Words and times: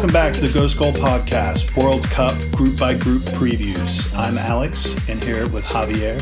Welcome 0.00 0.14
back 0.14 0.32
to 0.32 0.40
the 0.40 0.48
Ghost 0.58 0.78
Goal 0.78 0.92
Podcast, 0.94 1.76
World 1.76 2.04
Cup 2.04 2.34
group 2.52 2.78
by 2.78 2.94
group 2.96 3.20
previews. 3.20 4.16
I'm 4.16 4.38
Alex, 4.38 4.94
and 5.10 5.22
here 5.22 5.46
with 5.50 5.62
Javier. 5.62 6.16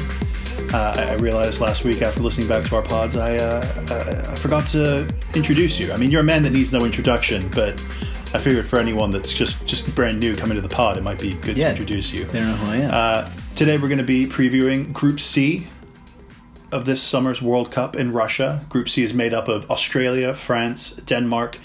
Uh, 0.74 1.12
I 1.12 1.14
realized 1.22 1.60
last 1.60 1.84
week 1.84 2.02
after 2.02 2.20
listening 2.20 2.48
back 2.48 2.64
to 2.64 2.74
our 2.74 2.82
pods, 2.82 3.16
I, 3.16 3.36
uh, 3.36 3.64
I, 3.88 4.32
I 4.32 4.34
forgot 4.34 4.66
to 4.68 5.08
introduce 5.36 5.78
you. 5.78 5.92
I 5.92 5.96
mean, 5.96 6.10
you're 6.10 6.22
a 6.22 6.24
man 6.24 6.42
that 6.42 6.50
needs 6.50 6.72
no 6.72 6.84
introduction, 6.84 7.48
but 7.50 7.74
I 8.34 8.38
figured 8.38 8.66
for 8.66 8.80
anyone 8.80 9.12
that's 9.12 9.32
just 9.32 9.64
just 9.68 9.94
brand 9.94 10.18
new 10.18 10.34
coming 10.34 10.56
to 10.56 10.60
the 10.60 10.68
pod, 10.68 10.96
it 10.96 11.04
might 11.04 11.20
be 11.20 11.34
good 11.34 11.56
Yeah. 11.56 11.66
to 11.66 11.70
introduce 11.70 12.12
you. 12.12 12.24
They 12.24 12.40
don't 12.40 12.48
know 12.48 12.56
who 12.56 12.72
I 12.72 12.76
am. 12.78 12.90
Uh, 12.92 13.30
today 13.54 13.78
we're 13.78 13.86
going 13.86 13.98
to 13.98 14.04
be 14.04 14.26
previewing 14.26 14.92
Group 14.92 15.20
C 15.20 15.68
of 16.72 16.84
this 16.84 17.00
summer's 17.00 17.40
World 17.40 17.70
Cup 17.70 17.94
in 17.94 18.12
Russia. 18.12 18.66
Group 18.70 18.88
C 18.88 19.04
is 19.04 19.14
made 19.14 19.32
up 19.32 19.46
of 19.46 19.70
Australia, 19.70 20.34
France, 20.34 20.94
Denmark, 20.94 21.60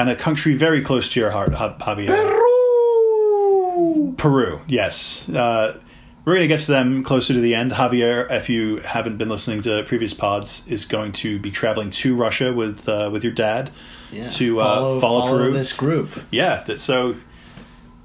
and 0.00 0.08
a 0.08 0.16
country 0.16 0.54
very 0.54 0.80
close 0.80 1.10
to 1.12 1.20
your 1.20 1.30
heart, 1.30 1.50
Javier. 1.52 2.08
Peru, 2.08 4.14
Peru. 4.16 4.60
yes. 4.66 5.28
Uh, 5.28 5.78
we're 6.24 6.34
going 6.34 6.44
to 6.48 6.48
get 6.48 6.60
to 6.60 6.70
them 6.70 7.02
closer 7.02 7.32
to 7.34 7.40
the 7.40 7.54
end. 7.54 7.72
Javier, 7.72 8.30
if 8.30 8.48
you 8.48 8.76
haven't 8.78 9.16
been 9.18 9.28
listening 9.28 9.62
to 9.62 9.82
previous 9.84 10.14
pods, 10.14 10.66
is 10.68 10.84
going 10.84 11.12
to 11.12 11.38
be 11.38 11.50
traveling 11.50 11.90
to 11.90 12.14
Russia 12.14 12.52
with 12.52 12.88
uh, 12.88 13.10
with 13.12 13.24
your 13.24 13.32
dad 13.32 13.70
Yeah. 14.12 14.28
to 14.28 14.60
uh, 14.60 15.00
follow, 15.00 15.36
Peru. 15.38 15.52
this 15.52 15.76
group. 15.76 16.10
Yeah, 16.30 16.62
that, 16.64 16.78
so 16.80 17.16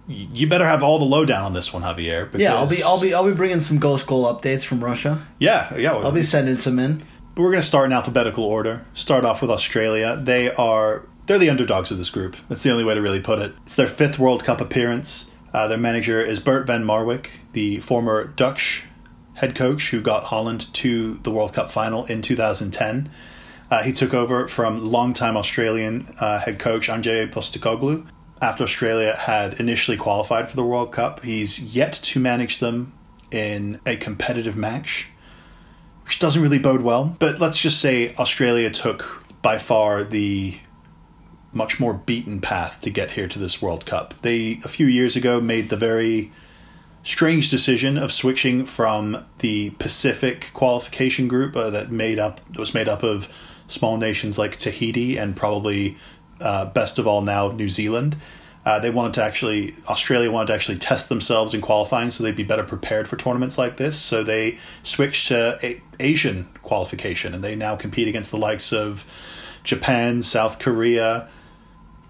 you 0.08 0.48
better 0.48 0.66
have 0.66 0.84
all 0.84 1.00
the 1.00 1.06
lowdown 1.06 1.44
on 1.44 1.54
this 1.54 1.74
one, 1.74 1.84
Javier. 1.84 2.30
Yeah, 2.38 2.56
I'll 2.56 2.70
be 2.70 2.84
I'll 2.84 3.02
be 3.02 3.14
I'll 3.14 3.26
be 3.28 3.34
bringing 3.36 3.60
some 3.60 3.80
goal 3.80 3.98
goal 4.00 4.26
updates 4.34 4.64
from 4.64 4.84
Russia. 4.84 5.26
Yeah, 5.40 5.76
yeah. 5.78 5.94
I'll 5.94 6.12
be 6.12 6.24
sending 6.24 6.58
some 6.58 6.80
in. 6.80 7.04
But 7.36 7.42
we're 7.42 7.52
going 7.52 7.62
to 7.62 7.68
start 7.68 7.88
in 7.88 7.92
alphabetical 7.94 8.46
order. 8.46 8.86
Start 8.94 9.26
off 9.26 9.42
with 9.42 9.52
Australia. 9.52 10.16
They 10.16 10.54
are 10.56 11.06
they're 11.26 11.40
the 11.40 11.50
underdogs 11.50 11.92
of 11.92 11.98
this 11.98 12.10
group. 12.10 12.36
That's 12.50 12.64
the 12.64 12.72
only 12.72 12.84
way 12.84 12.96
to 12.96 13.02
really 13.02 13.20
put 13.20 13.40
it. 13.40 13.54
It's 13.66 13.76
their 13.76 13.88
fifth 13.88 14.20
World 14.20 14.44
Cup 14.44 14.62
appearance. 14.62 15.32
Uh, 15.54 15.68
their 15.68 15.78
manager 15.78 16.22
is 16.22 16.40
Bert 16.40 16.68
van 16.68 16.84
Marwijk, 16.84 17.28
the 17.54 17.80
former 17.80 18.26
Dutch 18.26 18.84
head 19.36 19.56
coach 19.56 19.92
who 19.92 20.02
got 20.02 20.26
Holland 20.26 20.74
to 20.74 21.16
the 21.24 21.32
World 21.32 21.54
Cup 21.54 21.72
final 21.72 22.06
in 22.06 22.22
2010. 22.22 23.10
Uh, 23.70 23.84
he 23.84 23.92
took 23.92 24.14
over 24.14 24.48
from 24.48 24.84
longtime 24.92 25.36
Australian 25.36 26.14
uh, 26.20 26.40
head 26.40 26.60
coach 26.60 26.90
Ange 26.90 27.32
Postecoglou. 27.32 28.06
After 28.42 28.64
Australia 28.64 29.16
had 29.16 29.60
initially 29.60 29.98
qualified 29.98 30.50
for 30.50 30.56
the 30.56 30.64
World 30.64 30.92
Cup, 30.92 31.24
he's 31.24 31.76
yet 31.76 31.94
to 31.94 32.20
manage 32.20 32.60
them 32.60 32.94
in 33.32 33.80
a 33.86 33.96
competitive 33.96 34.56
match 34.56 35.10
which 36.06 36.20
doesn't 36.20 36.42
really 36.42 36.60
bode 36.60 36.82
well. 36.82 37.16
But 37.20 37.40
let's 37.40 37.60
just 37.60 37.82
say 37.82 38.16
Australia 38.16 38.70
took 38.70 39.24
by 39.42 39.58
far 39.58 40.04
the 40.04 40.58
much 41.56 41.80
more 41.80 41.94
beaten 41.94 42.42
path 42.42 42.82
to 42.82 42.90
get 42.90 43.12
here 43.12 43.28
to 43.28 43.40
this 43.40 43.62
World 43.62 43.86
Cup. 43.86 44.14
They 44.22 44.60
a 44.64 44.68
few 44.68 44.86
years 44.86 45.16
ago 45.16 45.40
made 45.40 45.70
the 45.70 45.78
very 45.78 46.32
strange 47.02 47.50
decision 47.50 47.98
of 47.98 48.12
switching 48.12 48.66
from 48.66 49.26
the 49.40 49.70
Pacific 49.72 50.50
qualification 50.54 51.28
group 51.28 51.56
uh, 51.56 51.70
that 51.70 51.92
made 51.92 52.20
up 52.20 52.42
that 52.52 52.60
was 52.60 52.74
made 52.74 52.90
up 52.90 53.04
of 53.04 53.30
small 53.68 53.96
nations 53.98 54.38
like 54.38 54.58
Tahiti 54.58 55.18
and 55.18 55.36
probably 55.36 55.98
uh, 56.42 56.66
best 56.66 57.00
of 57.00 57.08
all 57.08 57.22
now 57.22 57.52
New 57.52 57.70
Zealand. 57.70 58.18
Uh, 58.66 58.80
they 58.80 58.90
wanted 58.90 59.14
to 59.14 59.24
actually 59.24 59.76
Australia 59.88 60.32
wanted 60.32 60.48
to 60.48 60.54
actually 60.54 60.78
test 60.78 61.08
themselves 61.08 61.54
in 61.54 61.62
qualifying 61.62 62.12
so 62.12 62.24
they'd 62.24 62.36
be 62.36 62.44
better 62.44 62.64
prepared 62.64 63.08
for 63.08 63.16
tournaments 63.16 63.58
like 63.58 63.78
this. 63.78 63.98
So 63.98 64.24
they 64.24 64.58
switched 64.84 65.28
to 65.30 65.58
a- 65.64 65.82
Asian 66.00 66.46
qualification 66.64 67.34
and 67.34 67.44
they 67.44 67.56
now 67.56 67.76
compete 67.76 68.08
against 68.08 68.32
the 68.32 68.38
likes 68.38 68.74
of 68.74 69.06
Japan, 69.64 70.24
South 70.24 70.60
Korea, 70.60 71.30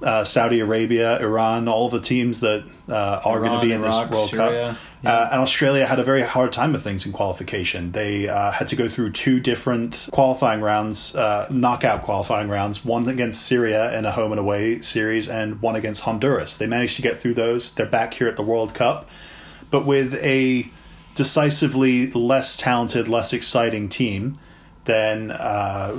uh, 0.01 0.23
Saudi 0.23 0.59
Arabia, 0.59 1.19
Iran, 1.19 1.67
all 1.67 1.89
the 1.89 2.01
teams 2.01 2.41
that 2.41 2.69
uh, 2.89 3.21
are 3.23 3.39
going 3.39 3.59
to 3.59 3.65
be 3.65 3.71
in 3.71 3.81
this 3.81 3.95
Iraq, 3.95 4.11
World 4.11 4.29
Syria, 4.29 4.45
Cup. 4.45 4.77
yeah. 5.03 5.11
Uh, 5.11 5.29
and 5.33 5.41
Australia 5.41 5.85
had 5.85 5.99
a 5.99 6.03
very 6.03 6.21
hard 6.21 6.51
time 6.51 6.73
with 6.73 6.83
things 6.83 7.05
in 7.05 7.11
qualification. 7.11 7.91
They 7.91 8.27
uh, 8.27 8.51
had 8.51 8.67
to 8.69 8.75
go 8.75 8.89
through 8.89 9.11
two 9.11 9.39
different 9.39 10.09
qualifying 10.11 10.61
rounds, 10.61 11.15
uh, 11.15 11.47
knockout 11.51 12.01
qualifying 12.01 12.49
rounds, 12.49 12.83
one 12.83 13.07
against 13.07 13.45
Syria 13.45 13.95
in 13.97 14.05
a 14.05 14.11
home 14.11 14.31
and 14.31 14.39
away 14.39 14.81
series, 14.81 15.29
and 15.29 15.61
one 15.61 15.75
against 15.75 16.03
Honduras. 16.03 16.57
They 16.57 16.67
managed 16.67 16.95
to 16.95 17.01
get 17.01 17.19
through 17.19 17.35
those. 17.35 17.73
They're 17.75 17.85
back 17.85 18.15
here 18.15 18.27
at 18.27 18.35
the 18.35 18.43
World 18.43 18.73
Cup, 18.73 19.07
but 19.69 19.85
with 19.85 20.15
a 20.15 20.69
decisively 21.13 22.11
less 22.11 22.57
talented, 22.57 23.07
less 23.07 23.31
exciting 23.31 23.89
team 23.89 24.39
than 24.85 25.31
uh, 25.31 25.91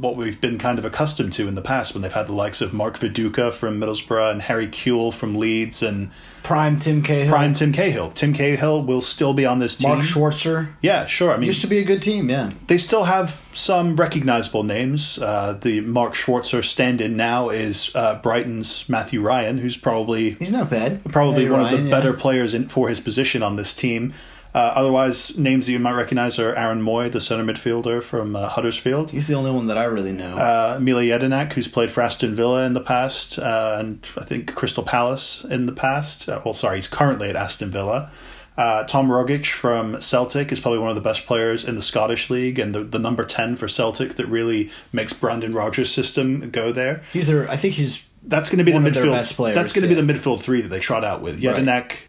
what 0.00 0.16
we've 0.16 0.40
been 0.40 0.58
kind 0.58 0.78
of 0.78 0.84
accustomed 0.84 1.32
to 1.34 1.46
in 1.46 1.54
the 1.54 1.62
past 1.62 1.94
when 1.94 2.02
they've 2.02 2.12
had 2.12 2.26
the 2.26 2.32
likes 2.32 2.60
of 2.60 2.72
Mark 2.72 2.98
Viduka 2.98 3.52
from 3.52 3.80
Middlesbrough 3.80 4.30
and 4.32 4.42
Harry 4.42 4.66
Kewell 4.66 5.12
from 5.12 5.36
Leeds 5.36 5.82
and 5.82 6.10
Prime 6.42 6.78
Tim 6.78 7.02
Cahill. 7.02 7.28
prime 7.30 7.52
Tim 7.52 7.70
Cahill. 7.70 8.10
Tim 8.12 8.32
Cahill 8.32 8.82
will 8.82 9.02
still 9.02 9.34
be 9.34 9.44
on 9.44 9.58
this 9.58 9.76
team. 9.76 9.90
Mark 9.90 10.02
Schwarzer. 10.04 10.68
Yeah, 10.80 11.04
sure. 11.06 11.32
I 11.32 11.36
mean, 11.36 11.46
Used 11.48 11.60
to 11.60 11.66
be 11.66 11.78
a 11.78 11.84
good 11.84 12.00
team, 12.02 12.30
yeah. 12.30 12.50
they 12.66 12.78
still 12.78 13.04
have 13.04 13.46
some 13.52 13.94
recognizable 13.96 14.62
names. 14.62 15.18
Uh, 15.18 15.58
the 15.60 15.82
Mark 15.82 16.14
Schwarzer 16.14 16.64
stand-in 16.64 17.16
now 17.16 17.50
is 17.50 17.94
uh, 17.94 18.18
Brighton's 18.22 18.88
Matthew 18.88 19.20
Ryan, 19.20 19.58
who's 19.58 19.76
probably 19.76 20.30
He's 20.32 20.50
not 20.50 20.70
bad. 20.70 21.04
probably 21.12 21.44
Matty 21.44 21.50
one 21.50 21.60
of 21.60 21.66
Ryan, 21.66 21.84
the 21.84 21.90
yeah. 21.90 21.94
better 21.94 22.12
players 22.14 22.54
in, 22.54 22.68
for 22.68 22.88
his 22.88 23.00
position 23.00 23.42
on 23.42 23.56
this 23.56 23.74
team. 23.76 24.14
Uh, 24.54 24.72
otherwise, 24.74 25.38
names 25.38 25.66
that 25.66 25.72
you 25.72 25.78
might 25.78 25.92
recognize 25.92 26.38
are 26.38 26.54
Aaron 26.54 26.82
Mooy, 26.82 27.10
the 27.10 27.20
center 27.20 27.44
midfielder 27.44 28.02
from 28.02 28.34
uh, 28.34 28.48
Huddersfield. 28.48 29.12
He's 29.12 29.28
the 29.28 29.34
only 29.34 29.50
one 29.50 29.66
that 29.68 29.78
I 29.78 29.84
really 29.84 30.12
know. 30.12 30.34
Uh, 30.34 30.78
Mile 30.80 30.96
Jedinak, 30.96 31.52
who's 31.52 31.68
played 31.68 31.90
for 31.90 32.00
Aston 32.00 32.34
Villa 32.34 32.66
in 32.66 32.74
the 32.74 32.80
past, 32.80 33.38
uh, 33.38 33.76
and 33.78 34.04
I 34.18 34.24
think 34.24 34.54
Crystal 34.54 34.82
Palace 34.82 35.44
in 35.44 35.66
the 35.66 35.72
past. 35.72 36.28
Uh, 36.28 36.40
well, 36.44 36.54
sorry, 36.54 36.76
he's 36.76 36.88
currently 36.88 37.28
at 37.30 37.36
Aston 37.36 37.70
Villa. 37.70 38.10
Uh, 38.56 38.84
Tom 38.84 39.08
Rogic 39.08 39.46
from 39.46 39.98
Celtic 40.02 40.52
is 40.52 40.60
probably 40.60 40.80
one 40.80 40.90
of 40.90 40.94
the 40.94 41.00
best 41.00 41.24
players 41.24 41.64
in 41.64 41.76
the 41.76 41.82
Scottish 41.82 42.28
League 42.28 42.58
and 42.58 42.74
the, 42.74 42.84
the 42.84 42.98
number 42.98 43.24
10 43.24 43.56
for 43.56 43.68
Celtic 43.68 44.16
that 44.16 44.26
really 44.26 44.70
makes 44.92 45.12
Brendan 45.14 45.54
Rodgers' 45.54 45.90
system 45.90 46.50
go 46.50 46.70
there. 46.70 47.02
he's 47.12 47.28
their. 47.28 47.48
I 47.48 47.56
think 47.56 47.74
he's. 47.74 48.04
That's 48.22 48.50
going 48.50 48.58
to 48.58 48.64
be 48.64 48.72
One 48.72 48.82
the 48.84 48.90
midfield. 48.90 49.12
best 49.12 49.34
players, 49.34 49.54
that's 49.56 49.72
going 49.72 49.88
to 49.88 49.94
yeah. 49.94 50.00
be 50.00 50.06
the 50.06 50.12
midfield 50.12 50.42
three 50.42 50.60
that 50.60 50.68
they 50.68 50.78
trot 50.80 51.04
out 51.04 51.22
with 51.22 51.40
Right. 51.52 51.56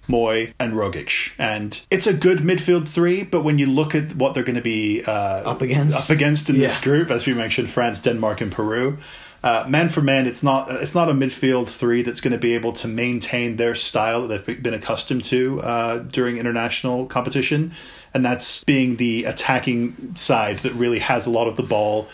Mooy, 0.09 0.53
and 0.59 0.73
Rogic, 0.73 1.31
and 1.38 1.79
it's 1.89 2.05
a 2.05 2.13
good 2.13 2.39
midfield 2.39 2.88
three. 2.88 3.23
But 3.23 3.44
when 3.44 3.57
you 3.59 3.67
look 3.67 3.95
at 3.95 4.16
what 4.16 4.33
they're 4.33 4.44
going 4.44 4.55
to 4.57 4.61
be 4.61 5.03
uh, 5.05 5.11
Up 5.49 5.61
against? 5.61 6.09
up 6.11 6.16
against 6.16 6.49
in 6.49 6.57
this 6.57 6.79
group, 6.81 7.09
as 7.11 7.25
we 7.25 7.33
mentioned, 7.33 7.69
France, 7.69 8.01
Denmark, 8.01 8.41
and 8.41 8.51
Peru. 8.51 8.97
Uh, 9.44 9.66
man 9.67 9.89
for 9.89 10.01
man, 10.01 10.27
it's 10.27 10.44
not 10.44 10.69
it's 10.69 10.94
not 10.94 11.09
a 11.09 11.13
midfield 11.13 11.67
three 11.67 12.03
that's 12.03 12.22
going 12.22 12.31
to 12.33 12.38
be 12.38 12.53
able 12.53 12.73
to 12.73 12.88
maintain 12.88 13.55
their 13.55 13.73
style 13.73 14.28
that 14.28 14.45
they've 14.45 14.61
been 14.61 14.75
accustomed 14.75 15.23
to 15.23 15.59
uh, 15.63 15.97
during 15.99 16.38
international 16.38 17.07
competition, 17.07 17.72
and 18.13 18.23
that's 18.23 18.63
being 18.66 18.97
the 18.97 19.23
attacking 19.23 20.13
side 20.16 20.57
that 20.59 20.73
really 20.73 20.99
has 20.99 21.25
a 21.25 21.31
lot 21.31 21.47
of 21.47 21.55
the 21.55 21.63
ball, 21.63 22.07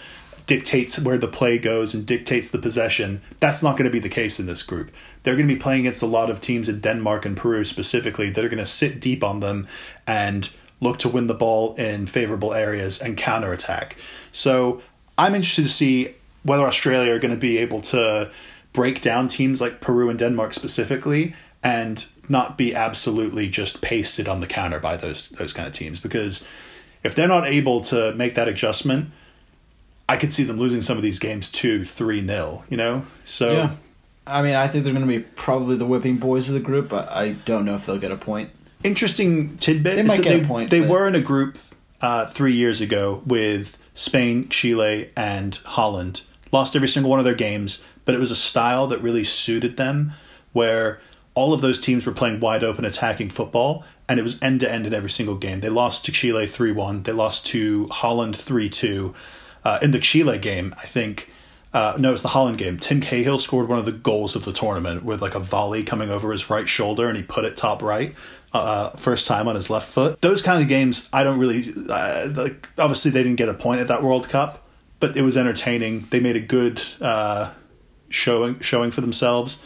dictates 0.48 0.98
where 0.98 1.18
the 1.18 1.28
play 1.28 1.58
goes 1.58 1.94
and 1.94 2.06
dictates 2.06 2.50
the 2.50 2.58
possession. 2.58 3.22
That's 3.40 3.62
not 3.62 3.78
going 3.78 3.86
to 3.86 3.92
be 3.92 4.00
the 4.00 4.10
case 4.10 4.40
in 4.40 4.46
this 4.46 4.64
group. 4.64 4.92
They're 5.22 5.36
going 5.36 5.48
to 5.48 5.54
be 5.54 5.60
playing 5.60 5.82
against 5.82 6.02
a 6.02 6.08
lot 6.08 6.30
of 6.30 6.42
teams 6.42 6.70
in 6.70 6.80
Denmark 6.80 7.26
and 7.26 7.38
Peru 7.38 7.64
specifically 7.66 8.30
that 8.30 8.44
are 8.44 8.50
going 8.50 8.58
to 8.58 8.66
sit 8.66 9.00
deep 9.00 9.24
on 9.24 9.42
them 9.42 9.68
and 10.08 10.50
look 10.80 10.98
to 11.00 11.10
win 11.10 11.28
the 11.28 11.34
ball 11.34 11.76
in 11.76 12.08
favorable 12.08 12.54
areas 12.54 13.02
and 13.02 13.18
counterattack. 13.18 13.98
So 14.32 14.82
I'm 15.18 15.36
interested 15.36 15.64
to 15.64 15.70
see 15.70 16.16
whether 16.44 16.66
Australia 16.66 17.14
are 17.14 17.20
going 17.20 17.34
to 17.34 17.40
be 17.40 17.58
able 17.58 17.82
to 17.82 18.32
break 18.72 19.02
down 19.02 19.28
teams 19.28 19.60
like 19.60 19.82
Peru 19.82 20.10
and 20.10 20.18
Denmark 20.18 20.54
specifically 20.54 21.36
and 21.62 22.06
not 22.30 22.58
be 22.58 22.74
absolutely 22.74 23.50
just 23.50 23.82
pasted 23.82 24.28
on 24.28 24.40
the 24.40 24.48
counter 24.48 24.80
by 24.80 24.96
those 24.96 25.30
those 25.30 25.52
kind 25.52 25.68
of 25.68 25.74
teams 25.74 26.00
because 26.00 26.48
if 27.04 27.16
they're 27.16 27.28
not 27.28 27.48
able 27.48 27.82
to 27.82 28.14
make 28.14 28.36
that 28.36 28.48
adjustment 28.48 29.10
I 30.10 30.18
could 30.18 30.34
see 30.34 30.44
them 30.44 30.58
losing 30.58 30.82
some 30.82 30.98
of 30.98 31.04
these 31.04 31.20
games 31.20 31.52
2 31.52 31.84
3 31.86 32.22
nil, 32.22 32.64
you 32.70 32.78
know? 32.78 33.06
So 33.26 33.52
Yeah. 33.54 33.72
I 34.26 34.42
mean, 34.42 34.56
I 34.56 34.68
think 34.68 34.84
they're 34.84 34.94
going 34.94 35.06
to 35.06 35.12
be 35.20 35.20
probably 35.36 35.78
the 35.78 35.86
whipping 35.86 36.18
boys 36.18 36.48
of 36.50 36.54
the 36.54 36.60
group, 36.60 36.90
but 36.90 37.10
I 37.10 37.32
don't 37.46 37.64
know 37.66 37.76
if 37.76 37.86
they'll 37.86 37.98
get 37.98 38.12
a 38.12 38.18
point. 38.18 38.50
interesting 38.84 39.58
tidbit. 39.58 39.96
They 39.96 40.04
might 40.04 40.22
get 40.22 40.44
a 40.44 40.48
point, 40.48 40.70
They 40.70 40.82
but- 40.82 40.90
were 40.90 41.08
in 41.08 41.16
a 41.16 41.22
group 41.22 41.58
uh, 42.02 42.26
three 42.28 42.54
years 42.54 42.80
ago 42.82 43.22
with 43.26 43.78
Spain, 43.94 44.48
Chile, 44.50 45.10
and 45.18 45.56
Holland. 45.66 46.22
Lost 46.52 46.76
every 46.76 46.88
single 46.88 47.10
one 47.10 47.20
of 47.20 47.26
their 47.26 47.34
games, 47.36 47.84
but 48.06 48.14
it 48.16 48.20
was 48.20 48.30
a 48.32 48.36
style 48.36 48.86
that 48.88 49.02
really 49.02 49.24
suited 49.24 49.78
them, 49.78 50.14
where 50.54 51.00
all 51.34 51.54
of 51.54 51.62
those 51.62 51.80
teams 51.80 52.06
were 52.06 52.12
playing 52.14 52.40
wide 52.40 52.64
open 52.64 52.86
attacking 52.86 53.30
football, 53.30 53.84
and 54.08 54.20
it 54.20 54.24
was 54.24 54.42
end 54.42 54.60
to 54.62 54.72
end 54.72 54.86
in 54.88 54.94
every 54.94 55.10
single 55.10 55.36
game. 55.36 55.60
They 55.62 55.70
lost 55.70 56.06
to 56.06 56.12
Chile 56.12 56.46
three 56.48 56.72
one. 56.72 57.04
They 57.04 57.12
lost 57.14 57.46
to 57.48 57.88
Holland 57.88 58.36
three 58.36 58.70
two. 58.70 59.14
Uh, 59.64 59.80
in 59.82 59.92
the 59.92 60.00
Chile 60.00 60.38
game, 60.38 60.74
I 60.82 60.86
think. 60.86 61.32
Uh, 61.74 61.96
no, 62.00 62.14
it's 62.14 62.22
the 62.22 62.30
Holland 62.30 62.58
game. 62.58 62.80
Tim 62.80 63.02
Cahill 63.02 63.38
scored 63.40 63.68
one 63.68 63.78
of 63.78 63.86
the 63.86 63.92
goals 63.92 64.36
of 64.36 64.46
the 64.46 64.54
tournament 64.54 65.04
with 65.04 65.22
like 65.22 65.36
a 65.36 65.40
volley 65.40 65.84
coming 65.84 66.10
over 66.10 66.32
his 66.32 66.50
right 66.50 66.68
shoulder, 66.68 67.08
and 67.10 67.18
he 67.18 67.24
put 67.24 67.44
it 67.46 67.58
top 67.58 67.82
right. 67.82 68.16
Uh, 68.54 68.90
first 68.92 69.28
time 69.28 69.48
on 69.48 69.56
his 69.56 69.70
left 69.70 69.88
foot. 69.90 70.22
Those 70.22 70.42
kind 70.42 70.62
of 70.64 70.70
games, 70.70 71.10
I 71.12 71.24
don't 71.24 71.38
really 71.38 71.74
uh, 71.90 72.30
like. 72.34 72.70
Obviously, 72.78 73.12
they 73.12 73.22
didn't 73.22 73.36
get 73.36 73.50
a 73.50 73.54
point 73.54 73.82
at 73.82 73.90
that 73.90 74.02
World 74.02 74.30
Cup, 74.30 74.66
but 75.02 75.18
it 75.18 75.22
was 75.22 75.36
entertaining. 75.36 76.08
They 76.10 76.22
made 76.22 76.38
a 76.38 76.42
good 76.42 76.82
uh, 77.02 77.52
showing 78.10 78.60
showing 78.62 78.90
for 78.92 79.02
themselves, 79.02 79.64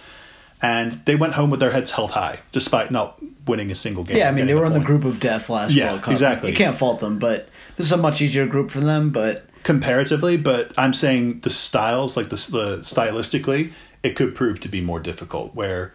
and 0.62 0.94
they 1.06 1.16
went 1.16 1.34
home 1.34 1.52
with 1.52 1.60
their 1.60 1.72
heads 1.72 1.92
held 1.92 2.12
high 2.12 2.40
despite 2.52 2.90
not 2.92 3.20
winning 3.48 3.72
a 3.72 3.76
single 3.76 4.04
game. 4.04 4.18
Yeah, 4.18 4.30
I 4.30 4.32
mean 4.32 4.48
they 4.48 4.56
were 4.56 4.64
a 4.64 4.68
in 4.68 4.74
the 4.74 4.80
group 4.80 5.06
of 5.06 5.20
death 5.20 5.50
last 5.50 5.72
Yeah, 5.74 5.92
World 5.92 6.02
Cup. 6.02 6.12
exactly. 6.12 6.50
You 6.50 6.58
can't 6.58 6.76
fault 6.78 7.00
them, 7.00 7.20
but 7.20 7.48
this 7.78 7.86
is 7.86 7.92
a 7.92 7.98
much 7.98 8.22
easier 8.22 8.48
group 8.48 8.72
for 8.72 8.80
them. 8.80 9.12
But 9.12 9.46
comparatively, 9.64 10.38
but 10.38 10.72
I'm 10.78 10.94
saying 10.94 11.42
the 11.42 11.50
styles, 11.50 12.18
like 12.18 12.30
the, 12.30 12.36
the 12.36 12.78
stylistically, 12.80 13.72
it 14.04 14.16
could 14.16 14.36
prove 14.36 14.60
to 14.62 14.70
be 14.70 14.82
more 14.82 15.00
difficult. 15.00 15.56
Where 15.56 15.94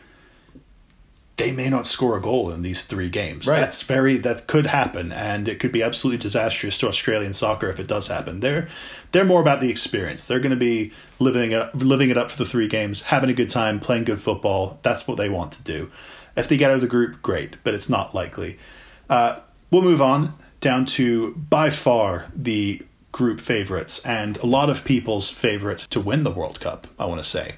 they 1.37 1.53
may 1.53 1.69
not 1.69 1.87
score 1.87 2.17
a 2.17 2.21
goal 2.21 2.51
in 2.51 2.63
these 2.63 2.85
three 2.87 3.11
games. 3.11 3.47
Right. 3.47 3.61
That's 3.61 3.83
very 3.83 4.17
that 4.19 4.47
could 4.47 4.67
happen, 4.67 5.13
and 5.13 5.49
it 5.49 5.61
could 5.61 5.73
be 5.73 5.83
absolutely 5.83 6.19
disastrous 6.19 6.79
to 6.79 6.89
Australian 6.89 7.35
soccer 7.35 7.69
if 7.69 7.79
it 7.79 7.87
does 7.87 8.09
happen. 8.09 8.41
They're 8.41 8.69
they're 9.13 9.25
more 9.25 9.41
about 9.41 9.61
the 9.61 9.71
experience. 9.71 10.27
They're 10.27 10.41
going 10.41 10.51
to 10.51 10.57
be 10.57 10.93
living 11.19 11.53
it, 11.53 11.75
living 11.75 12.11
it 12.11 12.17
up 12.17 12.31
for 12.31 12.39
the 12.39 12.47
three 12.47 12.69
games, 12.69 13.03
having 13.03 13.29
a 13.29 13.35
good 13.35 13.51
time, 13.51 13.81
playing 13.81 14.05
good 14.05 14.21
football. 14.21 14.79
That's 14.83 15.07
what 15.07 15.19
they 15.19 15.29
want 15.29 15.53
to 15.53 15.63
do. 15.63 15.91
If 16.37 16.49
they 16.49 16.57
get 16.57 16.71
out 16.71 16.77
of 16.77 16.81
the 16.83 16.87
group, 16.87 17.23
great, 17.23 17.57
but 17.65 17.75
it's 17.75 17.89
not 17.89 18.15
likely. 18.15 18.59
Uh, 19.09 19.41
we'll 19.71 19.83
move 19.83 20.03
on 20.03 20.35
down 20.61 20.87
to 20.87 21.35
by 21.35 21.71
far 21.71 22.27
the 22.35 22.83
group 23.17 23.41
favorites 23.41 24.05
and 24.05 24.37
a 24.39 24.47
lot 24.47 24.69
of 24.69 24.85
people's 24.85 25.31
favorite 25.31 25.79
to 25.79 25.99
win 25.99 26.23
the 26.23 26.31
World 26.31 26.61
Cup. 26.61 26.87
I 26.99 27.07
want 27.07 27.19
to 27.19 27.25
say. 27.25 27.55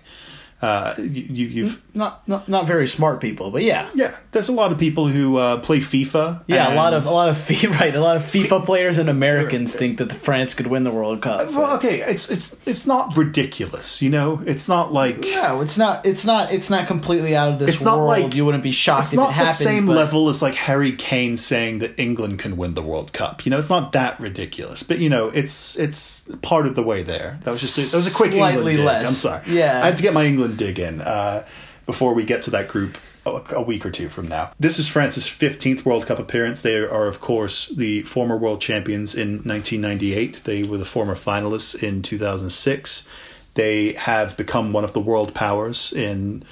Uh, 0.60 0.92
you, 0.98 1.46
you've 1.46 1.80
not, 1.94 2.26
not 2.26 2.48
not 2.48 2.66
very 2.66 2.88
smart 2.88 3.20
people. 3.20 3.52
But 3.52 3.62
yeah, 3.62 3.88
yeah, 3.94 4.16
there's 4.32 4.48
a 4.48 4.52
lot 4.52 4.72
of 4.72 4.78
people 4.78 5.06
who 5.06 5.36
uh, 5.36 5.60
play 5.60 5.78
FIFA. 5.78 6.42
yeah, 6.48 6.72
a 6.72 6.74
lot 6.74 6.94
of 6.94 7.06
a 7.06 7.10
lot 7.10 7.28
of 7.28 7.38
fi- 7.38 7.68
right, 7.78 7.94
a 7.94 8.00
lot 8.00 8.16
of 8.16 8.22
FIFA 8.24 8.64
players 8.66 8.98
and 8.98 9.08
Americans 9.08 9.76
think 9.76 9.98
that 9.98 10.12
France 10.12 10.54
could 10.54 10.66
win 10.66 10.82
the 10.82 10.90
World 10.90 11.22
Cup. 11.22 11.52
Well, 11.52 11.76
okay, 11.76 12.00
it's 12.00 12.28
it's 12.28 12.58
it's 12.66 12.86
not 12.88 13.16
ridiculous, 13.16 14.02
you 14.02 14.10
know. 14.10 14.42
It's 14.46 14.66
not 14.68 14.92
like 14.92 15.18
No, 15.20 15.60
it's 15.60 15.78
not. 15.78 16.04
It's 16.04 16.24
not. 16.26 16.52
It's 16.52 16.70
not 16.70 16.88
completely 16.88 17.36
out 17.36 17.52
of 17.52 17.58
this 17.60 17.68
It's 17.76 17.82
not 17.82 17.98
world. 17.98 18.08
like- 18.24 18.34
you 18.34 18.44
wouldn't 18.44 18.64
be 18.64 18.72
shocked 18.72 19.04
it's 19.04 19.12
if 19.12 19.16
not 19.16 19.26
it 19.26 19.28
the 19.28 19.34
happened. 19.34 19.54
same 19.56 19.86
but- 19.86 19.94
level 19.96 20.28
as 20.28 20.42
like 20.42 20.54
Harry 20.54 20.90
Kane 20.92 21.36
saying 21.36 21.78
that 21.80 21.98
England 22.00 22.40
can 22.40 22.56
win 22.56 22.74
the 22.74 22.82
World 22.82 23.12
Cup. 23.12 23.44
You 23.46 23.50
know, 23.50 23.58
it's 23.60 23.70
not 23.70 23.92
that 23.92 24.18
ridiculous, 24.18 24.82
but 24.82 24.98
you 24.98 25.08
know, 25.08 25.28
it's 25.28 25.78
it's 25.78 26.26
part 26.42 26.66
of 26.66 26.74
the 26.74 26.82
way 26.82 27.04
there. 27.04 27.38
That 27.44 27.50
was 27.52 27.60
just 27.60 27.78
a, 27.78 27.80
that 27.92 27.96
was 27.96 28.12
a 28.12 28.16
quick 28.16 28.32
Slightly 28.32 28.76
less. 28.76 29.06
I'm 29.06 29.12
sorry. 29.12 29.42
Yeah. 29.46 29.82
I 29.82 29.86
had 29.86 29.96
to 29.98 30.02
get 30.02 30.12
my 30.14 30.24
England 30.48 30.58
dig 30.58 30.78
in 30.78 31.00
uh, 31.00 31.44
before 31.86 32.14
we 32.14 32.24
get 32.24 32.42
to 32.42 32.50
that 32.50 32.68
group 32.68 32.98
a, 33.26 33.42
a 33.56 33.62
week 33.62 33.84
or 33.84 33.90
two 33.90 34.08
from 34.08 34.28
now. 34.28 34.50
This 34.58 34.78
is 34.78 34.88
France's 34.88 35.26
15th 35.26 35.84
World 35.84 36.06
Cup 36.06 36.18
appearance. 36.18 36.62
They 36.62 36.76
are, 36.76 37.06
of 37.06 37.20
course, 37.20 37.68
the 37.68 38.02
former 38.02 38.36
world 38.36 38.60
champions 38.60 39.14
in 39.14 39.42
1998. 39.44 40.44
They 40.44 40.62
were 40.62 40.78
the 40.78 40.84
former 40.84 41.14
finalists 41.14 41.82
in 41.82 42.02
2006. 42.02 43.08
They 43.54 43.92
have 43.92 44.36
become 44.36 44.72
one 44.72 44.84
of 44.84 44.92
the 44.92 45.00
world 45.00 45.34
powers 45.34 45.92
in 45.92 46.44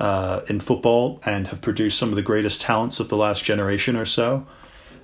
uh, 0.00 0.40
in 0.48 0.60
football 0.60 1.20
and 1.26 1.48
have 1.48 1.60
produced 1.60 1.98
some 1.98 2.10
of 2.10 2.14
the 2.14 2.22
greatest 2.22 2.60
talents 2.60 3.00
of 3.00 3.08
the 3.08 3.16
last 3.16 3.44
generation 3.44 3.96
or 3.96 4.06
so. 4.06 4.46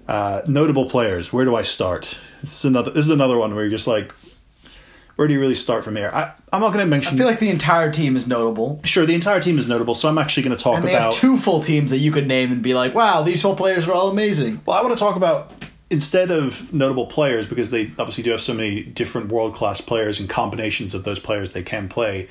Uh, 0.07 0.41
notable 0.47 0.89
players. 0.89 1.33
Where 1.33 1.45
do 1.45 1.57
I 1.57 1.63
start? 1.63 2.17
This 2.43 2.59
is 2.59 2.65
another. 2.65 2.91
This 2.91 3.07
is 3.07 3.11
another 3.11 3.39
one 3.39 3.55
where 3.55 3.65
you're 3.65 3.71
just 3.71 3.89
like, 3.89 4.13
where 5.17 5.27
do 5.27 5.35
you 5.35 5.41
really 5.41 5.55
start 5.55 5.85
from 5.85 5.97
here? 5.97 6.11
I, 6.13 6.33
I'm 6.55 6.61
not 6.61 6.73
going 6.73 6.85
to 6.85 6.89
mention. 6.89 7.15
I 7.15 7.19
feel 7.19 7.27
like 7.27 7.41
the 7.41 7.51
entire 7.51 7.91
team 7.91 8.15
is 8.15 8.29
notable, 8.29 8.81
sure, 8.85 9.05
the 9.05 9.15
entire 9.15 9.41
team 9.41 9.59
is 9.59 9.67
notable, 9.67 9.97
so 9.97 10.09
I'm 10.09 10.19
actually 10.19 10.45
going 10.45 10.57
to 10.57 10.63
talk 10.63 10.79
and 10.79 10.87
they 10.87 10.95
about. 10.95 11.13
have 11.13 11.21
two 11.21 11.37
full 11.37 11.61
teams 11.61 11.91
that 11.91 11.99
you 11.99 12.13
could 12.13 12.29
name 12.29 12.53
and 12.53 12.63
be 12.63 12.75
like, 12.75 12.95
"Wow, 12.95 13.23
these 13.23 13.43
whole 13.43 13.57
players 13.57 13.89
are 13.89 13.93
all 13.93 14.09
amazing." 14.09 14.61
Well, 14.65 14.79
I 14.79 14.83
want 14.83 14.95
to 14.95 14.99
talk 14.99 15.17
about 15.17 15.53
instead 15.91 16.31
of 16.31 16.73
notable 16.73 17.07
players 17.07 17.49
because 17.49 17.73
they 17.73 17.91
obviously 17.99 18.23
do 18.23 18.31
have 18.31 18.41
so 18.41 18.55
many 18.55 18.85
different 18.85 19.33
world 19.33 19.55
class 19.55 19.81
players 19.81 20.21
and 20.21 20.29
combinations 20.31 20.95
of 20.95 21.03
those 21.03 21.19
players 21.19 21.53
they 21.53 21.63
can 21.63 21.89
play. 21.89 22.29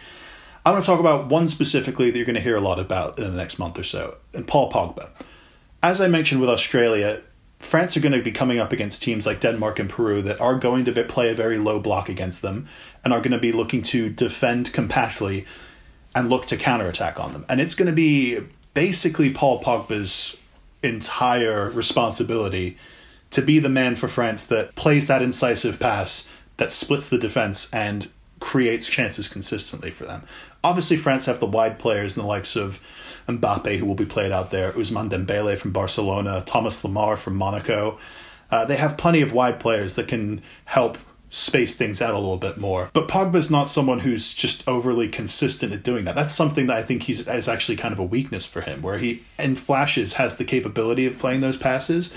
I 0.66 0.72
want 0.72 0.84
to 0.84 0.86
talk 0.86 1.02
about 1.02 1.28
one 1.28 1.50
specifically 1.50 2.10
that 2.10 2.18
you're 2.18 2.26
going 2.26 2.36
to 2.36 2.42
hear 2.42 2.56
a 2.56 2.62
lot 2.62 2.80
about 2.80 3.19
in 3.19 3.26
the 3.26 3.38
next 3.38 3.60
month 3.60 3.78
or 3.78 3.84
so, 3.84 4.16
and 4.34 4.48
Paul 4.48 4.72
Pogba. 4.72 5.10
As 5.81 6.00
I 6.00 6.08
mentioned 6.08 6.40
with 6.40 6.50
Australia, 6.50 7.22
France 7.60 7.98
are 7.98 8.00
going 8.00 8.14
to 8.14 8.22
be 8.22 8.31
coming 8.31 8.60
up 8.60 8.72
against 8.72 9.04
teams 9.04 9.26
like 9.26 9.42
Denmark 9.42 9.80
and 9.80 9.90
Peru 9.90 10.22
that 10.22 10.40
are 10.40 10.56
going 10.56 10.86
to 10.86 11.04
play 11.04 11.30
a 11.30 11.36
very 11.36 11.58
low 11.58 11.80
block 11.80 12.08
against 12.08 12.42
them 12.42 12.68
and 13.04 13.14
are 13.14 13.20
going 13.20 13.32
to 13.32 13.40
be 13.40 13.52
looking 13.52 13.82
to 13.82 14.10
defend 14.10 14.72
compactly 14.74 15.46
and 16.16 16.30
look 16.30 16.46
to 16.48 16.58
counterattack 16.58 17.20
on 17.20 17.34
them. 17.34 17.46
And 17.50 17.60
it's 17.60 17.76
going 17.76 17.88
to 17.88 17.94
be 17.94 18.40
basically 18.74 19.32
Paul 19.32 19.62
Pogba's 19.62 20.38
entire 20.82 21.70
responsibility 21.70 22.78
to 23.32 23.42
be 23.42 23.60
the 23.60 23.70
man 23.70 23.96
for 23.96 24.08
France 24.08 24.46
that 24.48 24.76
plays 24.76 25.08
that 25.08 25.22
incisive 25.22 25.80
pass 25.80 26.32
that 26.58 26.72
splits 26.72 27.10
the 27.10 27.18
defense 27.18 27.74
and 27.74 28.10
creates 28.40 28.88
chances 28.88 29.28
consistently 29.28 29.90
for 29.90 30.06
them. 30.06 30.26
Obviously, 30.64 30.98
France 30.98 31.26
have 31.26 31.40
the 31.40 31.48
wide 31.48 31.80
players 31.80 32.16
and 32.16 32.24
the 32.24 32.28
likes 32.28 32.56
of 32.56 32.80
Mbappe, 33.28 33.78
who 33.78 33.86
will 33.86 33.96
be 33.96 34.06
played 34.06 34.32
out 34.32 34.52
there, 34.52 34.72
Ousmane 34.74 35.10
Dembele 35.10 35.58
from 35.58 35.72
Barcelona, 35.72 36.44
Thomas 36.46 36.84
Lemar 36.84 37.18
from 37.18 37.36
Monaco. 37.36 37.98
Uh, 38.52 38.66
they 38.66 38.76
have 38.76 38.98
plenty 38.98 39.22
of 39.22 39.34
wide 39.34 39.60
players 39.60 39.96
that 39.96 40.08
can 40.08 40.42
help 40.66 40.98
space 41.33 41.75
things 41.75 42.00
out 42.00 42.13
a 42.13 42.19
little 42.19 42.38
bit 42.38 42.59
more. 42.59 42.91
But 42.94 43.07
Pogba's 43.07 43.50
not 43.50 43.68
someone 43.68 44.00
who's 44.00 44.33
just 44.35 44.65
overly 44.68 45.07
consistent 45.07 45.74
at 45.74 45.81
doing 45.81 46.06
that. 46.06 46.13
That's 46.13 46.35
something 46.35 46.68
that 46.68 46.77
I 46.77 46.83
think 46.83 47.03
he's 47.03 47.27
is 47.27 47.50
actually 47.50 47.75
kind 47.75 47.91
of 47.91 47.97
a 47.97 48.03
weakness 48.03 48.45
for 48.45 48.62
him, 48.62 48.83
where 48.83 49.00
he 49.00 49.24
in 49.39 49.56
flashes 49.56 50.13
has 50.13 50.38
the 50.38 50.45
capability 50.45 51.07
of 51.07 51.18
playing 51.18 51.41
those 51.41 51.57
passes. 51.57 52.13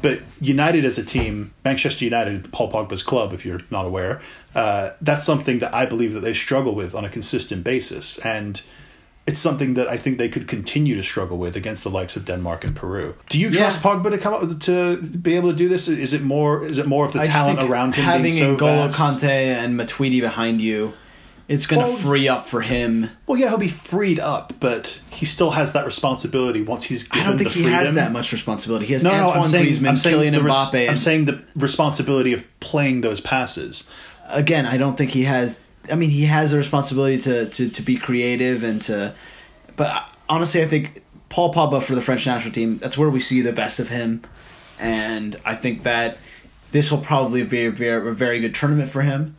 But 0.00 0.20
United 0.40 0.84
as 0.84 0.96
a 0.96 1.04
team, 1.04 1.52
Manchester 1.64 2.04
United, 2.04 2.50
Paul 2.52 2.70
Pogba's 2.70 3.02
club, 3.02 3.32
if 3.32 3.44
you're 3.44 3.60
not 3.70 3.84
aware, 3.84 4.22
uh, 4.54 4.90
that's 5.02 5.26
something 5.26 5.58
that 5.58 5.74
I 5.74 5.84
believe 5.86 6.14
that 6.14 6.20
they 6.20 6.34
struggle 6.34 6.74
with 6.74 6.94
on 6.94 7.04
a 7.04 7.10
consistent 7.10 7.64
basis, 7.64 8.16
and 8.18 8.62
it's 9.28 9.40
something 9.40 9.74
that 9.74 9.86
I 9.94 9.96
think 10.02 10.18
they 10.18 10.28
could 10.34 10.46
continue 10.48 10.94
to 10.96 11.02
struggle 11.02 11.38
with 11.44 11.54
against 11.62 11.82
the 11.84 11.90
likes 11.90 12.16
of 12.16 12.22
Denmark 12.24 12.64
and 12.64 12.74
Peru. 12.74 13.14
Do 13.28 13.38
you 13.38 13.48
Yeah. 13.50 13.60
trust 13.60 13.82
Pogba 13.82 14.10
to 14.10 14.18
come 14.18 14.34
up 14.34 14.60
to 14.60 14.96
be 15.26 15.32
able 15.36 15.50
to 15.50 15.56
do 15.64 15.68
this? 15.68 15.88
Is 15.88 16.12
it 16.14 16.22
more? 16.22 16.64
Is 16.72 16.78
it 16.78 16.86
more 16.86 17.04
of 17.06 17.12
the 17.12 17.20
I 17.20 17.26
talent 17.26 17.58
around 17.68 17.94
him 17.96 18.04
having 18.04 18.22
being 18.30 18.38
so 18.44 18.56
N'Golo? 18.56 18.90
Kante 19.00 19.24
and 19.62 19.78
Matuidi 19.78 20.20
behind 20.20 20.60
you, 20.60 20.92
it's 21.48 21.66
going 21.66 21.82
to 21.84 21.88
Well- 21.88 21.96
free 21.96 22.26
up 22.34 22.48
for 22.52 22.60
him. 22.62 23.10
Well, 23.26 23.38
yeah, 23.40 23.48
he'll 23.50 23.58
be 23.58 23.68
freed 23.92 24.20
up, 24.20 24.46
but 24.60 24.82
he 25.10 25.24
still 25.26 25.50
has 25.52 25.72
that 25.72 25.84
responsibility 25.92 26.62
once 26.62 26.84
he's 26.90 27.02
I 27.10 27.22
don't 27.24 27.36
think 27.38 27.50
he 27.50 27.62
freedom. 27.62 27.72
has 27.80 27.94
that 27.94 28.12
much 28.12 28.32
responsibility. 28.32 28.86
He 28.86 28.92
has 28.94 29.02
No, 29.02 29.10
no, 29.10 29.16
Antoine 29.28 29.36
I'm 29.44 29.50
saying, 29.50 29.66
Griezmann, 29.66 29.88
I'm 29.88 29.96
saying 29.96 30.16
Kylian 30.16 30.34
the 30.34 30.42
res- 30.42 30.54
Mbappe. 30.54 30.88
I'm 30.90 30.96
saying 31.08 31.24
the 31.26 31.38
responsibility 31.56 32.32
of 32.32 32.42
playing 32.60 33.02
those 33.02 33.20
passes. 33.20 33.84
again, 34.30 34.64
I 34.66 34.76
don't 34.82 34.96
think 34.98 35.10
he 35.12 35.24
has. 35.24 35.56
I 35.90 35.94
mean, 35.94 36.10
he 36.10 36.24
has 36.26 36.52
the 36.52 36.58
responsibility 36.58 37.20
to 37.22 37.48
to, 37.48 37.68
to 37.68 37.82
be 37.82 37.96
creative 37.96 38.62
and 38.62 38.80
to. 38.82 39.14
But 39.76 40.10
honestly, 40.28 40.62
I 40.62 40.66
think 40.66 41.02
Paul 41.28 41.52
Pogba 41.52 41.82
for 41.82 41.94
the 41.94 42.02
French 42.02 42.26
national 42.26 42.52
team. 42.52 42.78
That's 42.78 42.98
where 42.98 43.10
we 43.10 43.20
see 43.20 43.42
the 43.42 43.52
best 43.52 43.78
of 43.78 43.88
him, 43.88 44.22
and 44.78 45.38
I 45.44 45.54
think 45.54 45.82
that 45.84 46.18
this 46.70 46.90
will 46.90 47.00
probably 47.00 47.44
be 47.44 47.66
a 47.66 47.70
very, 47.70 48.08
a 48.08 48.12
very 48.12 48.40
good 48.40 48.54
tournament 48.54 48.90
for 48.90 49.02
him. 49.02 49.36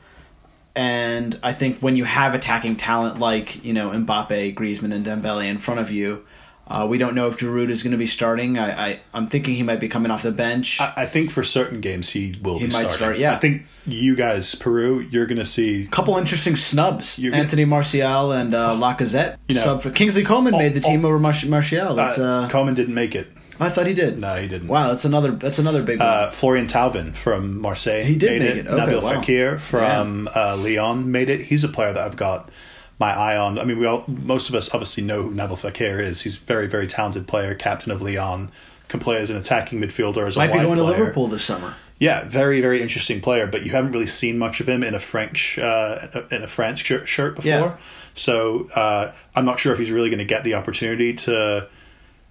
And 0.76 1.38
I 1.44 1.54
think 1.54 1.80
when 1.80 1.96
you 1.96 2.06
have 2.06 2.34
attacking 2.34 2.78
talent 2.78 3.20
like 3.20 3.64
you 3.64 3.74
know 3.74 3.90
Mbappe, 3.90 4.56
Griezmann, 4.56 4.94
and 4.94 5.06
Dembele 5.06 5.46
in 5.46 5.58
front 5.58 5.80
of 5.80 5.92
you, 5.92 6.26
uh, 6.70 6.86
we 6.90 6.98
don't 6.98 7.16
know 7.16 7.28
if 7.28 7.38
Giroud 7.38 7.70
is 7.70 7.82
going 7.82 7.92
to 7.92 7.98
be 7.98 8.06
starting. 8.06 8.58
I, 8.58 8.90
I 8.90 9.00
I'm 9.14 9.28
thinking 9.28 9.56
he 9.56 9.64
might 9.64 9.80
be 9.80 9.90
coming 9.90 10.12
off 10.12 10.24
the 10.24 10.32
bench. 10.32 10.80
I, 10.80 10.94
I 10.98 11.06
think 11.06 11.32
for 11.32 11.44
certain 11.44 11.82
games 11.82 12.10
he 12.10 12.38
will 12.42 12.60
be 12.60 12.60
starting. 12.60 12.60
He 12.60 12.66
be 12.68 12.68
might 12.68 12.70
starting. 12.70 12.96
start, 12.96 13.18
yeah. 13.18 13.34
I 13.34 13.38
think 13.38 13.64
you 13.86 14.16
guys, 14.16 14.54
Peru, 14.56 15.00
you're 15.00 15.26
going 15.26 15.40
to 15.40 15.46
see. 15.46 15.86
A 15.86 15.88
couple 15.88 16.18
interesting 16.18 16.56
snubs. 16.56 17.20
Gonna- 17.20 17.38
Anthony 17.38 17.66
Martial 17.66 18.32
and 18.32 18.54
uh, 18.54 18.76
Lacazette. 18.76 19.38
You 19.48 19.56
know- 19.56 19.62
sub 19.62 19.82
for 19.82 19.90
Kingsley 19.90 20.24
Coman 20.24 20.52
made 20.58 20.74
the 20.74 20.82
oh, 20.86 20.90
team 20.90 21.06
over 21.06 21.20
Mar- 21.20 21.34
Martial. 21.48 21.96
That's 21.96 22.20
uh, 22.20 22.24
uh, 22.24 22.50
Coman 22.50 22.76
didn't 22.76 22.94
make 22.94 23.16
it. 23.16 23.28
I 23.62 23.70
thought 23.70 23.88
he 23.88 23.94
did. 23.94 24.20
No, 24.20 24.36
he 24.36 24.48
didn't. 24.48 24.70
Wow, 24.70 24.88
that's 24.88 25.04
another 25.04 25.32
that's 25.32 25.60
another 25.60 25.84
big 25.84 26.00
one. 26.00 26.08
Uh, 26.08 26.32
Florian 26.32 26.68
Thauvin 26.68 27.14
from 27.14 27.60
Marseille. 27.60 28.06
He 28.06 28.16
did 28.16 28.40
made 28.40 28.56
make 28.56 28.66
it. 28.66 28.68
Okay, 28.68 28.94
Nabil 28.94 29.04
wow. 29.04 29.22
Fekir 29.22 29.60
from 29.60 30.30
uh, 30.34 30.56
Lyon 30.56 31.12
made 31.12 31.30
it. 31.30 31.42
He's 31.42 31.66
a 31.66 31.68
player 31.68 31.92
that 31.92 32.02
I've 32.02 32.16
got 32.16 32.50
my 33.00 33.16
eye 33.16 33.38
on. 33.38 33.58
I 33.58 33.64
mean, 33.64 33.80
we 33.80 33.86
all 33.86 34.04
most 34.08 34.50
of 34.50 34.56
us 34.56 34.74
obviously 34.74 35.04
know 35.04 35.24
who 35.24 35.32
Nabil 35.32 35.58
Fekir 35.58 36.00
is. 36.00 36.22
He's 36.22 36.38
a 36.38 36.42
very 36.42 36.68
very 36.68 36.86
talented 36.86 37.28
player, 37.28 37.56
captain 37.56 37.92
of 37.92 38.02
Lyon. 38.02 38.52
Can 38.90 39.00
play 39.00 39.18
as 39.18 39.30
an 39.30 39.38
attacking 39.38 39.80
midfielder 39.80 40.26
as 40.26 40.36
a 40.36 40.40
Might 40.40 40.52
be 40.52 40.60
going 40.60 40.78
to. 40.78 40.84
Liverpool 40.84 41.28
this 41.28 41.44
summer. 41.44 41.76
Yeah, 42.00 42.26
very 42.26 42.60
very 42.60 42.82
interesting 42.82 43.22
player, 43.22 43.46
but 43.48 43.64
you 43.64 43.72
haven't 43.72 43.92
really 43.92 44.08
seen 44.08 44.38
much 44.38 44.60
of 44.62 44.68
him 44.68 44.84
in 44.84 44.96
a 44.96 45.00
French 45.00 45.60
uh, 45.60 46.24
in 46.32 46.44
a 46.44 46.48
France 46.48 46.80
shirt, 46.80 47.08
shirt 47.08 47.36
before. 47.36 47.50
Yeah. 47.50 47.78
So 48.16 48.68
uh, 48.76 49.12
I'm 49.36 49.46
not 49.46 49.60
sure 49.60 49.74
if 49.74 49.80
he's 49.80 49.92
really 49.92 50.10
going 50.10 50.20
to 50.20 50.26
get 50.26 50.44
the 50.44 50.56
opportunity 50.56 51.14
to 51.14 51.70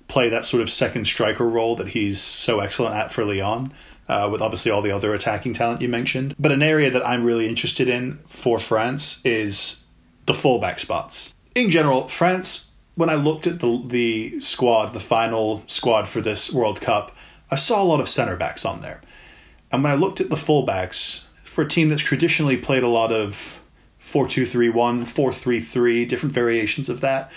play 0.08 0.30
that 0.30 0.44
sort 0.44 0.62
of 0.62 0.70
second 0.70 1.06
striker 1.06 1.46
role 1.46 1.76
that 1.76 1.88
he's 1.88 2.20
so 2.20 2.60
excellent 2.60 2.94
at 2.94 3.12
for 3.12 3.25
Lyon. 3.25 3.72
Uh, 4.08 4.26
with 4.32 4.40
obviously 4.40 4.72
all 4.72 4.80
the 4.80 4.90
other 4.90 5.12
attacking 5.12 5.52
talent 5.52 5.82
you 5.82 5.88
mentioned, 5.88 6.34
but 6.38 6.50
an 6.50 6.62
area 6.62 6.90
that 6.90 7.06
I'm 7.06 7.25
really 7.25 7.46
interested 7.46 7.90
in 7.90 8.18
for 8.26 8.58
France 8.58 9.20
is 9.22 9.84
the 10.28 10.35
fullback 10.35 10.78
spots. 10.78 11.35
In 11.56 11.70
general, 11.70 12.06
France. 12.06 12.66
When 12.94 13.11
I 13.11 13.14
looked 13.14 13.47
at 13.47 13.61
the 13.61 13.82
the 13.85 14.40
squad, 14.40 14.92
the 14.92 15.00
final 15.00 15.62
squad 15.66 16.08
for 16.08 16.20
this 16.20 16.52
World 16.52 16.80
Cup, 16.80 17.16
I 17.50 17.56
saw 17.56 17.82
a 17.82 17.85
lot 17.85 18.00
of 18.00 18.08
center 18.08 18.37
backs 18.37 18.64
on 18.64 18.80
there. 18.80 19.00
And 19.70 19.82
when 19.82 19.92
I 19.92 19.97
looked 19.97 20.20
at 20.20 20.30
the 20.30 20.37
fullbacks 20.37 21.23
for 21.44 21.62
a 21.62 21.68
team 21.68 21.88
that's 21.88 22.02
traditionally 22.02 22.56
played 22.56 22.82
a 22.82 22.88
lot 22.88 23.12
of 23.12 23.61
4 23.99 24.26
2 24.26 24.44
3 24.44 24.68
1, 24.68 25.04
4 25.04 25.32
3 25.32 25.61
3, 25.61 26.04
different 26.06 26.35
variations 26.35 26.88
of 26.88 27.00
that, 27.00 27.30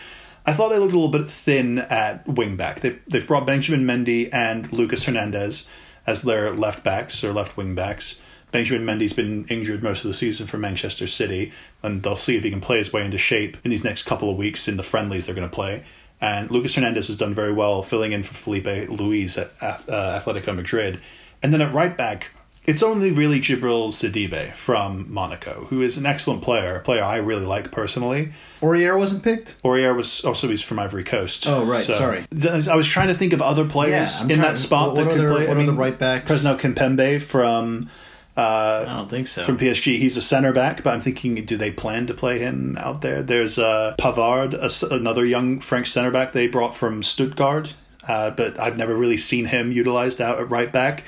I 0.45 0.53
thought 0.53 0.69
they 0.69 0.79
looked 0.79 0.93
a 0.93 0.97
little 0.97 1.11
bit 1.11 1.29
thin 1.29 1.79
at 1.79 2.27
wing 2.27 2.55
back. 2.55 2.79
They, 2.79 2.97
they've 3.07 3.25
brought 3.25 3.45
Benjamin 3.45 3.85
Mendy 3.85 4.29
and 4.33 4.71
Lucas 4.73 5.05
Hernandez 5.05 5.67
as 6.07 6.23
their 6.23 6.51
left 6.51 6.83
backs 6.83 7.23
or 7.23 7.31
left 7.31 7.55
wing 7.55 7.75
backs. 7.75 8.19
Benjamin 8.51 8.85
Mendy's 8.85 9.13
been 9.13 9.45
injured 9.45 9.81
most 9.81 10.03
of 10.03 10.09
the 10.09 10.13
season 10.13 10.45
for 10.47 10.57
Manchester 10.57 11.07
City, 11.07 11.51
and 11.83 12.03
they'll 12.03 12.15
see 12.17 12.35
if 12.35 12.43
he 12.43 12.49
can 12.51 12.61
play 12.61 12.77
his 12.77 12.91
way 12.91 13.05
into 13.05 13.17
shape 13.17 13.57
in 13.63 13.71
these 13.71 13.83
next 13.83 14.03
couple 14.03 14.29
of 14.29 14.37
weeks 14.37 14.67
in 14.67 14.77
the 14.77 14.83
friendlies 14.83 15.25
they're 15.25 15.35
going 15.35 15.49
to 15.49 15.53
play. 15.55 15.83
And 16.19 16.51
Lucas 16.51 16.75
Hernandez 16.75 17.07
has 17.07 17.17
done 17.17 17.33
very 17.33 17.53
well 17.53 17.81
filling 17.81 18.11
in 18.11 18.23
for 18.23 18.33
Filipe 18.33 18.89
Luis 18.89 19.37
at 19.37 19.51
uh, 19.61 20.19
Atletico 20.19 20.55
Madrid. 20.55 21.01
And 21.41 21.51
then 21.51 21.61
at 21.61 21.73
right 21.73 21.97
back, 21.97 22.29
it's 22.63 22.83
only 22.83 23.09
really 23.09 23.39
Djibril 23.39 23.87
Sidibe 23.89 24.53
from 24.53 25.11
Monaco, 25.11 25.65
who 25.71 25.81
is 25.81 25.97
an 25.97 26.05
excellent 26.05 26.43
player, 26.43 26.75
a 26.75 26.79
player 26.79 27.03
I 27.03 27.15
really 27.15 27.45
like 27.47 27.71
personally. 27.71 28.33
Aurier 28.59 28.99
wasn't 28.99 29.23
picked. 29.23 29.59
Aurier 29.63 29.95
was 29.95 30.23
also 30.23 30.47
he's 30.47 30.61
from 30.61 30.77
Ivory 30.77 31.03
Coast. 31.03 31.47
Oh 31.47 31.65
right, 31.65 31.81
sorry. 31.81 32.25
th- 32.29 32.67
I 32.67 32.75
was 32.75 32.87
trying 32.87 33.07
to 33.07 33.15
think 33.15 33.33
of 33.33 33.41
other 33.41 33.65
players 33.65 34.17
Yeah, 34.17 34.21
in 34.21 34.27
trying- 34.27 34.41
that 34.41 34.57
spot 34.57 34.89
what- 34.93 35.05
that 35.05 35.09
could 35.09 35.21
are 35.21 35.29
the- 35.29 35.33
play. 35.35 35.47
what 35.47 35.57
I 35.57 35.61
are 35.61 35.65
the 35.65 35.71
mean, 35.71 35.79
right 35.79 35.97
backs? 35.97 36.29
Presnel 36.29 36.59
Kimpembe 36.59 37.19
from 37.19 37.89
uh, 38.37 38.85
I 38.87 38.97
don't 38.97 39.09
think 39.09 39.27
so. 39.27 39.43
from 39.43 39.57
PSG. 39.57 39.97
He's 39.97 40.15
a 40.15 40.21
center 40.21 40.53
back, 40.53 40.83
but 40.83 40.93
I'm 40.93 41.01
thinking, 41.01 41.35
do 41.45 41.57
they 41.57 41.71
plan 41.71 42.07
to 42.07 42.13
play 42.13 42.39
him 42.39 42.77
out 42.79 43.01
there? 43.01 43.21
There's 43.21 43.59
uh, 43.59 43.95
Pavard, 43.99 44.53
a 44.53 44.95
another 44.95 45.25
young 45.25 45.59
French 45.59 45.89
center 45.89 46.11
back 46.11 46.31
they 46.31 46.47
brought 46.47 46.75
from 46.75 47.03
Stuttgart, 47.03 47.73
uh, 48.07 48.31
but 48.31 48.57
I've 48.59 48.77
never 48.77 48.95
really 48.95 49.17
seen 49.17 49.45
him 49.45 49.71
utilized 49.71 50.21
out 50.21 50.39
at 50.39 50.49
right 50.49 50.71
back. 50.71 51.03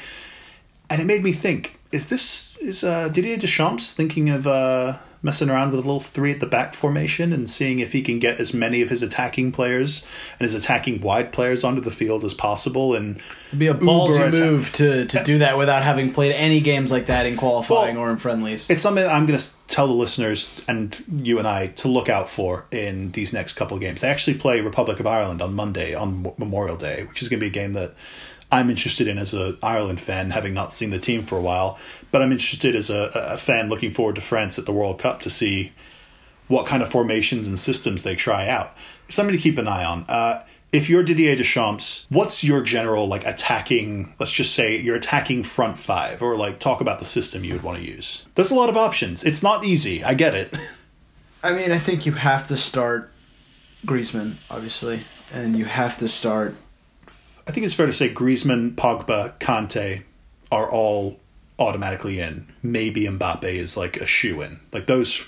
And 0.89 1.01
it 1.01 1.05
made 1.05 1.23
me 1.23 1.31
think: 1.31 1.79
Is 1.93 2.09
this 2.09 2.57
is 2.57 2.83
uh, 2.83 3.07
Didier 3.07 3.37
Deschamps 3.37 3.93
thinking 3.93 4.29
of 4.29 4.45
uh, 4.45 4.97
messing 5.23 5.49
around 5.49 5.71
with 5.71 5.79
a 5.79 5.83
little 5.83 6.01
three 6.01 6.31
at 6.31 6.41
the 6.41 6.45
back 6.45 6.75
formation 6.75 7.31
and 7.31 7.49
seeing 7.49 7.79
if 7.79 7.93
he 7.93 8.01
can 8.01 8.19
get 8.19 8.39
as 8.39 8.53
many 8.53 8.81
of 8.81 8.89
his 8.89 9.01
attacking 9.01 9.53
players 9.53 10.05
and 10.37 10.45
his 10.45 10.53
attacking 10.53 10.99
wide 11.01 11.31
players 11.31 11.63
onto 11.63 11.81
the 11.81 11.91
field 11.91 12.25
as 12.25 12.33
possible? 12.33 12.93
And 12.93 13.21
It'd 13.47 13.59
be 13.59 13.67
a 13.67 13.73
ballsy 13.73 14.31
move 14.31 14.73
to, 14.73 15.05
to 15.05 15.23
do 15.23 15.37
that 15.39 15.57
without 15.57 15.81
having 15.83 16.11
played 16.11 16.33
any 16.33 16.59
games 16.59 16.91
like 16.91 17.05
that 17.05 17.25
in 17.25 17.37
qualifying 17.37 17.95
Well, 17.95 18.05
or 18.05 18.11
in 18.11 18.17
friendlies. 18.17 18.69
it's 18.69 18.81
something 18.81 19.05
I'm 19.05 19.25
going 19.25 19.39
to 19.39 19.45
tell 19.67 19.87
the 19.87 19.93
listeners 19.93 20.61
and 20.67 20.95
you 21.11 21.39
and 21.39 21.47
I 21.47 21.67
to 21.67 21.87
look 21.87 22.09
out 22.09 22.27
for 22.29 22.65
in 22.71 23.11
these 23.13 23.31
next 23.31 23.53
couple 23.53 23.77
of 23.77 23.81
games. 23.81 24.01
They 24.01 24.09
actually 24.09 24.37
play 24.37 24.59
Republic 24.59 24.99
of 24.99 25.07
Ireland 25.07 25.41
on 25.41 25.53
Monday 25.53 25.95
on 25.95 26.33
Memorial 26.37 26.75
Day, 26.75 27.05
which 27.05 27.21
is 27.21 27.29
going 27.29 27.39
to 27.39 27.43
be 27.43 27.47
a 27.47 27.49
game 27.49 27.73
that 27.73 27.95
I'm 28.53 28.69
interested 28.69 29.07
in 29.07 29.17
as 29.17 29.33
a 29.33 29.57
Ireland 29.63 29.99
fan, 29.99 30.29
having 30.29 30.53
not 30.53 30.75
seen 30.75 30.91
the 30.91 30.99
team 30.99 31.25
for 31.25 31.37
a 31.37 31.41
while. 31.41 31.79
But 32.11 32.21
I'm 32.21 32.31
interested 32.31 32.75
as 32.75 32.91
a, 32.91 33.11
a 33.15 33.37
fan 33.39 33.67
looking 33.67 33.89
forward 33.89 34.13
to 34.15 34.21
France 34.21 34.59
at 34.59 34.67
the 34.67 34.71
World 34.71 34.99
Cup 34.99 35.21
to 35.21 35.31
see 35.31 35.71
what 36.47 36.67
kind 36.67 36.83
of 36.83 36.89
formations 36.91 37.47
and 37.47 37.59
systems 37.59 38.03
they 38.03 38.15
try 38.15 38.47
out. 38.47 38.75
Something 39.09 39.35
to 39.35 39.41
keep 39.41 39.57
an 39.57 39.67
eye 39.67 39.83
on. 39.83 40.05
Uh, 40.07 40.43
if 40.71 40.87
you're 40.87 41.01
Didier 41.01 41.35
Deschamps, 41.35 42.05
what's 42.09 42.43
your 42.43 42.61
general 42.61 43.07
like 43.07 43.25
attacking? 43.25 44.13
Let's 44.19 44.31
just 44.31 44.53
say 44.53 44.79
you're 44.79 44.97
attacking 44.97 45.43
front 45.43 45.79
five, 45.79 46.21
or 46.21 46.35
like 46.35 46.59
talk 46.59 46.79
about 46.79 46.99
the 46.99 47.05
system 47.05 47.43
you 47.43 47.53
would 47.53 47.63
want 47.63 47.79
to 47.79 47.83
use. 47.83 48.23
There's 48.35 48.51
a 48.51 48.55
lot 48.55 48.69
of 48.69 48.77
options. 48.77 49.23
It's 49.23 49.41
not 49.41 49.65
easy. 49.65 50.03
I 50.03 50.13
get 50.13 50.35
it. 50.35 50.55
I 51.43 51.53
mean, 51.53 51.71
I 51.71 51.79
think 51.79 52.05
you 52.05 52.11
have 52.11 52.47
to 52.49 52.57
start 52.57 53.11
Griezmann, 53.83 54.35
obviously, 54.51 55.01
and 55.31 55.57
you 55.57 55.65
have 55.65 55.97
to 55.97 56.07
start. 56.07 56.55
I 57.47 57.51
think 57.51 57.65
it's 57.65 57.75
fair 57.75 57.85
to 57.85 57.93
say 57.93 58.13
Griezmann, 58.13 58.75
Pogba, 58.75 59.37
Kante 59.39 60.03
are 60.51 60.69
all 60.69 61.19
automatically 61.59 62.19
in. 62.19 62.51
Maybe 62.61 63.03
Mbappe 63.05 63.43
is 63.43 63.75
like 63.75 63.97
a 63.97 64.07
shoe 64.07 64.41
in. 64.41 64.59
Like 64.71 64.87
those 64.87 65.27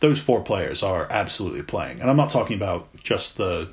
those 0.00 0.20
four 0.20 0.42
players 0.42 0.82
are 0.82 1.08
absolutely 1.10 1.62
playing. 1.62 2.00
And 2.00 2.08
I'm 2.08 2.16
not 2.16 2.30
talking 2.30 2.56
about 2.56 2.88
just 3.02 3.36
the 3.36 3.68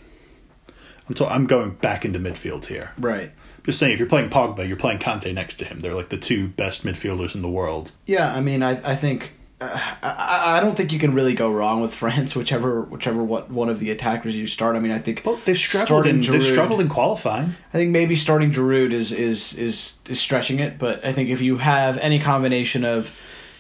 I'm 1.08 1.16
ta- 1.16 1.30
I'm 1.30 1.46
going 1.46 1.72
back 1.72 2.04
into 2.04 2.20
midfield 2.20 2.66
here. 2.66 2.92
Right. 2.98 3.32
Just 3.64 3.80
saying 3.80 3.94
if 3.94 4.00
you're 4.00 4.10
playing 4.10 4.30
Pogba, 4.30 4.68
you're 4.68 4.78
playing 4.78 5.00
Kante 5.00 5.34
next 5.34 5.56
to 5.58 5.66
him. 5.66 5.80
They're 5.80 5.94
like 5.94 6.10
the 6.10 6.18
two 6.18 6.48
best 6.50 6.84
midfielders 6.86 7.36
in 7.36 7.42
the 7.42 7.50
world. 7.50 7.92
Yeah, 8.06 8.34
I 8.34 8.42
mean, 8.42 8.62
I 8.62 8.72
I 8.92 8.96
think 8.96 9.34
uh, 9.62 9.80
I, 10.04 10.58
I 10.58 10.60
don't 10.60 10.76
think 10.76 10.92
you 10.92 11.00
can 11.00 11.14
really 11.14 11.34
go 11.34 11.52
wrong 11.52 11.82
with 11.82 11.94
France, 11.94 12.36
whichever 12.36 12.82
whichever 12.82 13.24
what 13.24 13.50
one 13.50 13.70
of 13.70 13.80
the 13.80 13.90
attackers 13.92 14.36
you 14.36 14.48
start. 14.48 14.76
I 14.76 14.80
mean, 14.80 14.92
I 14.92 15.00
think 15.00 15.22
Well, 15.26 15.40
they've 15.46 15.58
struggled 15.58 16.06
in 16.08 16.22
they've 16.22 16.44
struggled 16.44 16.82
in 16.82 16.90
qualifying. 16.90 17.56
I 17.74 17.78
think 17.78 17.92
maybe 17.92 18.16
starting 18.16 18.52
Giroud 18.52 18.92
is 18.92 19.12
is 19.12 19.54
is 19.54 19.94
is 20.10 20.20
stretching 20.20 20.60
it, 20.60 20.78
but 20.78 21.06
I 21.06 21.12
think 21.14 21.30
if 21.30 21.42
you 21.42 21.58
have 21.58 21.98
any 22.00 22.20
combination 22.20 22.84
of, 22.84 23.18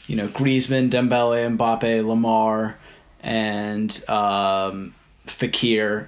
you 0.07 0.15
know, 0.15 0.27
Griezmann, 0.27 0.89
Dembele, 0.89 1.55
Mbappe, 1.57 2.03
Lemar, 2.03 2.75
and 3.23 3.91
um, 4.09 4.93
Fekir, 5.27 6.07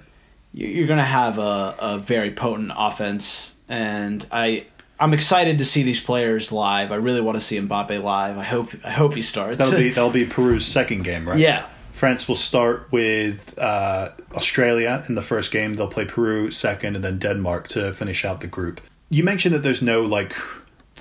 you- 0.54 0.68
you're 0.68 0.88
going 0.88 1.00
to 1.00 1.04
have 1.06 1.38
a, 1.40 1.76
a 1.80 1.98
very 1.98 2.32
potent 2.32 2.72
offense. 2.76 3.56
And 3.70 4.26
I 4.32 4.66
I'm 5.00 5.14
excited 5.14 5.60
to 5.60 5.66
see 5.66 5.84
these 5.84 6.02
players 6.02 6.52
live. 6.52 6.92
I 6.92 6.96
really 6.96 7.22
want 7.22 7.38
to 7.38 7.42
see 7.42 7.60
Mbappe 7.60 8.02
live. 8.02 8.38
I 8.38 8.44
hope 8.44 8.72
I 8.84 8.92
hope 8.92 9.14
he 9.14 9.22
starts. 9.22 9.58
That'll 9.58 9.80
be 9.80 9.90
that'll 9.98 10.10
be 10.10 10.26
Peru's 10.26 10.66
second 10.66 11.04
game, 11.04 11.28
right? 11.28 11.38
yeah. 11.38 11.68
France 11.92 12.28
will 12.28 12.36
start 12.36 12.92
with 12.92 13.58
uh, 13.58 14.12
Australia 14.36 15.04
in 15.10 15.16
the 15.16 15.22
first 15.24 15.52
game. 15.52 15.74
They'll 15.74 15.88
play 15.88 16.06
Peru 16.06 16.52
second, 16.52 16.96
and 16.96 17.04
then 17.04 17.18
Denmark 17.18 17.70
to 17.70 17.92
finish 17.92 18.24
out 18.24 18.42
the 18.42 18.48
group. 18.48 18.82
You 19.10 19.24
mentioned 19.24 19.56
that 19.56 19.64
there's 19.64 19.82
no 19.82 20.04
like 20.04 20.36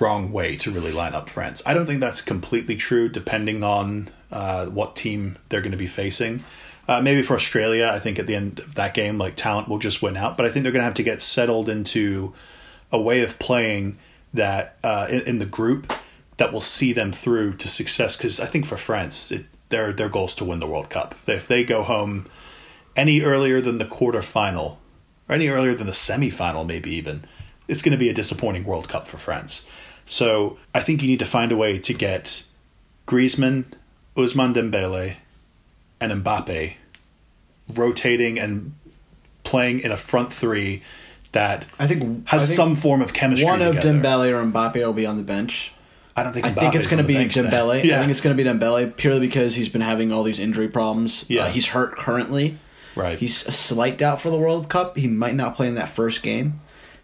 wrong 0.01 0.33
way 0.33 0.57
to 0.57 0.71
really 0.71 0.93
line 0.93 1.15
up 1.15 1.29
France. 1.29 1.63
I 1.67 1.75
don't 1.75 1.85
think 1.85 2.01
that's 2.01 2.23
completely 2.23 2.77
true, 2.77 3.11
depending 3.11 3.63
on 3.63 4.09
uh, 4.33 4.67
what 4.67 4.97
team 4.97 5.37
they're 5.51 5.61
going 5.61 5.73
to 5.73 5.79
be 5.79 5.87
facing. 5.87 6.43
Uh, 6.89 7.03
maybe 7.03 7.21
for 7.21 7.35
Australia, 7.35 7.91
I 7.93 7.99
think 7.99 8.19
at 8.19 8.27
the 8.27 8.35
end 8.35 8.61
of 8.61 8.77
that 8.77 8.95
game, 8.95 9.19
like 9.19 9.35
talent 9.35 9.69
will 9.69 9.79
just 9.79 10.03
win 10.03 10.17
out. 10.17 10.37
But 10.39 10.47
I 10.47 10.49
think 10.51 10.63
they're 10.63 10.73
going 10.73 10.81
to 10.81 10.85
have 10.85 10.95
to 10.95 11.03
get 11.03 11.21
settled 11.21 11.69
into 11.69 12.33
a 12.93 13.01
way 13.01 13.23
of 13.23 13.39
playing 13.39 13.99
that 14.35 14.77
uh, 14.85 15.07
in, 15.11 15.21
in 15.23 15.39
the 15.39 15.47
group 15.47 15.93
that 16.37 16.53
will 16.53 16.61
see 16.61 16.93
them 16.93 17.13
through 17.13 17.55
to 17.55 17.69
success. 17.69 18.17
Because 18.17 18.41
I 18.41 18.47
think 18.47 18.67
for 18.67 18.77
France, 18.77 19.31
it, 19.31 19.47
their 19.69 19.93
their 19.93 20.09
goal 20.09 20.27
is 20.27 20.35
to 20.37 20.45
win 20.45 20.61
the 20.61 20.67
World 20.67 20.91
Cup. 20.91 21.15
If 21.27 21.49
they 21.49 21.65
go 21.65 21.83
home 21.83 22.27
any 22.95 23.23
earlier 23.23 23.61
than 23.61 23.79
the 23.79 23.85
quarterfinal, 23.85 24.77
or 25.29 25.35
any 25.35 25.49
earlier 25.49 25.75
than 25.75 25.87
the 25.87 25.93
semifinal, 25.93 26.67
maybe 26.67 26.91
even, 26.95 27.25
it's 27.69 27.83
going 27.83 27.93
to 27.93 27.99
be 27.99 28.09
a 28.09 28.15
disappointing 28.15 28.65
World 28.65 28.89
Cup 28.89 29.07
for 29.07 29.19
France. 29.19 29.67
So 30.07 30.59
I 30.75 30.81
think 30.81 31.03
you 31.03 31.09
need 31.09 31.19
to 31.19 31.27
find 31.27 31.51
a 31.51 31.57
way 31.57 31.79
to 31.79 31.93
get 31.93 32.45
Griezmann, 33.07 33.65
Ousmane 34.15 34.55
Dembele, 34.55 35.17
and 36.01 36.25
Mbappe 36.25 36.75
rotating 37.75 38.39
and 38.39 38.75
playing 39.43 39.81
in 39.81 39.91
a 39.91 39.97
front 39.97 40.33
three 40.33 40.83
that 41.37 41.67
I 41.79 41.87
think 41.87 42.29
has 42.29 42.43
I 42.43 42.47
think 42.47 42.57
some 42.57 42.77
form 42.77 43.01
of 43.03 43.13
chemistry. 43.13 43.47
one 43.47 43.63
of 43.63 43.77
together. 43.77 43.93
Dembele 44.01 44.29
or 44.33 44.45
Mbappe 44.51 44.75
will 44.75 44.93
be 44.93 45.07
on 45.07 45.17
the 45.17 45.23
bench. 45.23 45.73
I 46.17 46.23
don't 46.23 46.33
think. 46.33 46.47
I 46.47 46.51
think 46.51 46.75
it's 46.75 46.87
going 46.87 47.03
to 47.03 47.07
be. 47.07 47.15
Dembele. 47.15 47.85
Yeah, 47.85 47.97
I 47.97 47.99
think 48.01 48.11
it's 48.11 48.21
going 48.23 48.37
to 48.37 48.43
be 48.43 48.49
Dembele 48.49 48.97
purely 48.97 49.21
because 49.21 49.55
he's 49.55 49.69
been 49.69 49.83
having 49.83 50.13
all 50.13 50.23
these 50.23 50.41
injury 50.41 50.69
problems. 50.69 51.27
Yeah. 51.29 51.45
Uh, 51.45 51.49
he's 51.49 51.69
hurt 51.69 51.97
currently. 51.99 52.59
right. 52.95 53.19
He's 53.19 53.47
a 53.47 53.53
slight 53.53 53.99
doubt 53.99 54.21
for 54.21 54.31
the 54.31 54.39
World 54.39 54.69
Cup. 54.71 54.97
He 54.97 55.07
might 55.09 55.35
not 55.35 55.55
play 55.57 55.69
in 55.69 55.75
that 55.75 55.91
first 55.91 56.23
game. 56.23 56.61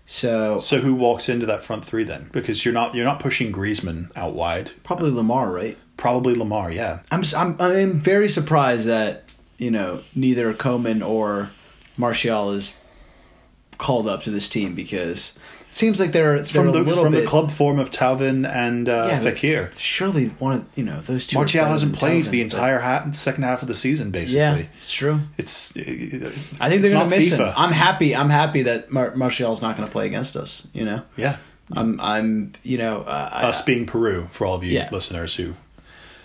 So 0.07 0.59
so 0.61 0.79
who 0.79 0.95
walks 0.95 1.29
into 1.29 1.47
that 1.47 1.63
front 1.63 1.85
three 1.85 2.05
then? 2.05 2.31
Because 2.33 2.65
you're 2.65 2.75
not 2.75 2.95
you're 2.95 3.05
not 3.05 3.21
pushing 3.21 3.53
Griezmann 3.53 4.11
out 4.17 4.35
wide. 4.35 4.71
probably 4.83 5.11
Lemar, 5.11 5.53
right? 5.53 5.79
Probably 5.97 6.35
Lemar. 6.35 6.75
Yeah. 6.75 7.01
I'm 7.11 7.23
I'm 7.37 7.57
I'm 7.61 8.01
very 8.01 8.29
surprised 8.29 8.87
that 8.87 9.31
you 9.59 9.71
know 9.71 10.03
neither 10.15 10.53
Coman 10.55 11.03
or 11.03 11.51
Martial 11.97 12.53
is 12.53 12.75
called 13.83 14.09
up 14.09 14.23
to 14.23 14.31
this 14.31 14.49
team 14.49 14.75
because 14.75 15.39
it 15.69 15.75
seems 15.75 15.99
like 16.01 16.13
they're, 16.13 16.37
It's 16.37 16.53
they're 16.53 16.63
from 16.63 16.69
a 16.69 16.73
the 16.73 16.83
little 16.83 17.05
from 17.05 17.13
bit 17.13 17.23
the 17.23 17.27
club 17.27 17.51
form 17.51 17.79
of 17.79 17.91
Thauvin 17.91 18.47
and 18.49 18.89
uh, 18.89 19.09
Yeah, 19.11 19.21
Fekir. 19.23 19.77
Surely 19.79 20.29
one 20.39 20.53
of 20.55 20.67
you 20.77 20.85
know 20.85 21.01
those 21.03 21.27
two. 21.27 21.37
Martial 21.37 21.65
hasn't 21.65 21.95
played 21.95 22.27
the 22.27 22.41
entire 22.43 22.79
half, 22.79 23.15
second 23.15 23.43
half 23.45 23.63
of 23.63 23.69
the 23.69 23.75
season, 23.75 24.11
basically. 24.11 24.39
Yeah, 24.41 24.63
it's 24.79 24.93
true. 24.93 25.21
It's. 25.39 25.77
I 25.77 26.69
think 26.69 26.83
they're 26.83 26.91
going 26.93 27.09
to 27.11 27.17
miss 27.17 27.33
FIFA. 27.33 27.49
him. 27.49 27.55
I'm 27.57 27.73
happy. 27.73 28.15
I'm 28.17 28.31
happy 28.31 28.63
that 28.65 28.91
Mar- 28.91 29.15
Martial's 29.17 29.61
not 29.63 29.77
going 29.77 29.89
to 29.89 29.93
play 29.93 30.07
against 30.07 30.37
us. 30.37 30.67
You 30.73 30.85
know, 30.85 31.03
yeah. 31.17 31.37
I'm 31.75 31.99
I'm 32.01 32.53
you 32.63 32.77
know 32.77 33.01
uh, 33.03 33.31
I- 33.33 33.45
Us 33.49 33.65
being 33.65 33.87
Peru 33.87 34.29
for 34.33 34.47
all 34.47 34.55
of 34.57 34.65
you 34.65 34.73
Yeah. 34.73 34.89
listeners 34.93 35.35
who 35.37 35.55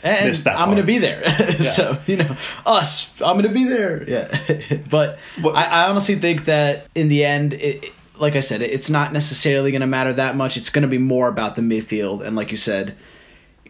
and 0.07 0.29
missed 0.29 0.43
that 0.45 0.59
I'm 0.59 0.67
going 0.67 0.77
to 0.77 0.83
be 0.83 0.97
there. 0.97 1.27
so 1.61 1.99
you 2.07 2.17
know, 2.17 2.35
us, 2.65 3.13
I'm 3.21 3.39
going 3.39 3.47
to 3.47 3.53
be 3.53 3.65
there. 3.65 4.03
Yeah, 4.07 4.79
but 4.89 5.19
I, 5.43 5.65
I 5.65 5.89
honestly 5.89 6.15
think 6.15 6.45
that 6.45 6.87
in 6.95 7.09
the 7.09 7.23
end, 7.25 7.53
it, 7.53 7.83
it- 7.83 7.93
like 8.19 8.35
I 8.35 8.39
said, 8.39 8.63
it, 8.63 8.71
it's 8.71 8.89
not 8.89 9.13
necessarily 9.13 9.69
going 9.69 9.81
to 9.81 9.87
matter 9.87 10.11
that 10.13 10.35
much. 10.35 10.57
It's 10.57 10.71
going 10.71 10.81
to 10.81 10.87
be 10.87 10.97
more 10.97 11.27
about 11.27 11.55
the 11.55 11.61
midfield, 11.61 12.25
and 12.25 12.35
like 12.35 12.49
you 12.49 12.57
said, 12.57 12.97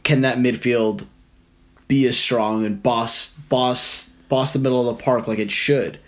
can 0.03 0.21
that 0.21 0.37
midfield 0.37 1.05
be 1.89 2.07
as 2.07 2.17
strong 2.17 2.65
and 2.65 2.81
boss 2.81 3.33
boss 3.49 4.09
boss 4.29 4.53
the 4.53 4.59
middle 4.59 4.87
of 4.89 4.97
the 4.97 5.03
park 5.03 5.27
like 5.27 5.39
it 5.39 5.51
should, 5.51 5.99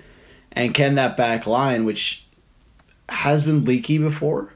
and 0.53 0.73
can 0.73 0.95
that 0.95 1.17
back 1.17 1.45
line, 1.47 1.83
which 1.85 2.25
has 3.09 3.43
been 3.43 3.65
leaky 3.65 3.97
before. 3.97 4.53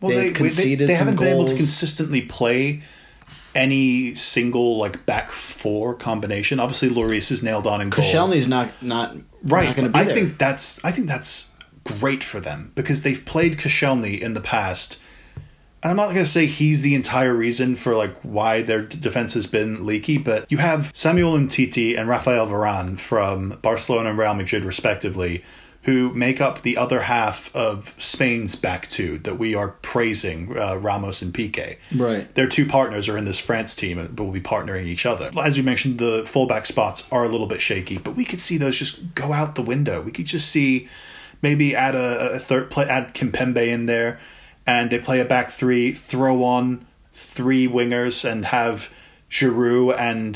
Well, 0.00 0.12
They've 0.12 0.32
they, 0.32 0.38
conceded 0.38 0.88
they, 0.88 0.92
they 0.92 0.98
some 0.98 1.06
haven't 1.08 1.24
been 1.24 1.34
able 1.34 1.46
to 1.46 1.56
consistently 1.56 2.20
play 2.22 2.82
any 3.54 4.14
single 4.14 4.78
like 4.78 5.06
back 5.06 5.30
four 5.30 5.94
combination. 5.94 6.60
Obviously, 6.60 6.90
Lloris 6.90 7.30
is 7.30 7.42
nailed 7.42 7.66
on 7.66 7.80
in 7.80 7.90
goal. 7.90 8.04
Koscielny's 8.04 8.48
not 8.48 8.72
not 8.82 9.16
right. 9.44 9.66
Not 9.66 9.76
going 9.76 9.86
to 9.86 9.92
be 9.92 9.98
I 9.98 10.04
there. 10.04 10.14
think 10.14 10.38
that's 10.38 10.84
I 10.84 10.90
think 10.90 11.08
that's 11.08 11.52
great 11.84 12.24
for 12.24 12.40
them 12.40 12.72
because 12.74 13.02
they've 13.02 13.24
played 13.24 13.58
Koscielny 13.58 14.18
in 14.18 14.34
the 14.34 14.40
past. 14.40 14.98
And 15.82 15.90
I'm 15.90 15.96
not 15.96 16.06
going 16.06 16.24
to 16.24 16.26
say 16.26 16.46
he's 16.46 16.80
the 16.80 16.94
entire 16.94 17.34
reason 17.34 17.76
for 17.76 17.94
like 17.94 18.16
why 18.22 18.62
their 18.62 18.80
defense 18.80 19.34
has 19.34 19.46
been 19.46 19.84
leaky, 19.84 20.16
but 20.16 20.50
you 20.50 20.56
have 20.56 20.90
Samuel 20.94 21.36
Umtiti 21.36 21.98
and 21.98 22.08
Rafael 22.08 22.46
Varane 22.46 22.98
from 22.98 23.58
Barcelona 23.60 24.08
and 24.08 24.18
Real 24.18 24.32
Madrid 24.32 24.64
respectively, 24.64 25.44
who 25.84 26.12
make 26.14 26.40
up 26.40 26.62
the 26.62 26.76
other 26.78 27.02
half 27.02 27.54
of 27.54 27.94
Spain's 27.98 28.56
back 28.56 28.88
two 28.88 29.18
that 29.18 29.38
we 29.38 29.54
are 29.54 29.68
praising 29.68 30.56
uh, 30.56 30.76
Ramos 30.76 31.20
and 31.20 31.32
Pique. 31.32 31.78
Right. 31.94 32.34
Their 32.34 32.48
two 32.48 32.64
partners 32.66 33.08
are 33.08 33.18
in 33.18 33.26
this 33.26 33.38
France 33.38 33.76
team, 33.76 34.08
but 34.12 34.24
will 34.24 34.32
be 34.32 34.40
partnering 34.40 34.84
each 34.84 35.04
other. 35.04 35.30
As 35.38 35.58
you 35.58 35.62
mentioned, 35.62 35.98
the 35.98 36.24
fullback 36.26 36.64
spots 36.64 37.06
are 37.12 37.24
a 37.24 37.28
little 37.28 37.46
bit 37.46 37.60
shaky, 37.60 37.98
but 37.98 38.16
we 38.16 38.24
could 38.24 38.40
see 38.40 38.56
those 38.56 38.78
just 38.78 39.14
go 39.14 39.32
out 39.32 39.56
the 39.56 39.62
window. 39.62 40.00
We 40.00 40.10
could 40.10 40.26
just 40.26 40.48
see 40.50 40.88
maybe 41.42 41.76
add 41.76 41.94
a, 41.94 42.32
a 42.32 42.38
third 42.38 42.70
play, 42.70 42.86
add 42.88 43.14
Kimpembe 43.14 43.68
in 43.68 43.84
there, 43.84 44.18
and 44.66 44.90
they 44.90 44.98
play 44.98 45.20
a 45.20 45.24
back 45.26 45.50
three, 45.50 45.92
throw 45.92 46.44
on 46.44 46.86
three 47.12 47.68
wingers, 47.68 48.28
and 48.28 48.46
have 48.46 48.90
Giroud 49.30 49.98
and 49.98 50.34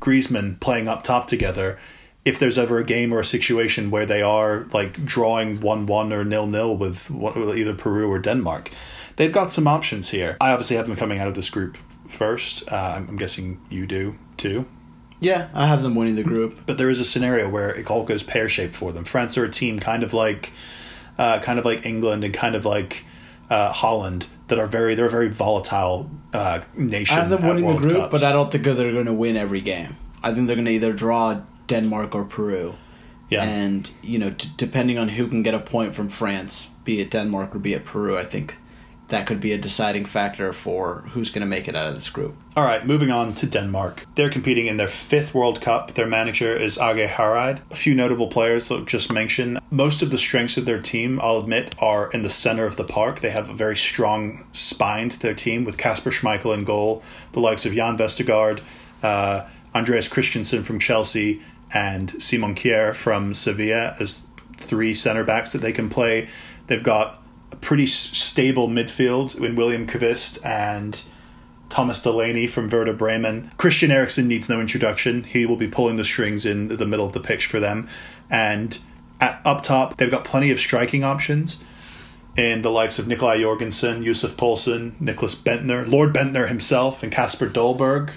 Griezmann 0.00 0.58
playing 0.58 0.88
up 0.88 1.04
top 1.04 1.28
together. 1.28 1.78
If 2.24 2.38
there's 2.38 2.56
ever 2.56 2.78
a 2.78 2.84
game 2.84 3.12
or 3.12 3.20
a 3.20 3.24
situation 3.24 3.90
where 3.90 4.06
they 4.06 4.22
are 4.22 4.66
like 4.72 5.04
drawing 5.04 5.60
one 5.60 5.86
one 5.86 6.12
or 6.12 6.24
nil 6.24 6.46
nil 6.46 6.76
with 6.76 7.10
either 7.10 7.74
Peru 7.74 8.10
or 8.10 8.18
Denmark, 8.18 8.70
they've 9.16 9.32
got 9.32 9.50
some 9.50 9.66
options 9.66 10.10
here. 10.10 10.36
I 10.40 10.52
obviously 10.52 10.76
have 10.76 10.86
them 10.86 10.96
coming 10.96 11.18
out 11.18 11.28
of 11.28 11.34
this 11.34 11.50
group 11.50 11.76
first. 12.08 12.70
Uh, 12.70 12.94
I'm 12.96 13.16
guessing 13.16 13.60
you 13.70 13.86
do 13.86 14.14
too. 14.36 14.66
Yeah, 15.18 15.48
I 15.54 15.66
have 15.66 15.82
them 15.82 15.94
winning 15.94 16.16
the 16.16 16.24
group. 16.24 16.60
But 16.66 16.78
there 16.78 16.90
is 16.90 16.98
a 16.98 17.04
scenario 17.04 17.48
where 17.48 17.70
it 17.70 17.88
all 17.88 18.02
goes 18.04 18.24
pear 18.24 18.48
shaped 18.48 18.74
for 18.74 18.90
them. 18.90 19.04
France 19.04 19.38
are 19.38 19.44
a 19.44 19.48
team 19.48 19.78
kind 19.78 20.02
of 20.02 20.12
like, 20.12 20.52
uh, 21.16 21.38
kind 21.38 21.60
of 21.60 21.64
like 21.64 21.86
England 21.86 22.24
and 22.24 22.34
kind 22.34 22.56
of 22.56 22.64
like 22.64 23.04
uh, 23.48 23.70
Holland 23.70 24.26
that 24.48 24.58
are 24.58 24.66
very 24.66 24.94
they're 24.96 25.06
a 25.06 25.10
very 25.10 25.28
volatile 25.28 26.10
uh, 26.32 26.60
nation. 26.74 27.16
I 27.16 27.20
have 27.20 27.30
them 27.30 27.46
winning 27.46 27.66
the 27.66 27.80
group, 27.80 27.96
Cups. 27.96 28.10
but 28.10 28.24
I 28.24 28.32
don't 28.32 28.50
think 28.50 28.64
they're 28.64 28.74
going 28.74 29.06
to 29.06 29.12
win 29.12 29.36
every 29.36 29.60
game. 29.60 29.96
I 30.24 30.34
think 30.34 30.48
they're 30.48 30.56
going 30.56 30.66
to 30.66 30.72
either 30.72 30.92
draw 30.92 31.40
Denmark 31.66 32.14
or 32.14 32.24
Peru. 32.24 32.74
Yeah. 33.30 33.44
And, 33.44 33.90
you 34.02 34.18
know, 34.18 34.30
t- 34.30 34.50
depending 34.56 34.98
on 34.98 35.08
who 35.08 35.26
can 35.26 35.42
get 35.42 35.54
a 35.54 35.60
point 35.60 35.94
from 35.94 36.10
France, 36.10 36.68
be 36.84 37.00
it 37.00 37.10
Denmark 37.10 37.54
or 37.54 37.58
be 37.58 37.72
it 37.72 37.84
Peru, 37.84 38.18
I 38.18 38.24
think 38.24 38.56
that 39.08 39.26
could 39.26 39.40
be 39.40 39.52
a 39.52 39.58
deciding 39.58 40.04
factor 40.04 40.52
for 40.52 41.04
who's 41.12 41.30
going 41.30 41.40
to 41.40 41.46
make 41.46 41.68
it 41.68 41.76
out 41.76 41.86
of 41.86 41.94
this 41.94 42.08
group. 42.08 42.34
All 42.56 42.64
right, 42.64 42.84
moving 42.84 43.10
on 43.10 43.34
to 43.34 43.46
Denmark. 43.46 44.06
They're 44.14 44.30
competing 44.30 44.66
in 44.66 44.76
their 44.76 44.88
fifth 44.88 45.34
World 45.34 45.60
Cup. 45.60 45.94
Their 45.94 46.06
manager 46.06 46.56
is 46.56 46.78
Age 46.78 47.10
Hareide. 47.10 47.60
A 47.70 47.74
few 47.74 47.94
notable 47.94 48.28
players 48.28 48.68
that 48.68 48.74
I'll 48.74 48.84
just 48.84 49.12
mention. 49.12 49.58
Most 49.70 50.02
of 50.02 50.10
the 50.10 50.18
strengths 50.18 50.56
of 50.56 50.64
their 50.64 50.80
team, 50.80 51.20
I'll 51.20 51.38
admit, 51.38 51.74
are 51.78 52.10
in 52.10 52.22
the 52.22 52.30
center 52.30 52.64
of 52.64 52.76
the 52.76 52.84
park. 52.84 53.20
They 53.20 53.30
have 53.30 53.48
a 53.48 53.54
very 53.54 53.76
strong 53.76 54.46
spine 54.52 55.08
to 55.10 55.18
their 55.18 55.34
team 55.34 55.64
with 55.64 55.78
Kasper 55.78 56.10
Schmeichel 56.10 56.54
in 56.54 56.64
goal, 56.64 57.02
the 57.32 57.40
likes 57.40 57.66
of 57.66 57.74
Jan 57.74 57.96
Vestergaard, 57.96 58.60
uh, 59.02 59.46
Andreas 59.74 60.08
Christensen 60.08 60.62
from 60.64 60.78
Chelsea, 60.78 61.42
and 61.74 62.22
Simon 62.22 62.54
Kjaer 62.54 62.94
from 62.94 63.34
Sevilla 63.34 63.96
as 64.00 64.26
three 64.58 64.94
center 64.94 65.24
backs 65.24 65.52
that 65.52 65.60
they 65.60 65.72
can 65.72 65.88
play. 65.88 66.28
They've 66.66 66.82
got 66.82 67.22
a 67.50 67.56
pretty 67.56 67.86
stable 67.86 68.68
midfield 68.68 69.42
in 69.42 69.56
William 69.56 69.86
Kvist 69.86 70.44
and 70.44 71.02
Thomas 71.68 72.02
Delaney 72.02 72.46
from 72.46 72.68
Werder 72.68 72.92
Bremen. 72.92 73.50
Christian 73.56 73.90
Eriksen 73.90 74.28
needs 74.28 74.48
no 74.48 74.60
introduction. 74.60 75.24
He 75.24 75.46
will 75.46 75.56
be 75.56 75.68
pulling 75.68 75.96
the 75.96 76.04
strings 76.04 76.44
in 76.44 76.68
the 76.68 76.86
middle 76.86 77.06
of 77.06 77.12
the 77.12 77.20
pitch 77.20 77.46
for 77.46 77.60
them. 77.60 77.88
And 78.30 78.78
at, 79.20 79.40
up 79.44 79.62
top, 79.62 79.96
they've 79.96 80.10
got 80.10 80.24
plenty 80.24 80.50
of 80.50 80.58
striking 80.60 81.02
options 81.02 81.64
in 82.36 82.62
the 82.62 82.70
likes 82.70 82.98
of 82.98 83.06
Nikolai 83.06 83.40
Jorgensen, 83.40 84.02
Yusuf 84.02 84.36
Poulsen, 84.36 84.98
Nicklas 85.00 85.34
Bendtner, 85.34 85.86
Lord 85.86 86.14
Bendtner 86.14 86.48
himself, 86.48 87.02
and 87.02 87.12
Kasper 87.12 87.48
Dolberg. 87.48 88.12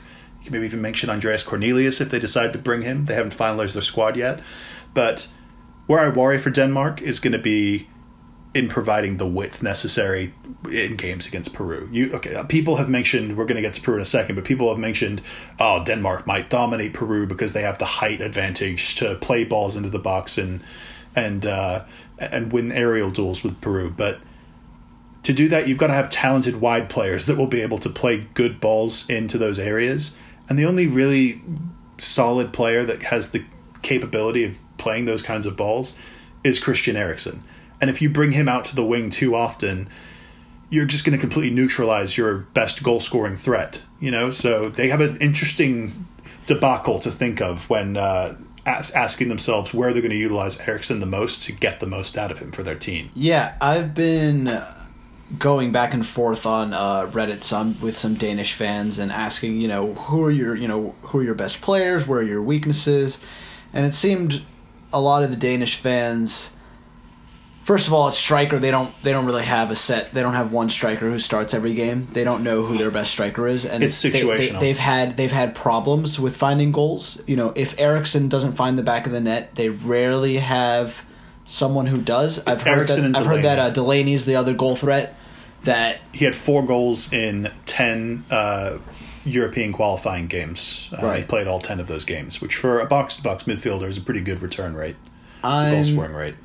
You 0.46 0.52
maybe 0.52 0.66
even 0.66 0.82
mention 0.82 1.10
Andreas 1.10 1.44
Cornelius 1.44 2.00
if 2.02 2.10
they 2.10 2.20
decide 2.20 2.54
to 2.54 2.60
bring 2.60 2.84
him. 2.84 3.06
They 3.06 3.16
haven't 3.16 3.36
finalized 3.36 3.74
their 3.74 3.82
squad 3.82 4.16
yet. 4.16 4.42
But 4.94 5.28
where 5.88 6.00
I 6.00 6.10
worry 6.10 6.38
for 6.38 6.50
Denmark 6.50 7.02
is 7.02 7.20
going 7.20 7.34
to 7.34 7.40
be 7.40 7.88
in 8.56 8.70
providing 8.70 9.18
the 9.18 9.28
width 9.28 9.62
necessary 9.62 10.34
in 10.72 10.96
games 10.96 11.28
against 11.28 11.54
Peru. 11.54 11.90
You 11.92 12.14
okay? 12.14 12.42
People 12.48 12.78
have 12.78 12.88
mentioned 12.88 13.38
we're 13.38 13.46
going 13.46 13.58
to 13.58 13.62
get 13.62 13.74
to 13.74 13.82
Peru 13.82 13.98
in 13.98 14.02
a 14.02 14.06
second, 14.06 14.36
but 14.36 14.46
people 14.46 14.70
have 14.70 14.78
mentioned 14.80 15.22
oh 15.60 15.84
Denmark 15.84 16.26
might 16.26 16.50
dominate 16.50 16.94
Peru 16.94 17.28
because 17.28 17.52
they 17.52 17.64
have 17.64 17.78
the 17.78 17.86
height 17.86 18.22
advantage 18.22 18.96
to 18.96 19.16
play 19.16 19.44
balls 19.44 19.76
into 19.76 19.90
the 19.90 20.00
box 20.00 20.38
and 20.38 20.62
and 21.16 21.46
uh, 21.46 21.84
and 22.18 22.54
win 22.54 22.72
aerial 22.72 23.12
duels 23.12 23.44
with 23.44 23.60
Peru. 23.60 23.94
But 23.96 24.20
to 25.24 25.34
do 25.34 25.50
that, 25.50 25.68
you've 25.68 25.78
got 25.78 25.88
to 25.88 25.94
have 25.94 26.10
talented 26.10 26.62
wide 26.62 26.88
players 26.88 27.26
that 27.26 27.38
will 27.38 27.48
be 27.48 27.62
able 27.62 27.80
to 27.80 27.90
play 27.90 28.28
good 28.36 28.62
balls 28.62 29.10
into 29.10 29.38
those 29.38 29.60
areas. 29.60 30.16
And 30.50 30.60
the 30.60 30.66
only 30.66 30.88
really 30.88 31.42
solid 31.98 32.54
player 32.54 32.84
that 32.84 33.04
has 33.04 33.32
the 33.32 33.44
capability 33.82 34.44
of 34.44 34.58
playing 34.78 35.06
those 35.06 35.22
kinds 35.22 35.46
of 35.46 35.56
balls 35.56 35.98
is 36.44 36.60
Christian 36.60 36.96
Eriksen. 36.96 37.44
And 37.82 37.90
if 37.90 38.02
you 38.02 38.10
bring 38.10 38.32
him 38.32 38.48
out 38.48 38.66
to 38.66 38.76
the 38.76 38.86
wing 38.86 39.10
too 39.10 39.36
often, 39.36 39.90
you're 40.70 40.86
just 40.86 41.06
going 41.06 41.18
to 41.18 41.22
completely 41.22 41.54
neutralize 41.54 42.18
your 42.18 42.40
best 42.54 42.84
goal 42.84 43.00
scoring 43.00 43.36
threat. 43.36 43.82
You 44.00 44.12
know, 44.12 44.30
so 44.30 44.70
they 44.70 44.90
have 44.90 45.02
an 45.02 45.18
interesting 45.18 46.06
debacle 46.46 47.00
to 47.00 47.12
think 47.12 47.42
of 47.42 47.70
when 47.70 47.98
uh, 47.98 48.38
as- 48.66 48.92
asking 48.92 49.30
themselves 49.30 49.74
where 49.74 49.94
they're 49.94 50.02
going 50.02 50.12
to 50.12 50.18
utilize 50.18 50.60
Eriksen 50.60 51.00
the 51.00 51.06
most 51.06 51.44
to 51.44 51.52
get 51.52 51.80
the 51.80 51.86
most 51.86 52.18
out 52.18 52.32
of 52.32 52.40
him 52.40 52.52
for 52.52 52.64
their 52.64 52.76
team. 52.76 53.10
Yeah, 53.16 53.56
I've 53.62 53.94
been 53.94 54.48
going 55.40 55.72
back 55.72 55.94
and 55.94 56.06
forth 56.06 56.46
on 56.46 56.74
uh, 56.74 57.08
Reddit 57.08 57.44
some 57.44 57.80
with 57.82 57.98
some 57.98 58.14
Danish 58.16 58.54
fans 58.54 59.00
and 59.00 59.12
asking, 59.12 59.60
you 59.60 59.68
know, 59.68 59.94
who 59.94 60.24
are 60.24 60.32
your, 60.32 60.56
you 60.56 60.68
know, 60.68 60.94
who 61.04 61.20
are 61.20 61.24
your 61.24 61.36
best 61.36 61.62
players? 61.62 62.08
Where 62.08 62.20
are 62.20 62.24
your 62.24 62.42
weaknesses? 62.44 63.20
And 63.74 63.86
it 63.86 63.96
seemed 63.96 64.44
a 64.94 65.02
lot 65.02 65.24
of 65.24 65.32
the 65.32 65.36
Danish 65.36 65.76
fans. 65.76 66.52
First 67.64 67.88
of 67.88 67.94
all, 67.94 68.08
it's 68.08 68.18
striker. 68.18 68.60
They 68.60 68.70
don't. 68.70 68.94
They 69.02 69.12
don't 69.12 69.26
really 69.26 69.44
have 69.46 69.72
a 69.72 69.76
set. 69.76 70.14
They 70.14 70.22
don't 70.22 70.36
have 70.36 70.52
one 70.52 70.70
striker 70.70 71.10
who 71.10 71.18
starts 71.18 71.52
every 71.56 71.74
game. 71.74 72.08
They 72.14 72.24
don't 72.24 72.44
know 72.44 72.64
who 72.64 72.78
their 72.78 72.92
best 72.92 73.10
striker 73.10 73.48
is, 73.48 73.66
and 73.66 73.84
It's 73.84 74.00
they- 74.00 74.10
they- 74.12 74.22
situational. 74.22 74.60
they've 74.60 74.78
had 74.78 75.18
they've 75.18 75.32
had 75.32 75.56
problems 75.56 76.20
with 76.20 76.38
finding 76.38 76.72
goals. 76.72 77.20
You 77.26 77.36
know, 77.36 77.54
if 77.56 77.74
Eriksen 77.80 78.30
doesn't 78.30 78.54
find 78.54 78.78
the 78.78 78.84
back 78.84 79.08
of 79.08 79.12
the 79.14 79.20
net, 79.20 79.56
they 79.56 79.70
rarely 79.70 80.38
have 80.38 81.02
someone 81.46 81.86
who 81.86 82.02
does. 82.02 82.46
I've 82.46 82.62
heard 82.64 82.78
Eriksen 82.78 82.98
that. 82.98 83.06
and 83.06 83.18
I've 83.18 83.26
heard 83.26 83.44
that 83.44 83.60
uh, 83.60 83.70
Delaney's 83.70 84.26
the 84.26 84.36
other 84.36 84.54
goal 84.54 84.76
threat. 84.76 85.16
That 85.64 86.02
He 86.12 86.26
had 86.26 86.36
four 86.36 86.64
goals 86.66 87.12
in 87.12 87.52
10 87.66 88.26
uh, 88.30 88.78
European 89.24 89.72
qualifying 89.74 90.28
games. 90.28 90.90
Uh, 90.92 91.14
He 91.14 91.24
played 91.24 91.48
all 91.48 91.60
10 91.60 91.80
of 91.80 91.88
those 91.88 92.06
games, 92.06 92.42
which 92.42 92.56
for 92.56 92.80
a 92.80 92.86
box 92.86 93.16
to 93.18 93.24
box 93.24 93.46
midfielder 93.46 93.88
is 93.88 93.98
a 93.98 94.02
pretty 94.02 94.22
good 94.22 94.42
return 94.42 94.76
rate, 94.76 94.96
goal 95.72 95.84
scoring 95.86 96.14
rate. 96.14 96.36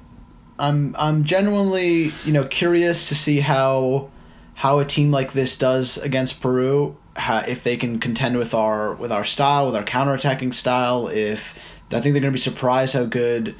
I'm 0.58 0.94
I'm 0.98 1.24
genuinely 1.24 2.12
you 2.24 2.32
know 2.32 2.44
curious 2.44 3.08
to 3.08 3.14
see 3.14 3.40
how 3.40 4.10
how 4.54 4.78
a 4.78 4.84
team 4.84 5.10
like 5.10 5.32
this 5.32 5.56
does 5.56 5.96
against 5.98 6.40
Peru. 6.40 6.96
How, 7.16 7.38
if 7.40 7.64
they 7.64 7.76
can 7.76 7.98
contend 7.98 8.36
with 8.38 8.54
our 8.54 8.94
with 8.94 9.10
our 9.10 9.24
style, 9.24 9.66
with 9.66 9.76
our 9.76 9.84
counterattacking 9.84 10.52
style. 10.54 11.08
If 11.08 11.54
I 11.90 12.00
think 12.00 12.12
they're 12.12 12.20
going 12.22 12.24
to 12.24 12.30
be 12.32 12.38
surprised 12.38 12.94
how 12.94 13.04
good 13.04 13.54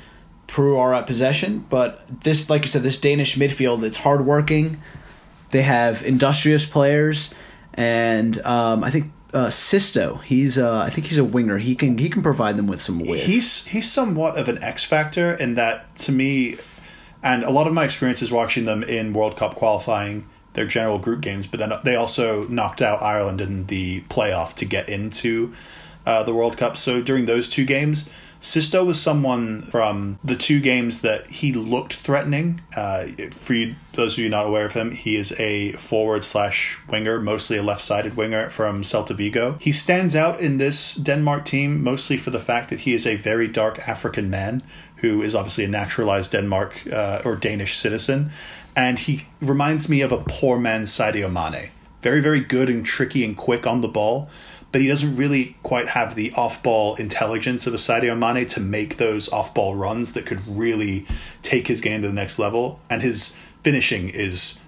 Peru 0.51 0.77
are 0.77 0.95
at 0.95 1.07
possession. 1.07 1.65
But 1.71 2.23
this, 2.23 2.51
like 2.51 2.63
you 2.63 2.69
said, 2.69 2.83
this 2.83 2.99
Danish 2.99 3.37
midfield, 3.37 3.83
it's 3.83 3.99
hardworking. 3.99 4.83
They 5.51 5.63
have 5.63 6.05
industrious 6.05 6.67
players, 6.67 7.33
and 7.75 8.41
um, 8.45 8.85
I 8.85 8.91
think 8.91 9.13
uh, 9.33 9.51
Sisto. 9.51 10.17
He's 10.17 10.59
uh, 10.59 10.81
I 10.81 10.91
think 10.91 11.07
he's 11.07 11.19
a 11.19 11.25
winger. 11.25 11.59
He 11.59 11.75
can 11.75 11.99
he 11.99 12.09
can 12.09 12.23
provide 12.23 12.57
them 12.57 12.67
with 12.67 12.81
some 12.81 12.99
width. 12.99 13.25
He's 13.25 13.67
he's 13.67 13.91
somewhat 13.91 14.39
of 14.39 14.49
an 14.49 14.63
X 14.63 14.85
factor 14.85 15.35
in 15.35 15.55
that 15.55 15.97
to 15.97 16.13
me, 16.13 16.59
and 17.23 17.43
a 17.43 17.51
lot 17.51 17.67
of 17.67 17.75
my 17.75 17.85
experience 17.85 18.23
is 18.23 18.31
watching 18.31 18.65
them 18.65 18.83
in 18.85 19.13
World 19.13 19.37
Cup 19.37 19.57
qualifying 19.57 20.27
their 20.55 20.67
general 20.67 20.99
group 20.99 21.21
games, 21.21 21.47
but 21.47 21.61
then 21.61 21.73
they 21.85 21.95
also 21.95 22.47
knocked 22.49 22.83
out 22.83 23.01
Ireland 23.01 23.41
in 23.41 23.67
the 23.67 24.03
playoff 24.03 24.55
to 24.55 24.65
get 24.65 24.89
into 24.89 25.55
uh, 26.05 26.23
the 26.25 26.35
World 26.35 26.57
Cup. 26.57 26.77
So 26.77 27.01
during 27.01 27.27
those 27.27 27.49
two 27.49 27.65
games, 27.65 28.11
Sisto 28.41 28.83
was 28.83 29.01
someone 29.01 29.63
from 29.63 30.19
the 30.25 30.35
two 30.35 30.61
games 30.61 31.03
that 31.03 31.27
he 31.31 31.53
looked 31.53 31.95
threatening. 31.95 32.61
Uh, 32.75 33.07
for 33.31 33.53
you, 33.53 33.75
those 33.93 34.15
of 34.15 34.21
you 34.21 34.31
not 34.31 34.47
aware 34.47 34.65
of 34.65 34.73
him, 34.73 34.93
he 34.93 35.17
is 35.17 35.39
a 35.39 35.73
forward 35.73 36.25
slash 36.25 36.79
winger, 36.89 37.21
mostly 37.21 37.59
a 37.59 37.63
left 37.63 37.83
sided 37.83 38.17
winger 38.17 38.49
from 38.49 38.83
Celta 38.83 39.15
Vigo. 39.15 39.59
He 39.61 39.73
stands 39.73 40.17
out 40.17 40.41
in 40.41 40.59
this 40.59 40.95
Denmark 40.95 41.45
team 41.45 41.85
mostly 41.85 42.17
for 42.17 42.31
the 42.31 42.41
fact 42.41 42.71
that 42.71 42.81
he 42.81 42.95
is 42.95 43.07
a 43.07 43.17
very 43.17 43.47
dark 43.47 43.87
African 43.87 44.31
man 44.31 44.63
who 44.97 45.23
is 45.23 45.35
obviously 45.35 45.65
a 45.65 45.69
naturalized 45.69 46.33
Denmark 46.33 46.87
uh, 46.91 47.23
or 47.25 47.37
Danish 47.37 47.77
citizen. 47.77 48.31
And 48.75 48.99
he 48.99 49.27
reminds 49.41 49.89
me 49.89 50.01
of 50.01 50.13
a 50.13 50.25
poor 50.27 50.59
man's 50.59 50.91
Sadio 50.91 51.31
Mane 51.31 51.71
very, 52.03 52.21
very 52.21 52.41
good 52.41 52.69
and 52.69 52.85
tricky 52.85 53.25
and 53.25 53.37
quick 53.37 53.67
on 53.67 53.81
the 53.81 53.89
ball, 53.89 54.29
but 54.73 54.81
he 54.81 54.89
doesn't 54.89 55.17
really 55.17 55.57
quite 55.63 55.89
have 55.89 56.15
the 56.15 56.33
off 56.33 56.63
ball 56.63 56.95
intelligence 56.97 57.67
of 57.67 57.75
a 57.75 57.77
Sadio 57.79 58.17
Mane 58.17 58.47
to 58.47 58.61
make 58.61 58.97
those 58.99 59.29
off 59.33 59.53
ball 59.55 59.75
runs 59.75 60.13
that 60.13 60.27
could 60.27 60.47
really 60.47 61.07
take 61.43 61.67
his 61.67 61.81
game 61.81 62.03
to 62.03 62.09
the 62.09 62.15
next 62.15 62.39
level. 62.39 62.81
And 62.89 63.03
his 63.03 63.37
finishing 63.63 64.09
is 64.11 64.59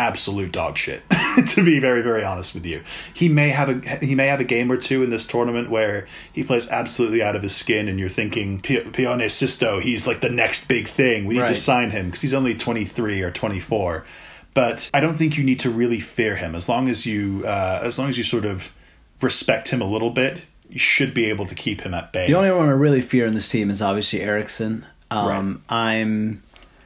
absolute 0.00 0.52
dog 0.52 0.78
shit 0.78 1.02
to 1.48 1.64
be 1.64 1.80
very 1.80 2.02
very 2.02 2.22
honest 2.22 2.54
with 2.54 2.64
you 2.64 2.80
he 3.12 3.28
may 3.28 3.48
have 3.48 3.68
a 3.68 3.96
he 3.98 4.14
may 4.14 4.28
have 4.28 4.38
a 4.38 4.44
game 4.44 4.70
or 4.70 4.76
two 4.76 5.02
in 5.02 5.10
this 5.10 5.26
tournament 5.26 5.68
where 5.68 6.06
he 6.32 6.44
plays 6.44 6.68
absolutely 6.70 7.20
out 7.20 7.34
of 7.34 7.42
his 7.42 7.54
skin 7.56 7.88
and 7.88 7.98
you're 7.98 8.08
thinking 8.08 8.60
Pione 8.60 9.28
Sisto 9.28 9.80
he's 9.80 10.06
like 10.06 10.20
the 10.20 10.30
next 10.30 10.68
big 10.68 10.86
thing 10.86 11.26
we 11.26 11.34
need 11.34 11.40
Right. 11.40 11.48
to 11.48 11.54
sign 11.56 11.90
him 11.90 12.06
because 12.06 12.20
he's 12.20 12.32
only 12.32 12.54
23 12.54 13.20
or 13.22 13.32
24 13.32 14.04
but 14.54 14.88
I 14.94 15.00
don't 15.00 15.14
think 15.14 15.36
you 15.36 15.42
need 15.42 15.58
to 15.60 15.70
really 15.70 15.98
fear 15.98 16.36
him 16.36 16.54
as 16.54 16.68
long 16.68 16.88
as 16.88 17.04
you 17.04 17.42
uh, 17.44 17.80
as 17.82 17.98
long 17.98 18.08
as 18.08 18.16
you 18.16 18.22
sort 18.22 18.44
of 18.44 18.72
respect 19.20 19.68
him 19.68 19.80
a 19.80 19.86
little 19.86 20.10
bit 20.10 20.46
you 20.68 20.78
should 20.78 21.14
be 21.14 21.26
able 21.26 21.46
to 21.46 21.54
keep 21.54 21.80
him 21.80 21.94
at 21.94 22.12
bay 22.12 22.26
The 22.26 22.34
only 22.34 22.50
one 22.50 22.68
I 22.68 22.72
really 22.72 23.00
fear 23.00 23.26
in 23.26 23.34
this 23.34 23.48
team 23.48 23.70
is 23.70 23.80
obviously 23.80 24.20
Eriksen. 24.20 24.84
Um, 25.10 25.62
I'm 25.68 26.42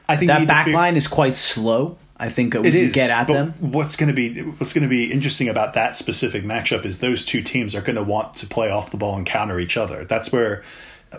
I 0.07 0.15
think 0.15 0.29
that 0.29 0.47
back 0.47 0.65
fear- 0.65 0.73
line 0.73 0.95
is 0.95 1.07
quite 1.07 1.35
slow. 1.35 1.97
I 2.15 2.29
think 2.29 2.53
we 2.53 2.61
It 2.61 2.71
can 2.71 2.91
get 2.91 3.09
at 3.09 3.27
them. 3.27 3.53
What's 3.59 3.95
going 3.95 4.07
to 4.07 4.13
be 4.13 4.41
what's 4.41 4.71
going 4.71 4.83
to 4.83 4.89
be 4.89 5.11
interesting 5.11 5.49
about 5.49 5.73
that 5.73 5.97
specific 5.97 6.45
matchup 6.45 6.85
is 6.85 6.99
those 6.99 7.25
two 7.25 7.41
teams 7.41 7.75
are 7.75 7.81
going 7.81 7.95
to 7.97 8.03
want 8.03 8.35
to 8.35 8.47
play 8.47 8.69
off 8.69 8.91
the 8.91 8.97
ball 8.97 9.17
and 9.17 9.25
counter 9.25 9.59
each 9.59 9.75
other. 9.75 10.05
That's 10.05 10.31
where 10.31 10.63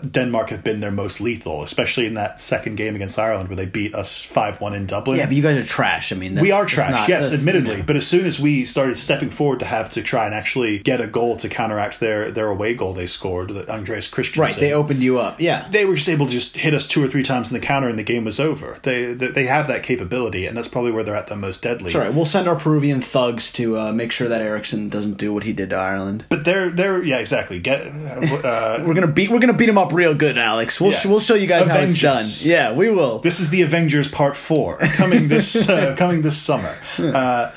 Denmark 0.01 0.49
have 0.49 0.63
been 0.63 0.79
their 0.79 0.91
most 0.91 1.21
lethal, 1.21 1.63
especially 1.63 2.05
in 2.05 2.13
that 2.15 2.41
second 2.41 2.75
game 2.75 2.95
against 2.95 3.17
Ireland 3.19 3.49
where 3.49 3.55
they 3.55 3.65
beat 3.65 3.93
us 3.95 4.21
five 4.21 4.59
one 4.61 4.73
in 4.73 4.85
Dublin. 4.85 5.17
Yeah, 5.17 5.25
but 5.25 5.35
you 5.35 5.41
guys 5.43 5.63
are 5.63 5.67
trash. 5.67 6.11
I 6.11 6.15
mean, 6.15 6.35
we 6.39 6.51
are 6.51 6.65
trash, 6.65 6.91
not- 6.91 7.09
yes, 7.09 7.33
admittedly. 7.33 7.77
yeah. 7.77 7.83
But 7.83 7.95
as 7.95 8.07
soon 8.07 8.25
as 8.25 8.39
we 8.39 8.65
started 8.65 8.97
stepping 8.97 9.29
forward 9.29 9.59
to 9.59 9.65
have 9.65 9.89
to 9.91 10.01
try 10.01 10.25
and 10.25 10.33
actually 10.35 10.79
get 10.79 11.01
a 11.01 11.07
goal 11.07 11.37
to 11.37 11.49
counteract 11.49 11.99
their 11.99 12.31
their 12.31 12.47
away 12.49 12.73
goal 12.73 12.93
they 12.93 13.07
scored, 13.07 13.49
that 13.51 13.69
Andreas 13.69 14.07
Christensen, 14.07 14.41
right, 14.41 14.55
they 14.55 14.73
opened 14.73 15.03
you 15.03 15.19
up. 15.19 15.39
Yeah, 15.39 15.67
they 15.69 15.85
were 15.85 15.95
just 15.95 16.09
able 16.09 16.25
to 16.27 16.31
just 16.31 16.57
hit 16.57 16.73
us 16.73 16.87
two 16.87 17.03
or 17.03 17.07
three 17.07 17.23
times 17.23 17.51
in 17.51 17.59
the 17.59 17.65
counter 17.65 17.87
and 17.87 17.97
the 17.99 18.03
game 18.03 18.25
was 18.25 18.39
over. 18.39 18.77
They 18.83 19.13
they, 19.13 19.27
they 19.27 19.45
have 19.45 19.67
that 19.67 19.83
capability, 19.83 20.45
and 20.45 20.55
that's 20.57 20.67
probably 20.67 20.91
where 20.91 21.03
they're 21.03 21.15
at 21.15 21.27
the 21.27 21.35
most 21.35 21.61
deadly. 21.61 21.93
Right. 21.93 22.13
We'll 22.13 22.25
send 22.25 22.47
our 22.47 22.55
Peruvian 22.55 23.01
thugs 23.01 23.51
to 23.53 23.77
uh, 23.77 23.91
make 23.91 24.11
sure 24.11 24.27
that 24.29 24.41
Eriksen 24.41 24.89
doesn't 24.89 25.17
do 25.17 25.33
what 25.33 25.43
he 25.43 25.53
did 25.53 25.69
to 25.71 25.75
Ireland. 25.75 26.25
But 26.29 26.43
they're 26.45 26.69
they're 26.69 27.03
yeah 27.03 27.19
exactly 27.19 27.59
get 27.59 27.81
uh, 27.81 28.83
We're 28.85 28.93
gonna 28.93 29.07
beat. 29.07 29.29
We're 29.29 29.39
gonna 29.39 29.53
beat 29.53 29.69
him 29.69 29.77
up 29.77 29.84
real 29.93 30.13
good, 30.15 30.37
Alex. 30.37 30.79
We'll 30.81 30.91
Yeah. 30.91 31.07
we'll 31.07 31.19
show 31.19 31.35
you 31.35 31.47
guys 31.47 31.67
how 31.67 31.77
it's 31.79 31.99
done. 32.01 32.15
Avengers. 32.17 32.45
Yeah, 32.47 32.73
we 32.73 32.89
will. 32.89 33.19
this 33.19 33.39
is 33.39 33.49
the 33.49 33.61
Avengers 33.63 34.07
Part 34.07 34.35
Four 34.35 34.77
coming 34.77 35.27
this 35.27 35.67
uh, 35.69 35.95
coming 35.97 36.21
this 36.21 36.37
summer. 36.37 36.75
Uh, 36.99 37.51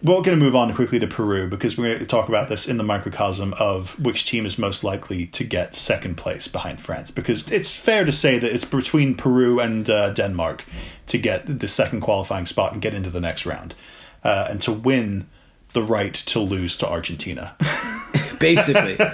we're 0.00 0.14
going 0.22 0.38
to 0.38 0.44
move 0.44 0.54
on 0.54 0.72
quickly 0.74 1.00
to 1.00 1.08
Peru 1.08 1.48
because 1.48 1.76
we're 1.76 1.88
going 1.88 1.98
to 1.98 2.06
talk 2.06 2.28
about 2.28 2.48
this 2.48 2.68
in 2.68 2.76
the 2.76 2.84
microcosm 2.84 3.52
of 3.58 3.98
which 3.98 4.26
team 4.26 4.46
is 4.46 4.56
most 4.56 4.84
likely 4.84 5.26
to 5.26 5.42
get 5.42 5.74
second 5.74 6.16
place 6.16 6.46
behind 6.46 6.78
France. 6.78 7.10
Because 7.10 7.50
it's 7.50 7.74
fair 7.74 8.04
to 8.04 8.12
say 8.12 8.38
that 8.38 8.54
it's 8.54 8.64
between 8.64 9.16
Peru 9.16 9.58
and 9.58 9.90
uh, 9.90 10.10
Denmark 10.10 10.64
to 11.08 11.18
get 11.18 11.58
the 11.58 11.66
second 11.66 12.00
qualifying 12.02 12.46
spot 12.46 12.72
and 12.72 12.80
get 12.80 12.94
into 12.94 13.10
the 13.10 13.20
next 13.20 13.44
round, 13.44 13.74
uh, 14.22 14.46
and 14.48 14.62
to 14.62 14.70
win 14.70 15.26
the 15.72 15.82
right 15.82 16.14
to 16.14 16.38
lose 16.38 16.76
to 16.76 16.88
Argentina. 16.88 17.56
Basically, 18.40 18.96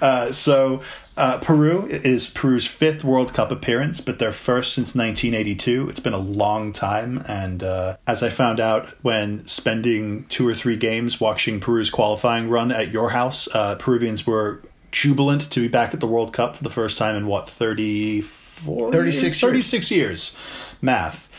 Uh, 0.00 0.30
so 0.30 0.82
uh, 1.16 1.38
Peru 1.38 1.86
is 1.86 2.28
Peru's 2.30 2.66
fifth 2.66 3.02
World 3.02 3.32
Cup 3.32 3.50
appearance, 3.50 4.00
but 4.00 4.18
their 4.18 4.32
first 4.32 4.72
since 4.74 4.94
1982. 4.94 5.88
It's 5.88 6.00
been 6.00 6.12
a 6.12 6.18
long 6.18 6.72
time, 6.72 7.24
and 7.28 7.62
uh, 7.62 7.96
as 8.06 8.22
I 8.22 8.30
found 8.30 8.60
out 8.60 8.88
when 9.02 9.46
spending 9.46 10.24
two 10.24 10.46
or 10.46 10.54
three 10.54 10.76
games 10.76 11.20
watching 11.20 11.60
Peru's 11.60 11.90
qualifying 11.90 12.48
run 12.50 12.70
at 12.70 12.92
your 12.92 13.10
house, 13.10 13.48
uh, 13.54 13.76
Peruvians 13.76 14.26
were 14.26 14.62
jubilant 14.92 15.50
to 15.50 15.60
be 15.60 15.68
back 15.68 15.94
at 15.94 16.00
the 16.00 16.06
World 16.06 16.32
Cup 16.32 16.56
for 16.56 16.64
the 16.64 16.70
first 16.70 16.98
time 16.98 17.16
in 17.16 17.26
what 17.26 17.48
34 17.48 18.92
36 18.92 19.22
years. 19.22 19.40
36 19.40 19.90
years 19.90 20.36
math 20.80 21.30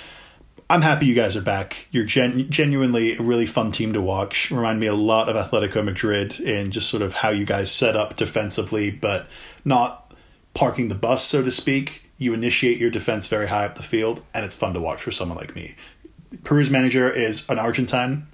I'm 0.69 0.81
happy 0.81 1.05
you 1.05 1.15
guys 1.15 1.37
are 1.37 1.41
back. 1.41 1.87
You're 1.91 2.03
gen- 2.03 2.49
genuinely 2.49 3.15
a 3.15 3.21
really 3.21 3.45
fun 3.45 3.71
team 3.71 3.93
to 3.93 4.01
watch. 4.01 4.51
Remind 4.51 4.81
me 4.81 4.87
a 4.87 4.93
lot 4.93 5.29
of 5.29 5.35
Atletico 5.35 5.83
Madrid 5.83 6.41
in 6.41 6.71
just 6.71 6.89
sort 6.89 7.01
of 7.01 7.13
how 7.13 7.29
you 7.29 7.45
guys 7.45 7.71
set 7.71 7.95
up 7.95 8.17
defensively, 8.17 8.91
but 8.91 9.27
not 9.63 10.13
parking 10.53 10.89
the 10.89 10.95
bus, 10.95 11.23
so 11.23 11.41
to 11.41 11.51
speak. 11.51 12.03
You 12.17 12.33
initiate 12.33 12.79
your 12.79 12.89
defense 12.89 13.27
very 13.27 13.47
high 13.47 13.65
up 13.65 13.75
the 13.75 13.83
field, 13.83 14.21
and 14.33 14.43
it's 14.43 14.57
fun 14.57 14.73
to 14.73 14.81
watch 14.81 15.01
for 15.01 15.11
someone 15.11 15.37
like 15.37 15.55
me. 15.55 15.75
Peru's 16.43 16.69
manager 16.69 17.09
is 17.09 17.47
an 17.49 17.59
Argentine, 17.59 18.27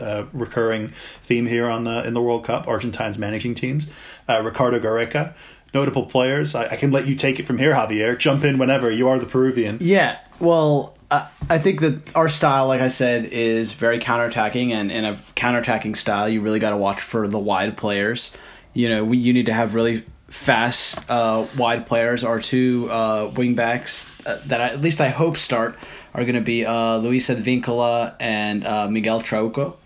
uh, 0.00 0.24
recurring 0.32 0.92
theme 1.20 1.46
here 1.46 1.68
on 1.68 1.84
the 1.84 2.04
in 2.04 2.14
the 2.14 2.22
World 2.22 2.44
Cup. 2.44 2.66
Argentines 2.66 3.16
managing 3.16 3.54
teams. 3.54 3.88
Uh, 4.28 4.42
Ricardo 4.42 4.80
Gareca, 4.80 5.34
notable 5.72 6.06
players. 6.06 6.56
I, 6.56 6.64
I 6.64 6.76
can 6.76 6.90
let 6.90 7.06
you 7.06 7.14
take 7.14 7.38
it 7.38 7.46
from 7.46 7.58
here, 7.58 7.74
Javier. 7.74 8.18
Jump 8.18 8.42
in 8.42 8.58
whenever. 8.58 8.90
You 8.90 9.06
are 9.08 9.20
the 9.20 9.26
Peruvian. 9.26 9.78
Yeah, 9.80 10.18
well, 10.40 10.96
I 11.10 11.58
think 11.58 11.80
that 11.80 12.14
our 12.14 12.28
style, 12.28 12.68
like 12.68 12.80
I 12.80 12.86
said, 12.86 13.24
is 13.24 13.72
very 13.72 13.98
counterattacking, 13.98 14.70
and 14.70 14.92
in 14.92 15.04
a 15.04 15.14
counterattacking 15.34 15.96
style, 15.96 16.28
you 16.28 16.40
really 16.40 16.60
got 16.60 16.70
to 16.70 16.76
watch 16.76 17.00
for 17.00 17.26
the 17.26 17.40
wide 17.40 17.76
players. 17.76 18.32
You 18.72 18.88
know, 18.88 19.04
we, 19.04 19.18
you 19.18 19.32
need 19.32 19.46
to 19.46 19.52
have 19.52 19.74
really 19.74 20.04
fast 20.28 21.04
uh, 21.10 21.44
wide 21.58 21.86
players. 21.86 22.22
Our 22.22 22.40
two 22.40 22.88
uh, 22.88 23.32
wing 23.34 23.56
backs 23.56 24.08
uh, 24.24 24.40
that 24.46 24.60
I, 24.60 24.68
at 24.68 24.80
least 24.80 25.00
I 25.00 25.08
hope 25.08 25.36
start 25.36 25.76
are 26.14 26.22
going 26.22 26.36
to 26.36 26.40
be 26.40 26.64
uh, 26.64 26.98
Luis 26.98 27.28
Advincula 27.28 28.14
and 28.20 28.64
uh, 28.64 28.88
Miguel 28.88 29.20
Trauco, 29.20 29.76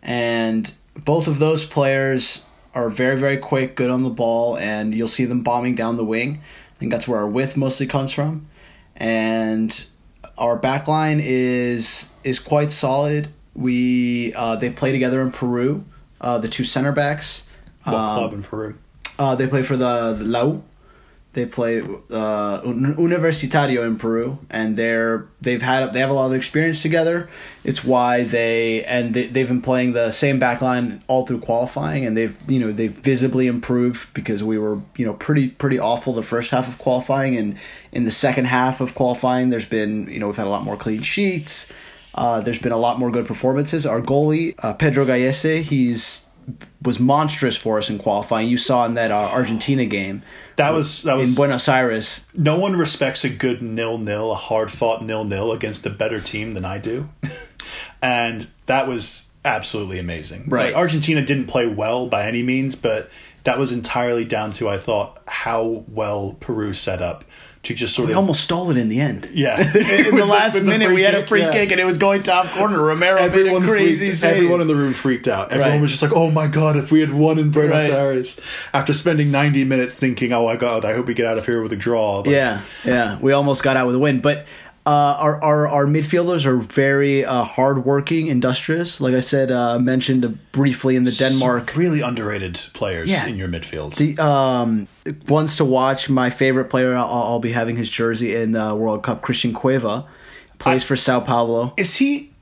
and 0.00 0.72
both 0.96 1.26
of 1.26 1.40
those 1.40 1.64
players 1.64 2.44
are 2.74 2.90
very 2.90 3.18
very 3.18 3.38
quick, 3.38 3.74
good 3.74 3.90
on 3.90 4.04
the 4.04 4.10
ball, 4.10 4.56
and 4.56 4.94
you'll 4.94 5.08
see 5.08 5.24
them 5.24 5.42
bombing 5.42 5.74
down 5.74 5.96
the 5.96 6.04
wing. 6.04 6.40
I 6.70 6.78
think 6.78 6.92
that's 6.92 7.08
where 7.08 7.18
our 7.18 7.26
width 7.26 7.56
mostly 7.56 7.88
comes 7.88 8.12
from, 8.12 8.46
and 8.94 9.84
our 10.38 10.56
back 10.56 10.88
line 10.88 11.20
is 11.22 12.10
is 12.24 12.38
quite 12.38 12.72
solid. 12.72 13.28
We 13.54 14.32
uh, 14.34 14.56
they 14.56 14.70
play 14.70 14.92
together 14.92 15.20
in 15.22 15.32
Peru. 15.32 15.84
Uh, 16.20 16.38
the 16.38 16.48
two 16.48 16.64
center 16.64 16.92
backs. 16.92 17.46
What 17.84 17.94
Um, 17.94 18.18
club 18.18 18.32
in 18.34 18.42
Peru? 18.42 18.74
uh, 19.18 19.34
they 19.34 19.46
play 19.46 19.62
for 19.62 19.76
the, 19.76 20.14
the 20.18 20.24
Lau. 20.24 20.62
They 21.38 21.46
play 21.46 21.78
uh, 21.80 22.62
Universitario 22.62 23.86
in 23.86 23.96
Peru, 23.96 24.40
and 24.50 24.76
they're 24.76 25.28
they've 25.40 25.62
had 25.62 25.92
they 25.92 26.00
have 26.00 26.10
a 26.10 26.12
lot 26.12 26.26
of 26.26 26.32
experience 26.32 26.82
together. 26.82 27.30
It's 27.62 27.84
why 27.84 28.24
they 28.24 28.84
and 28.84 29.14
they, 29.14 29.28
they've 29.28 29.46
been 29.46 29.62
playing 29.62 29.92
the 29.92 30.10
same 30.10 30.40
back 30.40 30.60
line 30.60 31.00
all 31.06 31.24
through 31.24 31.38
qualifying, 31.38 32.04
and 32.04 32.16
they've 32.16 32.36
you 32.50 32.58
know 32.58 32.72
they've 32.72 32.90
visibly 32.90 33.46
improved 33.46 34.12
because 34.14 34.42
we 34.42 34.58
were 34.58 34.80
you 34.96 35.06
know 35.06 35.14
pretty 35.14 35.46
pretty 35.46 35.78
awful 35.78 36.12
the 36.12 36.24
first 36.24 36.50
half 36.50 36.66
of 36.66 36.76
qualifying, 36.78 37.36
and 37.36 37.56
in 37.92 38.02
the 38.02 38.10
second 38.10 38.46
half 38.46 38.80
of 38.80 38.96
qualifying, 38.96 39.50
there's 39.50 39.64
been 39.64 40.08
you 40.08 40.18
know 40.18 40.26
we've 40.26 40.36
had 40.36 40.48
a 40.48 40.50
lot 40.50 40.64
more 40.64 40.76
clean 40.76 41.02
sheets. 41.02 41.70
Uh, 42.16 42.40
there's 42.40 42.58
been 42.58 42.72
a 42.72 42.76
lot 42.76 42.98
more 42.98 43.12
good 43.12 43.28
performances. 43.28 43.86
Our 43.86 44.00
goalie 44.00 44.56
uh, 44.60 44.74
Pedro 44.74 45.04
Gallese, 45.04 45.62
he's 45.62 46.26
was 46.82 46.98
monstrous 47.00 47.56
for 47.56 47.78
us 47.78 47.90
in 47.90 47.98
qualifying. 47.98 48.48
You 48.48 48.56
saw 48.58 48.84
in 48.86 48.94
that 48.94 49.10
uh, 49.10 49.30
Argentina 49.32 49.84
game 49.84 50.22
That 50.56 50.72
was 50.72 51.02
that 51.02 51.16
was 51.16 51.30
in. 51.30 51.34
Buenos 51.36 51.68
Aires. 51.68 52.26
no 52.34 52.58
one 52.58 52.76
respects 52.76 53.24
a 53.24 53.28
good 53.28 53.62
nil 53.62 53.98
nil, 53.98 54.32
a 54.32 54.34
hard 54.36 54.70
fought 54.70 55.02
nil 55.02 55.24
nil 55.24 55.52
against 55.52 55.86
a 55.86 55.90
better 55.90 56.20
team 56.20 56.54
than 56.54 56.64
I 56.64 56.78
do, 56.78 57.08
and 58.02 58.48
that 58.66 58.86
was 58.88 59.28
absolutely 59.44 59.98
amazing. 59.98 60.46
Right. 60.48 60.66
Like, 60.66 60.76
Argentina 60.76 61.24
didn't 61.24 61.46
play 61.46 61.66
well 61.66 62.06
by 62.06 62.26
any 62.26 62.42
means, 62.42 62.74
but 62.74 63.10
that 63.44 63.58
was 63.58 63.72
entirely 63.72 64.24
down 64.24 64.52
to 64.52 64.68
I 64.68 64.76
thought 64.78 65.22
how 65.26 65.84
well 65.88 66.36
Peru 66.40 66.74
set 66.74 67.00
up 67.00 67.24
to 67.68 67.74
just 67.74 67.94
sort 67.94 68.08
We 68.08 68.12
of 68.12 68.18
almost 68.18 68.42
stole 68.42 68.70
it 68.70 68.76
in 68.76 68.88
the 68.88 69.00
end. 69.00 69.28
yeah. 69.32 69.58
In 70.08 70.16
the 70.16 70.26
last 70.26 70.62
minute, 70.62 70.92
we 70.92 71.02
had 71.02 71.14
a 71.14 71.26
free 71.26 71.42
kick 71.42 71.70
and 71.70 71.80
it 71.80 71.84
was 71.84 71.96
going 71.98 72.22
top 72.22 72.46
corner. 72.46 72.82
Romero 72.82 73.16
Everyone 73.20 73.62
made 73.62 73.68
a 73.68 73.70
crazy 73.72 74.06
freaked, 74.06 74.18
save. 74.18 74.36
everyone 74.36 74.60
in 74.60 74.66
the 74.68 74.74
room 74.76 74.92
freaked 74.94 75.28
out. 75.28 75.52
Everyone 75.52 75.72
Right. 75.72 75.80
was 75.80 75.90
just 75.90 76.02
like, 76.02 76.12
"Oh 76.14 76.30
my 76.30 76.46
god, 76.46 76.76
if 76.76 76.90
we 76.90 77.00
had 77.00 77.12
won 77.12 77.38
in 77.38 77.50
Buenos 77.50 77.88
Right. 77.88 77.90
Aires!" 77.90 78.40
After 78.74 78.92
spending 78.92 79.30
ninety 79.30 79.64
minutes 79.64 79.94
thinking, 79.94 80.32
"Oh 80.32 80.44
my 80.46 80.56
god, 80.56 80.84
I 80.84 80.92
hope 80.94 81.06
we 81.06 81.14
get 81.14 81.26
out 81.26 81.38
of 81.38 81.46
here 81.46 81.62
with 81.62 81.72
a 81.72 81.76
draw." 81.76 82.18
Like, 82.18 82.28
Yeah, 82.28 82.60
yeah. 82.84 83.18
We 83.20 83.32
almost 83.32 83.62
got 83.62 83.76
out 83.76 83.86
with 83.86 83.96
a 83.96 83.98
win, 84.00 84.20
but 84.20 84.46
uh, 84.88 85.16
our, 85.24 85.34
our 85.44 85.68
our 85.68 85.86
midfielders 85.86 86.46
are 86.46 86.56
very 86.56 87.24
uh, 87.24 87.44
hardworking, 87.56 88.28
industrious. 88.28 89.00
Like 89.00 89.14
I 89.14 89.20
said, 89.20 89.50
uh, 89.50 89.78
mentioned 89.78 90.38
briefly 90.52 90.96
in 90.96 91.04
the 91.04 91.10
Denmark. 91.12 91.76
really 91.76 92.00
underrated 92.00 92.54
players 92.72 93.08
Yeah. 93.08 93.26
in 93.28 93.36
your 93.36 93.48
midfield. 93.48 93.94
The 93.96 94.16
um, 94.22 94.88
ones 95.28 95.56
to 95.56 95.64
watch. 95.64 96.08
My 96.08 96.30
favorite 96.30 96.70
player. 96.70 96.96
I'll, 96.96 97.06
I'll 97.28 97.40
be 97.40 97.52
having 97.52 97.76
his 97.76 97.90
jersey 97.90 98.34
in 98.42 98.52
the 98.52 98.74
World 98.74 99.02
Cup. 99.02 99.20
Christian 99.22 99.52
Cueva 99.52 100.06
plays 100.58 100.82
I- 100.84 100.86
for 100.86 100.96
Sao 100.96 101.20
Paulo. 101.20 101.72
Is 101.76 101.96
he? 101.96 102.32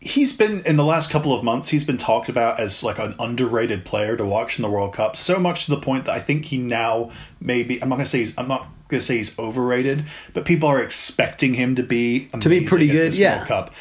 He's 0.00 0.36
been 0.36 0.60
in 0.64 0.76
the 0.76 0.84
last 0.84 1.10
couple 1.10 1.32
of 1.32 1.42
months. 1.42 1.68
He's 1.70 1.84
been 1.84 1.98
talked 1.98 2.28
about 2.28 2.60
as 2.60 2.82
like 2.84 2.98
an 3.00 3.14
underrated 3.18 3.84
player 3.84 4.16
to 4.16 4.24
watch 4.24 4.58
in 4.58 4.62
the 4.62 4.70
World 4.70 4.92
Cup. 4.94 5.16
So 5.16 5.38
much 5.40 5.64
to 5.66 5.70
the 5.74 5.80
point 5.80 6.04
that 6.06 6.14
I 6.14 6.20
think 6.20 6.44
he 6.46 6.56
now 6.58 7.10
maybe. 7.40 7.82
I'm 7.82 7.88
not 7.88 7.96
gonna 7.96 8.06
say 8.06 8.18
he's. 8.18 8.34
I'm 8.38 8.46
not 8.48 8.66
gonna 8.88 9.00
say 9.00 9.18
he's 9.18 9.38
overrated, 9.38 10.04
but 10.34 10.44
people 10.44 10.68
are 10.68 10.82
expecting 10.82 11.54
him 11.54 11.74
to 11.76 11.82
be 11.82 12.28
To 12.40 12.48
be 12.48 12.64
pretty 12.66 12.88
good, 12.88 13.14
yeah. 13.14 13.36
World 13.36 13.48
Cup. 13.48 13.74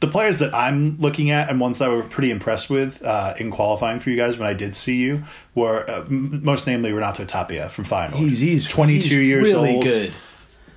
the 0.00 0.08
players 0.08 0.38
that 0.40 0.52
I'm 0.54 0.98
looking 1.00 1.30
at 1.30 1.48
and 1.50 1.60
ones 1.60 1.78
that 1.78 1.90
I 1.90 1.94
were 1.94 2.02
pretty 2.02 2.30
impressed 2.30 2.68
with 2.70 3.04
uh, 3.04 3.34
in 3.38 3.50
qualifying 3.50 4.00
for 4.00 4.10
you 4.10 4.16
guys 4.16 4.38
when 4.38 4.48
I 4.48 4.54
did 4.54 4.74
see 4.74 4.96
you 5.00 5.22
were 5.54 5.88
uh, 5.88 6.04
most 6.08 6.66
namely 6.66 6.92
Renato 6.92 7.24
Tapia 7.24 7.68
from 7.68 7.84
Feyenoord. 7.84 8.14
He's 8.14 8.38
he's 8.40 8.66
22 8.68 9.00
he's 9.02 9.12
years 9.28 9.52
really 9.52 9.74
old. 9.76 9.84
good. 9.84 10.12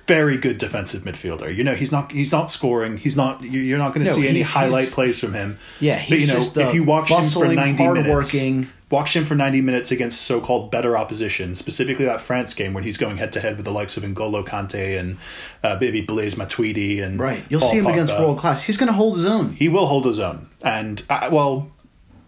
Very 0.06 0.36
good 0.36 0.58
defensive 0.58 1.02
midfielder. 1.02 1.52
You 1.52 1.64
know, 1.64 1.74
he's 1.74 1.90
not 1.90 2.12
he's 2.12 2.30
not 2.30 2.48
scoring. 2.52 2.96
He's 2.96 3.16
not. 3.16 3.42
you- 3.42 3.58
You're 3.58 3.78
not 3.78 3.92
going 3.92 4.06
to 4.06 4.12
No, 4.12 4.16
see 4.16 4.28
any 4.28 4.42
highlight 4.42 4.86
plays 4.92 5.18
from 5.18 5.34
him. 5.34 5.58
Yeah, 5.80 5.96
but 5.96 6.02
he's 6.18 6.28
you 6.28 6.32
know, 6.32 6.38
just, 6.38 6.56
if 6.56 6.68
uh, 6.68 6.70
you 6.70 6.84
watch 6.84 7.10
him 7.10 7.16
for 7.16 7.22
bustling, 7.22 7.56
90 7.56 7.88
minutes, 7.88 8.75
hardworking. 8.88 8.96
watch 8.96 9.16
him 9.16 9.24
for 9.24 9.34
90 9.34 9.60
minutes 9.60 9.90
against 9.90 10.22
so-called 10.22 10.70
better 10.70 10.96
opposition, 10.96 11.54
specifically 11.54 12.04
that 12.04 12.20
France 12.20 12.54
game 12.54 12.74
when 12.74 12.84
he's 12.84 12.96
going 12.96 13.16
head 13.16 13.32
to 13.32 13.40
head 13.40 13.56
with 13.56 13.64
the 13.64 13.72
likes 13.72 13.96
of 13.96 14.02
N'Golo 14.02 14.46
Kante 14.46 14.98
and 14.98 15.18
uh, 15.62 15.76
maybe 15.80 16.00
Blaise 16.00 16.34
Matuidi 16.34 17.02
and 17.02 17.18
Right, 17.18 17.44
you'll 17.48 17.60
Paul 17.60 17.70
see 17.70 17.78
him 17.78 17.86
against 17.86 18.12
world 18.12 18.38
class. 18.38 18.62
He's 18.62 18.76
going 18.76 18.88
to 18.88 18.92
hold 18.92 19.16
his 19.16 19.26
own. 19.26 19.52
He 19.52 19.68
will 19.68 19.86
hold 19.86 20.04
his 20.04 20.18
own, 20.18 20.48
and 20.62 21.02
uh, 21.08 21.28
well, 21.32 21.70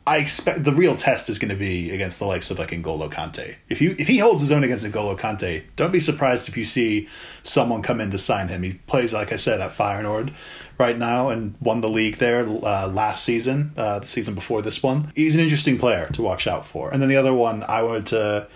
I 0.09 0.17
expect 0.17 0.65
the 0.65 0.73
real 0.73 0.97
test 0.97 1.29
is 1.29 1.39
going 1.39 1.51
to 1.51 1.55
be 1.55 1.91
against 1.91 2.19
the 2.19 2.25
likes 2.25 2.51
of 2.51 2.59
like 2.59 2.71
N'Golo 2.71 3.13
Kante. 3.13 3.57
If 3.69 3.83
you 3.83 3.95
if 3.99 4.09
he 4.09 4.17
holds 4.17 4.41
his 4.41 4.51
own 4.51 4.65
against 4.65 4.87
N'Golo 4.87 5.19
Kante, 5.19 5.65
don't 5.77 5.93
be 5.93 6.01
surprised 6.01 6.49
if 6.49 6.57
you 6.57 6.65
see 6.65 7.09
someone 7.43 7.83
come 7.83 8.01
in 8.01 8.11
to 8.11 8.19
sign 8.19 8.49
him. 8.49 8.63
He 8.63 8.75
plays, 8.87 9.13
like 9.13 9.33
I 9.33 9.37
said, 9.37 9.61
at 9.61 9.71
Feyenoord 9.71 10.33
right 10.79 10.97
now 10.97 11.29
and 11.29 11.55
won 11.61 11.81
the 11.81 11.89
league 11.89 12.17
there 12.19 12.47
uh, 12.47 12.89
last 12.89 13.25
season, 13.25 13.73
uh, 13.77 13.99
the 13.99 14.07
season 14.07 14.35
before 14.35 14.63
this 14.63 14.83
one. 14.83 15.13
He's 15.15 15.35
an 15.35 15.41
interesting 15.41 15.79
player 15.79 16.09
to 16.13 16.23
watch 16.23 16.47
out 16.47 16.65
for. 16.65 16.91
And 16.91 17.03
then 17.03 17.09
the 17.09 17.17
other 17.17 17.35
one 17.35 17.65
I 17.65 17.83
wanted 17.83 18.07
to 18.07 18.47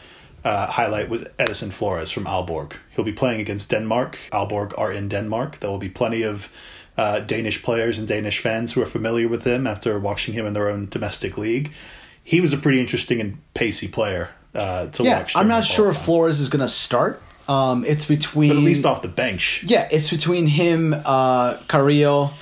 uh, 0.44 0.66
highlight 0.66 1.08
was 1.08 1.24
Edison 1.38 1.70
Flores 1.70 2.10
from 2.10 2.24
Aalborg. 2.24 2.74
He'll 2.94 3.04
be 3.04 3.12
playing 3.12 3.40
against 3.40 3.70
Denmark. 3.70 4.18
Aalborg 4.32 4.78
are 4.78 4.92
in 4.92 5.08
Denmark. 5.08 5.58
There 5.58 5.70
will 5.70 5.78
be 5.78 5.88
plenty 5.88 6.22
of 6.22 6.50
uh, 6.96 7.20
Danish 7.20 7.62
players 7.62 7.98
and 7.98 8.06
Danish 8.06 8.38
fans 8.38 8.72
who 8.72 8.82
are 8.82 8.86
familiar 8.86 9.28
with 9.28 9.44
him 9.44 9.66
after 9.66 9.98
watching 9.98 10.34
him 10.34 10.46
in 10.46 10.52
their 10.52 10.68
own 10.68 10.88
domestic 10.90 11.36
league. 11.38 11.72
He 12.24 12.40
was 12.40 12.52
a 12.52 12.56
pretty 12.56 12.80
interesting 12.80 13.20
and 13.20 13.38
pacey 13.54 13.88
player 13.88 14.30
uh, 14.54 14.86
to 14.86 15.02
Yeah, 15.02 15.18
watch. 15.20 15.34
I'm 15.34 15.48
not 15.48 15.64
sure 15.64 15.90
if. 15.90 15.96
Flores 15.96 16.40
is 16.40 16.48
going 16.48 16.60
to 16.60 16.68
start. 16.68 17.20
Um, 17.48 17.84
it's 17.84 18.06
between 18.06 18.50
but 18.50 18.56
at 18.58 18.62
least 18.62 18.84
off 18.84 19.02
the 19.02 19.08
bench. 19.08 19.64
Yeah, 19.64 19.88
it's 19.90 20.10
between 20.10 20.46
him, 20.46 20.94
uh, 21.04 21.58
Carrillo, 21.68 22.32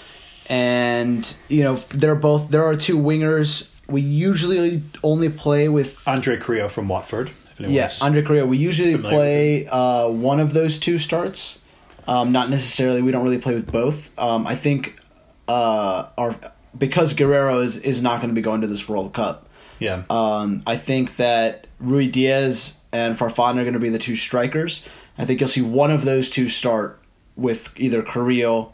and 0.49 1.37
you 1.49 1.63
know 1.63 1.77
they're 1.77 2.15
both. 2.15 2.51
There 2.51 2.65
are 2.65 2.77
two 2.77 2.99
wingers. 2.99 3.69
We 3.89 4.03
usually 4.03 4.83
only 5.03 5.31
play 5.31 5.69
with 5.69 6.07
Andre 6.07 6.37
Carrillo 6.37 6.69
from 6.69 6.89
Watford. 6.89 7.31
Yes, 7.59 7.99
yeah 8.01 8.07
Andre 8.07 8.23
Carrillo. 8.23 8.47
We 8.47 8.59
usually 8.59 8.97
play 8.97 9.67
uh, 9.67 10.09
one 10.09 10.41
of 10.41 10.53
those 10.53 10.79
two 10.79 10.99
starts. 10.99 11.59
Um, 12.07 12.33
not 12.33 12.51
necessarily. 12.51 13.03
We 13.03 13.11
don't 13.13 13.25
really 13.25 13.39
play 13.39 13.55
with 13.55 13.71
both. 13.71 14.17
Um, 14.19 14.47
I 14.47 14.55
think 14.57 14.99
uh, 15.49 16.07
our 16.19 16.35
because 16.77 17.15
Guerrero 17.15 17.61
is 17.61 17.79
is 17.79 18.03
not 18.03 18.21
going 18.21 18.31
to 18.31 18.35
be 18.35 18.43
going 18.43 18.61
to 18.61 18.67
this 18.67 18.89
World 18.89 19.13
Cup. 19.13 19.49
yeah. 19.79 20.03
Um, 20.11 20.63
I 20.67 20.77
think 20.77 21.17
that 21.17 21.67
Ruidiaz 21.83 22.77
and 22.93 23.17
Farfan 23.17 23.57
are 23.57 23.63
going 23.63 23.75
to 23.75 23.79
be 23.81 23.89
the 23.89 23.99
two 23.99 24.17
strikers. 24.17 24.85
I 25.19 25.25
think 25.25 25.41
you'll 25.41 25.49
see 25.49 25.63
one 25.63 25.91
of 25.91 26.05
those 26.05 26.29
two 26.29 26.49
start 26.49 26.99
with 27.37 27.73
either 27.79 28.03
Carrillo 28.03 28.73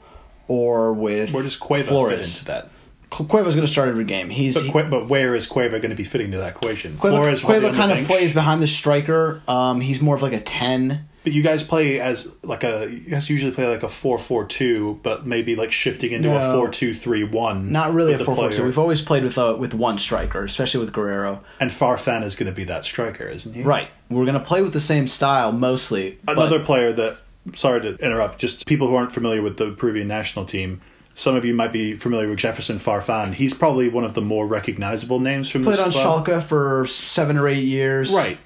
or 0.49 0.93
with 0.93 1.33
Where 1.33 1.43
does 1.43 1.57
Cueva 1.57 1.83
fit 1.85 1.89
Flores. 1.89 2.35
into 2.39 2.45
that? 2.47 2.69
Cueva's 3.11 3.55
going 3.55 3.67
to 3.67 3.73
start 3.73 3.89
every 3.89 4.05
game. 4.05 4.31
He's 4.31 4.57
But, 4.71 4.91
but 4.91 5.09
where 5.09 5.35
is 5.35 5.47
Cueva 5.47 5.79
going 5.79 5.91
to 5.91 5.97
be 5.97 6.05
fitting 6.05 6.33
to 6.33 6.39
that 6.39 6.57
equation? 6.57 6.97
Cueva, 6.99 7.17
Flores 7.17 7.41
Cueva 7.41 7.73
kind 7.73 7.93
of 7.93 8.05
plays 8.07 8.33
behind 8.33 8.61
the 8.61 8.67
striker. 8.67 9.41
Um, 9.49 9.81
he's 9.81 10.01
more 10.01 10.15
of 10.17 10.23
like 10.23 10.33
a 10.33 10.41
ten. 10.41 11.09
But 11.27 11.33
you 11.33 11.43
guys 11.43 11.65
play 11.65 11.99
as 11.99 12.33
like 12.45 12.63
a 12.63 12.89
you 12.89 13.11
guys 13.11 13.29
usually 13.29 13.51
play 13.51 13.67
like 13.67 13.83
a 13.83 13.89
four 13.89 14.17
four 14.17 14.45
two, 14.47 15.01
but 15.03 15.27
maybe 15.27 15.57
like 15.57 15.73
shifting 15.73 16.13
into 16.13 16.31
a 16.31 16.39
No. 16.39 16.53
four 16.57 16.69
two 16.71 16.95
three 16.95 17.25
one. 17.25 17.73
Not 17.73 17.93
really 17.95 18.13
a 18.13 18.19
four 18.19 18.37
four 18.37 18.53
two. 18.53 18.63
We've 18.63 18.79
always 18.79 19.03
played 19.03 19.25
with 19.25 19.37
uh, 19.37 19.57
with 19.59 19.75
one 19.75 19.99
striker, 19.99 20.45
especially 20.45 20.79
with 20.85 20.93
Guerrero. 20.93 21.43
And 21.59 21.73
Farfan 21.73 22.23
is 22.23 22.37
going 22.37 22.47
to 22.47 22.55
be 22.55 22.63
that 22.63 22.85
striker, 22.85 23.25
isn't 23.27 23.53
he? 23.57 23.63
Right. 23.65 23.89
We're 24.09 24.25
going 24.25 24.39
to 24.39 24.45
play 24.45 24.63
with 24.63 24.73
the 24.73 24.79
same 24.79 25.09
style 25.09 25.51
mostly. 25.51 26.21
Another 26.29 26.61
player 26.61 26.93
that 26.93 27.17
sorry 27.55 27.81
to 27.81 27.97
interrupt, 27.97 28.39
just 28.39 28.65
people 28.65 28.87
who 28.87 28.95
aren't 28.95 29.11
familiar 29.11 29.43
with 29.43 29.57
the 29.57 29.73
Peruvian 29.73 30.07
national 30.07 30.45
team. 30.45 30.81
Some 31.17 31.35
of 31.35 31.45
you 31.45 31.55
might 31.55 31.73
be 31.73 31.97
familiar 31.97 32.29
with 32.29 32.39
Jefferson 32.39 32.79
Farfan. 32.79 33.35
He's 33.35 33.53
probably 33.53 33.89
one 33.89 34.05
of 34.05 34.15
the 34.15 34.21
more 34.23 34.47
recognizable 34.47 35.19
names 35.19 35.51
from 35.51 35.65
played 35.65 35.79
this 35.79 35.87
on 35.87 35.91
club. 35.91 36.25
Schalke 36.25 36.41
for 36.45 36.87
seven 36.87 37.37
or 37.37 37.49
eight 37.49 37.65
years. 37.65 38.13
Right. 38.13 38.39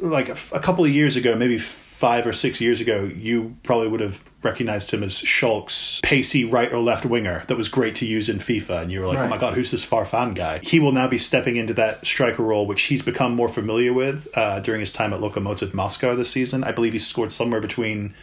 Like 0.00 0.28
a, 0.28 0.36
a 0.52 0.60
couple 0.60 0.84
of 0.84 0.90
years 0.92 1.16
ago, 1.16 1.34
maybe 1.34 1.58
five 1.98 2.28
or 2.28 2.32
six 2.32 2.60
years 2.60 2.80
ago, 2.80 3.10
you 3.12 3.56
probably 3.64 3.88
would 3.88 3.98
have 3.98 4.22
recognized 4.44 4.92
him 4.92 5.02
as 5.02 5.18
Schalke's 5.18 5.98
pacey 6.00 6.44
right 6.44 6.72
or 6.72 6.78
left 6.78 7.04
winger 7.04 7.42
that 7.48 7.56
was 7.56 7.68
great 7.68 7.96
to 7.96 8.06
use 8.06 8.28
in 8.28 8.38
FIFA. 8.38 8.82
And 8.82 8.92
you 8.92 9.00
were 9.00 9.06
like, 9.06 9.18
oh 9.18 9.26
my 9.26 9.36
God, 9.36 9.54
who's 9.54 9.72
this 9.72 9.84
Farfan 9.84 10.36
guy? 10.36 10.60
He 10.60 10.78
will 10.78 10.92
now 10.92 11.08
be 11.08 11.18
stepping 11.18 11.56
into 11.56 11.74
that 11.74 12.06
striker 12.06 12.44
role, 12.44 12.66
which 12.66 12.82
he's 12.82 13.02
become 13.02 13.34
more 13.34 13.48
familiar 13.48 13.92
with 13.92 14.28
uh, 14.36 14.60
during 14.60 14.78
his 14.78 14.92
time 14.92 15.12
at 15.12 15.18
Lokomotiv 15.18 15.74
Moscow 15.74 16.14
this 16.14 16.30
season. 16.30 16.62
I 16.62 16.70
believe 16.70 16.92
he 16.92 17.00
scored 17.00 17.32
somewhere 17.32 17.60
between 17.60 18.14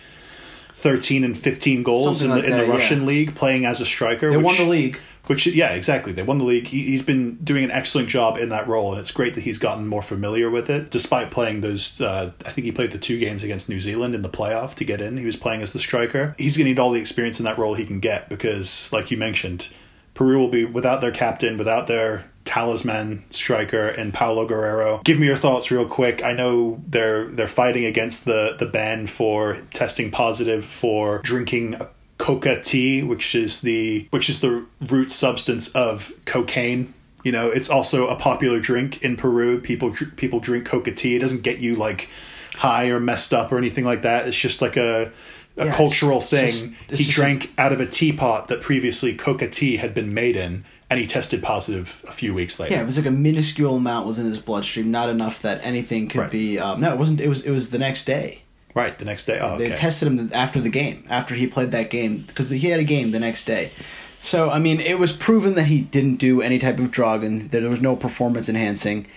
13 0.76 1.26
and 1.26 1.38
15 1.38 1.84
goals 1.84 2.20
Something 2.22 2.38
in 2.38 2.44
the, 2.44 2.46
in 2.46 2.52
the 2.52 2.58
that, 2.60 2.68
yeah. 2.68 2.74
Russian 2.74 3.06
league 3.06 3.36
playing 3.36 3.66
as 3.66 3.82
a 3.82 3.86
striker. 3.86 4.32
They 4.32 4.38
which, 4.38 4.46
won 4.46 4.56
the 4.56 4.64
league. 4.64 5.02
Which 5.28 5.48
yeah, 5.48 5.72
exactly. 5.72 6.12
They 6.12 6.24
won 6.24 6.38
the 6.38 6.44
league. 6.44 6.68
He, 6.68 6.84
he's 6.84 7.02
been 7.02 7.36
doing 7.44 7.64
an 7.64 7.72
excellent 7.72 8.10
job 8.10 8.38
in 8.38 8.50
that 8.50 8.68
role, 8.68 8.92
and 8.92 9.00
it's 9.00 9.12
great 9.12 9.34
that 9.36 9.42
he's 9.42 9.58
gotten 9.58 9.88
more 9.88 10.02
familiar 10.02 10.50
with 10.50 10.70
it. 10.70 10.92
Despite 10.92 11.32
playing 11.32 11.62
those, 11.62 12.00
uh, 12.00 12.32
I 12.46 12.50
think 12.52 12.66
he 12.66 12.72
played 12.72 12.92
the 12.92 12.98
two 12.98 13.20
games 13.20 13.44
against 13.44 13.70
New 13.70 13.80
Zealand 13.80 14.16
in 14.16 14.22
the 14.22 14.30
playoff 14.30 14.76
to 14.76 14.86
get 14.86 15.02
in. 15.02 15.18
He 15.18 15.26
was 15.26 15.36
playing 15.36 15.62
as 15.62 15.74
the 15.74 15.80
striker. 15.80 16.36
He's 16.38 16.58
going 16.58 16.66
to 16.66 16.72
need 16.72 16.80
all 16.80 16.92
the 16.92 17.00
experience 17.00 17.40
in 17.40 17.46
that 17.46 17.58
role 17.58 17.74
he 17.74 17.86
can 17.86 18.00
get 18.00 18.30
because, 18.30 18.92
like 18.94 19.12
you 19.12 19.18
mentioned, 19.18 19.70
Peru 20.14 20.40
will 20.40 20.50
be 20.50 20.66
without 20.66 21.02
their 21.02 21.12
captain, 21.12 21.58
without 21.58 21.88
their 21.88 22.26
talisman 22.46 23.26
striker 23.32 23.88
and 23.88 24.14
Paolo 24.14 24.46
Guerrero. 24.46 25.02
Give 25.04 25.20
me 25.20 25.26
your 25.26 25.36
thoughts 25.36 25.72
real 25.72 25.86
quick. 25.86 26.24
I 26.24 26.32
know 26.32 26.82
they're 26.88 27.28
they're 27.28 27.48
fighting 27.48 27.86
against 27.86 28.26
the 28.26 28.56
the 28.58 28.66
ban 28.66 29.08
for 29.08 29.58
testing 29.74 30.12
positive 30.12 30.64
for 30.64 31.20
drinking 31.24 31.78
coca 32.26 32.60
tea, 32.62 33.04
which 33.04 33.36
is 33.36 33.62
the 33.62 34.08
which 34.10 34.30
is 34.30 34.40
the 34.42 34.66
root 34.90 35.12
substance 35.12 35.72
of 35.76 36.12
cocaine. 36.26 36.94
You 37.24 37.32
know, 37.32 37.50
it's 37.50 37.70
also 37.70 38.08
a 38.08 38.16
popular 38.16 38.60
drink 38.60 39.04
in 39.04 39.16
Peru. 39.18 39.60
People 39.60 39.92
people 40.16 40.40
drink 40.40 40.66
coca 40.66 40.92
tea. 40.92 41.16
It 41.16 41.20
doesn't 41.20 41.44
get 41.44 41.60
you 41.60 41.76
like 41.76 42.10
high 42.56 42.88
or 42.90 43.00
messed 43.00 43.34
up 43.34 43.52
or 43.52 43.58
anything 43.58 43.86
like 43.86 44.02
that. 44.04 44.28
It's 44.28 44.38
just 44.40 44.62
like 44.62 44.78
a 44.78 45.12
a 45.58 45.66
Yeah, 45.68 45.76
cultural 45.76 46.20
just- 46.20 46.30
thing. 46.32 46.48
it's 46.50 46.60
just- 46.62 46.74
it's 46.90 47.00
he 47.02 47.12
drank 47.12 47.52
out 47.58 47.72
of 47.72 47.80
a 47.80 47.86
teapot 47.86 48.48
that 48.50 48.62
previously 48.62 49.14
coca 49.14 49.48
tea 49.50 49.78
had 49.78 49.94
been 49.94 50.14
made 50.14 50.36
in, 50.36 50.66
and 50.90 51.00
he 51.00 51.08
tested 51.08 51.42
positive 51.42 52.04
a 52.10 52.12
few 52.12 52.34
weeks 52.34 52.60
later. 52.60 52.74
Yeah, 52.76 52.82
it 52.82 52.86
was 52.86 52.98
like 52.98 53.06
a 53.06 53.12
minuscule 53.12 53.76
amount 53.78 54.06
was 54.06 54.20
in 54.20 54.26
his 54.26 54.40
bloodstream, 54.40 54.92
not 54.92 55.08
enough 55.10 55.42
that 55.44 55.62
anything 55.64 56.08
could 56.10 56.20
Right. 56.22 56.32
be. 56.32 56.60
Um, 56.60 56.82
no, 56.82 56.92
it 56.92 57.00
wasn't. 57.00 57.22
It 57.22 57.30
was. 57.30 57.42
It 57.44 57.52
was 57.52 57.70
the 57.70 57.80
next 57.80 58.04
day. 58.06 58.42
Right, 58.76 58.96
the 59.00 59.06
next 59.06 59.26
day. 59.26 59.40
Oh, 59.42 59.58
They 59.58 59.70
tested 59.70 60.08
him 60.10 60.30
after 60.34 60.60
the 60.62 60.70
game, 60.70 61.06
after 61.10 61.34
he 61.34 61.48
played 61.48 61.72
that 61.72 61.90
game, 61.90 62.26
because 62.28 62.50
he 62.50 62.70
had 62.70 62.80
a 62.80 62.84
game 62.84 63.10
the 63.12 63.20
next 63.20 63.46
day. 63.46 63.72
So 64.20 64.50
I 64.52 64.60
mean, 64.60 64.80
it 64.80 65.00
was 65.00 65.12
proven 65.14 65.56
that 65.56 65.64
he 65.66 65.82
didn't 65.82 66.18
do 66.18 66.42
any 66.42 66.60
type 66.60 66.78
of 66.80 66.92
drug 66.92 67.24
and 67.24 67.42
that 67.52 67.62
there 67.62 67.70
was 67.70 67.82
no 67.82 67.96
performance 67.96 68.50
enhancing. 68.50 69.08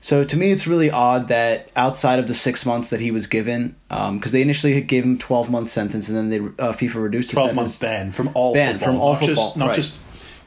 So 0.00 0.24
to 0.24 0.36
me, 0.36 0.50
it's 0.50 0.66
really 0.66 0.90
odd 0.90 1.28
that 1.28 1.70
outside 1.76 2.18
of 2.18 2.26
the 2.26 2.34
six 2.34 2.66
months 2.66 2.90
that 2.90 2.98
he 3.00 3.10
was 3.12 3.26
given, 3.28 3.76
because 3.88 4.32
they 4.32 4.42
initially 4.42 4.80
gave 4.80 5.04
him 5.04 5.18
twelve 5.18 5.50
month 5.50 5.70
sentence 5.70 6.08
and 6.08 6.16
then 6.16 6.30
they 6.30 6.38
uh, 6.62 6.72
FIFA 6.72 7.02
reduced 7.02 7.30
the 7.30 7.34
Twelve 7.34 7.54
months 7.54 7.78
ban 7.78 8.10
from 8.12 8.30
all 8.34 8.52
Ban 8.54 8.78
football, 8.78 8.92
from 8.94 9.00
all 9.00 9.12
not 9.12 9.18
football, 9.20 9.34
just 9.44 9.56
not 9.56 9.66
right. 9.68 9.76
just 9.76 9.98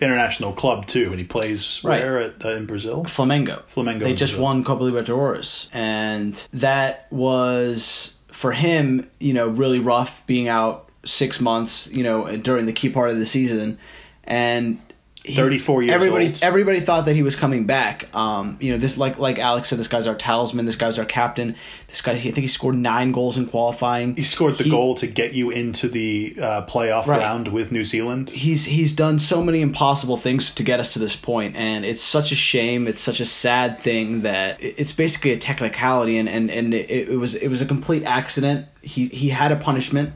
international 0.01 0.51
club 0.53 0.87
too. 0.87 1.09
And 1.11 1.19
he 1.19 1.25
plays 1.25 1.81
Right. 1.83 2.01
where 2.03 2.19
at, 2.19 2.43
uh, 2.43 2.49
in 2.49 2.65
Brazil. 2.65 3.05
Flamengo. 3.05 3.61
Flamengo 3.73 3.99
They 3.99 4.13
just 4.13 4.33
Brazil. 4.33 4.43
won 4.43 4.63
Copa 4.65 4.83
Libertadores, 4.83 5.69
and 5.73 6.35
that 6.53 7.07
was 7.11 8.14
for 8.35 8.51
him, 8.51 9.09
you 9.19 9.33
know, 9.33 9.47
really 9.47 9.79
rough 9.79 10.21
being 10.27 10.47
out 10.47 10.89
six 11.05 11.39
months, 11.39 11.89
you 11.91 12.03
know, 12.03 12.35
during 12.37 12.65
the 12.65 12.73
key 12.73 12.89
part 12.89 13.09
of 13.09 13.17
the 13.17 13.25
season, 13.25 13.79
and. 14.23 14.79
He- 15.25 15.33
34 15.35 15.83
years 15.83 15.95
everybody 15.95 16.25
old. 16.27 16.39
everybody 16.41 16.79
thought 16.79 17.05
that 17.05 17.15
he 17.15 17.23
was 17.23 17.35
coming 17.35 17.65
back 17.65 18.07
um 18.15 18.57
you 18.59 18.71
know 18.71 18.77
this 18.77 18.97
like 18.97 19.17
like 19.17 19.39
alex 19.39 19.69
said 19.69 19.79
this 19.79 19.87
guy's 19.87 20.07
our 20.07 20.15
talisman 20.15 20.65
this 20.65 20.75
guy's 20.75 20.97
our 20.99 21.05
captain 21.05 21.55
this 21.87 22.01
guy 22.01 22.11
i 22.13 22.19
think 22.19 22.37
he 22.37 22.47
scored 22.47 22.75
nine 22.75 23.11
goals 23.11 23.37
in 23.37 23.45
qualifying 23.47 24.15
He 24.15 24.23
scored 24.23 24.55
the 24.55 24.65
He- 24.65 24.69
goal 24.69 24.95
to 24.95 25.07
get 25.07 25.33
you 25.33 25.49
into 25.49 25.87
the 25.89 26.35
uh, 26.41 26.65
playoff 26.65 27.07
Right. 27.07 27.19
round 27.19 27.47
with 27.49 27.71
New 27.71 27.83
Zealand. 27.83 28.29
he's 28.29 28.65
he's 28.65 28.93
done 28.93 29.19
so 29.19 29.41
many 29.43 29.61
impossible 29.61 30.17
things 30.17 30.53
to 30.55 30.63
get 30.63 30.79
us 30.79 30.93
to 30.93 30.99
this 30.99 31.15
point 31.15 31.55
and 31.55 31.83
it's 31.85 32.01
such 32.03 32.31
a 32.31 32.35
shame 32.35 32.87
it's 32.87 33.01
such 33.01 33.19
a 33.19 33.25
sad 33.25 33.79
thing 33.79 34.21
that 34.21 34.57
it's 34.61 34.91
basically 34.91 35.31
a 35.31 35.37
technicality 35.37 36.17
and 36.17 36.29
and, 36.29 36.49
and 36.51 36.73
it, 36.73 36.89
it 36.89 37.17
was 37.17 37.35
it 37.35 37.47
was 37.47 37.61
a 37.61 37.65
complete 37.65 38.03
accident 38.03 38.67
he 38.81 39.07
he 39.07 39.29
had 39.29 39.51
a 39.51 39.55
punishment 39.55 40.13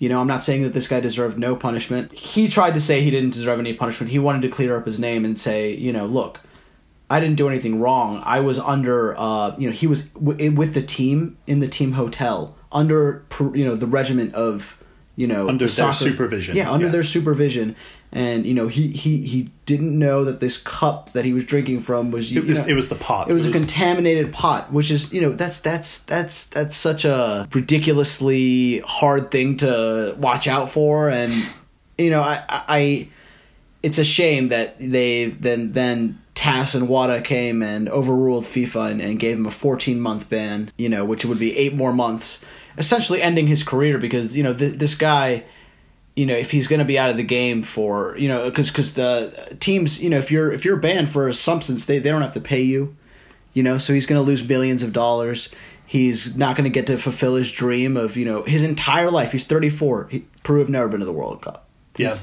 you 0.00 0.08
know 0.08 0.20
i'm 0.20 0.26
not 0.26 0.42
saying 0.42 0.64
that 0.64 0.72
this 0.72 0.88
guy 0.88 0.98
deserved 0.98 1.38
no 1.38 1.54
punishment 1.54 2.10
he 2.12 2.48
tried 2.48 2.74
to 2.74 2.80
say 2.80 3.00
he 3.02 3.10
didn't 3.12 3.30
deserve 3.32 3.60
any 3.60 3.72
punishment 3.74 4.10
he 4.10 4.18
wanted 4.18 4.42
to 4.42 4.48
clear 4.48 4.76
up 4.76 4.84
his 4.84 4.98
name 4.98 5.24
and 5.24 5.38
say 5.38 5.72
you 5.72 5.92
know 5.92 6.06
look 6.06 6.40
I 7.12 7.18
didn't 7.18 7.38
do 7.38 7.48
anything 7.48 7.80
wrong. 7.80 8.22
I 8.24 8.38
was 8.38 8.60
under, 8.60 9.16
uh, 9.18 9.56
you 9.58 9.66
know, 9.68 9.74
he 9.74 9.88
was 9.88 10.04
w- 10.10 10.52
with 10.52 10.74
the 10.74 10.80
team 10.80 11.36
in 11.48 11.58
the 11.58 11.66
team 11.66 11.90
hotel 11.90 12.54
under, 12.70 13.24
you 13.52 13.64
know, 13.64 13.74
the 13.74 13.88
regiment 13.88 14.32
of, 14.36 14.80
you 15.16 15.26
know, 15.26 15.48
Under 15.48 15.66
the 15.66 15.74
their 15.82 15.92
supervision. 15.92 16.54
Yeah, 16.56 16.70
under 16.70 16.86
Yeah. 16.86 16.92
their 16.92 17.02
supervision, 17.02 17.74
and 18.12 18.44
you 18.44 18.54
know 18.54 18.68
he 18.68 18.88
he 18.88 19.22
he 19.22 19.50
didn't 19.66 19.96
know 19.96 20.24
that 20.24 20.40
this 20.40 20.58
cup 20.58 21.12
that 21.12 21.24
he 21.24 21.32
was 21.32 21.44
drinking 21.44 21.78
from 21.80 22.10
was 22.10 22.34
It 22.34 22.44
was, 22.44 22.60
know, 22.60 22.66
it 22.66 22.74
was 22.74 22.88
the 22.88 22.96
pot. 22.96 23.30
it 23.30 23.32
was 23.32 23.46
a 23.46 23.52
contaminated 23.52 24.32
pot, 24.32 24.72
which 24.72 24.90
is 24.90 25.12
you 25.12 25.20
know 25.20 25.30
that's 25.30 25.60
that's 25.60 26.00
that's 26.00 26.44
that's 26.44 26.76
such 26.76 27.04
a 27.04 27.46
ridiculously 27.52 28.80
hard 28.80 29.30
thing 29.30 29.56
to 29.58 30.14
watch 30.18 30.48
out 30.48 30.70
for, 30.72 31.08
and 31.08 31.32
you 31.98 32.10
know 32.10 32.22
I 32.22 32.42
I, 32.48 32.62
I 32.68 33.08
it's 33.82 33.98
a 33.98 34.04
shame 34.04 34.48
that 34.48 34.78
they 34.78 35.26
then 35.26 35.72
then 35.72 36.20
Tass 36.34 36.74
and 36.74 36.88
WADA 36.88 37.20
came 37.22 37.62
and 37.62 37.88
overruled 37.88 38.44
FIFA 38.44 38.92
and, 38.92 39.00
and 39.02 39.18
gave 39.20 39.36
him 39.36 39.44
a 39.46 39.50
14 39.50 40.00
month 40.00 40.30
ban, 40.30 40.70
you 40.78 40.88
know, 40.88 41.04
which 41.04 41.24
would 41.24 41.38
be 41.38 41.54
eight 41.56 41.74
more 41.74 41.92
months, 41.92 42.42
essentially 42.78 43.20
ending 43.20 43.46
his 43.46 43.62
career 43.62 43.98
because 43.98 44.36
you 44.36 44.42
know 44.42 44.54
th- 44.54 44.74
this 44.74 44.94
guy 44.94 45.44
you 46.16 46.26
know 46.26 46.34
if 46.34 46.50
he's 46.50 46.68
going 46.68 46.78
to 46.80 46.84
be 46.84 46.98
out 46.98 47.10
of 47.10 47.16
the 47.16 47.22
game 47.22 47.62
for 47.62 48.16
you 48.18 48.28
know 48.28 48.48
because 48.48 48.70
because 48.70 48.94
the 48.94 49.56
teams 49.60 50.02
you 50.02 50.10
know 50.10 50.18
if 50.18 50.30
you're 50.30 50.52
if 50.52 50.64
you're 50.64 50.76
banned 50.76 51.08
for 51.08 51.28
a 51.28 51.34
substance 51.34 51.84
they, 51.86 51.98
they 51.98 52.10
don't 52.10 52.22
have 52.22 52.34
to 52.34 52.40
pay 52.40 52.62
you 52.62 52.96
you 53.52 53.62
know 53.62 53.78
so 53.78 53.92
he's 53.92 54.06
going 54.06 54.20
to 54.20 54.26
lose 54.26 54.42
billions 54.42 54.82
of 54.82 54.92
dollars 54.92 55.48
he's 55.86 56.36
not 56.36 56.56
going 56.56 56.64
to 56.64 56.70
get 56.70 56.86
to 56.86 56.96
fulfill 56.96 57.36
his 57.36 57.50
dream 57.50 57.96
of 57.96 58.16
you 58.16 58.24
know 58.24 58.42
his 58.44 58.62
entire 58.62 59.10
life 59.10 59.32
he's 59.32 59.46
34 59.46 60.08
he, 60.10 60.24
peru 60.42 60.58
have 60.60 60.68
never 60.68 60.88
been 60.88 61.00
to 61.00 61.06
the 61.06 61.12
world 61.12 61.40
cup 61.42 61.68
Yeah. 61.96 62.14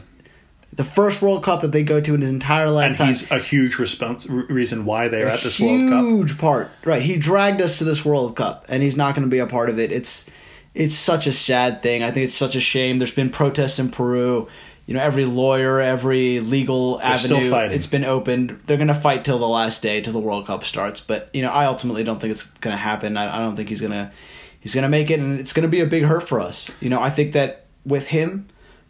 The 0.74 0.84
first 0.84 1.22
world 1.24 1.44
cup 1.44 1.62
that 1.62 1.72
they 1.72 1.84
go 1.84 2.00
to 2.00 2.14
in 2.14 2.22
his 2.22 2.30
entire 2.30 2.70
life. 2.70 3.00
And 3.00 3.10
he's 3.10 3.32
a 3.32 3.40
huge 3.40 3.80
response, 3.80 4.28
reason 4.28 4.86
why 4.86 5.08
they're 5.08 5.28
at 5.28 5.40
this 5.40 5.60
World 5.60 5.90
Cup. 5.90 6.04
huge 6.04 6.38
part. 6.38 6.70
Right, 6.84 7.02
he 7.02 7.18
dragged 7.18 7.62
us 7.62 7.80
to 7.80 7.84
this 7.84 8.06
World 8.06 8.36
Cup, 8.36 8.66
and 8.68 8.84
he's 8.84 8.96
not 8.96 9.16
going 9.16 9.26
to 9.26 9.32
be 9.32 9.40
a 9.40 9.48
part 9.48 9.70
of 9.70 9.80
it. 9.80 9.92
It's 9.92 10.30
it's 10.78 10.96
such 10.96 11.26
a 11.26 11.34
sad 11.34 11.82
thing. 11.82 12.04
I 12.04 12.12
think 12.12 12.26
it's 12.26 12.36
such 12.36 12.56
a 12.56 12.62
shame. 12.62 13.00
There's 13.00 13.14
been 13.14 13.32
protests 13.32 13.80
in 13.80 13.90
Peru. 13.90 14.48
You 14.86 14.94
know, 14.94 15.02
every 15.02 15.26
lawyer, 15.26 15.82
every 15.82 16.40
legal 16.40 17.00
still 17.16 17.38
avenue, 17.38 17.76
it's 17.76 17.88
been 17.88 18.06
opened. 18.06 18.62
They're 18.68 18.78
going 18.78 18.88
to 18.88 18.96
fight 18.96 19.26
till 19.26 19.40
the 19.40 19.48
last 19.48 19.82
day, 19.82 20.00
till 20.00 20.14
the 20.14 20.20
World 20.20 20.46
Cup 20.46 20.64
starts. 20.64 21.02
But 21.02 21.30
you 21.34 21.42
know, 21.42 21.50
I 21.50 21.66
ultimately 21.66 22.04
don't 22.04 22.22
think 22.22 22.32
it's 22.32 22.46
going 22.46 22.74
to 22.74 22.78
happen. 22.78 23.18
I, 23.18 23.38
I 23.38 23.40
don't 23.40 23.56
think 23.56 23.70
he's 23.70 23.82
going 23.82 23.92
to 23.92 24.12
he's 24.60 24.76
going 24.76 24.84
to 24.84 24.90
make 24.90 25.10
it, 25.10 25.20
and 25.20 25.40
it's 25.40 25.52
going 25.52 25.64
to 25.64 25.70
be 25.70 25.82
a 25.82 25.86
big 25.86 26.04
hurt 26.04 26.28
for 26.28 26.40
us. 26.40 26.70
You 26.80 26.90
know, 26.90 27.02
I 27.02 27.10
think 27.10 27.34
that 27.34 27.66
with 27.86 28.08
him, 28.08 28.48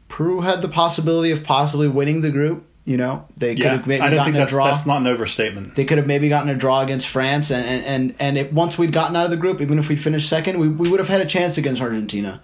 Peru 0.10 0.42
had 0.42 0.62
the 0.62 0.70
possibility 0.70 1.32
of 1.32 1.44
possibly 1.44 1.88
winning 1.88 2.22
the 2.22 2.32
group. 2.32 2.67
You 2.88 2.96
know, 2.96 3.26
they 3.36 3.54
could 3.54 3.64
Yeah, 3.66 3.72
have 3.74 3.86
maybe 3.86 4.02
I 4.02 4.10
don't 4.10 4.16
gotten 4.20 4.34
think 4.34 4.36
a 4.38 4.40
that's 4.46 4.52
draw. 4.54 4.66
that's 4.72 4.86
not 4.86 5.02
an 5.02 5.08
overstatement. 5.08 5.76
They 5.76 5.84
could 5.84 5.98
have 5.98 6.08
maybe 6.08 6.30
gotten 6.30 6.50
a 6.50 6.56
draw 6.56 6.80
against 6.82 7.10
France, 7.10 7.52
and 7.52 7.66
and 7.66 7.84
and, 7.86 8.16
and 8.18 8.38
it, 8.38 8.54
once 8.54 8.78
we'd 8.78 8.94
gotten 8.94 9.14
out 9.18 9.26
of 9.26 9.32
the 9.32 9.36
group, 9.36 9.60
even 9.60 9.78
if 9.78 9.90
we 9.90 9.98
finished 9.98 10.30
second, 10.30 10.58
we, 10.58 10.70
we 10.70 10.90
would 10.90 11.02
have 11.02 11.10
had 11.10 11.20
a 11.20 11.26
chance 11.26 11.58
against 11.58 11.82
Argentina. 11.82 12.42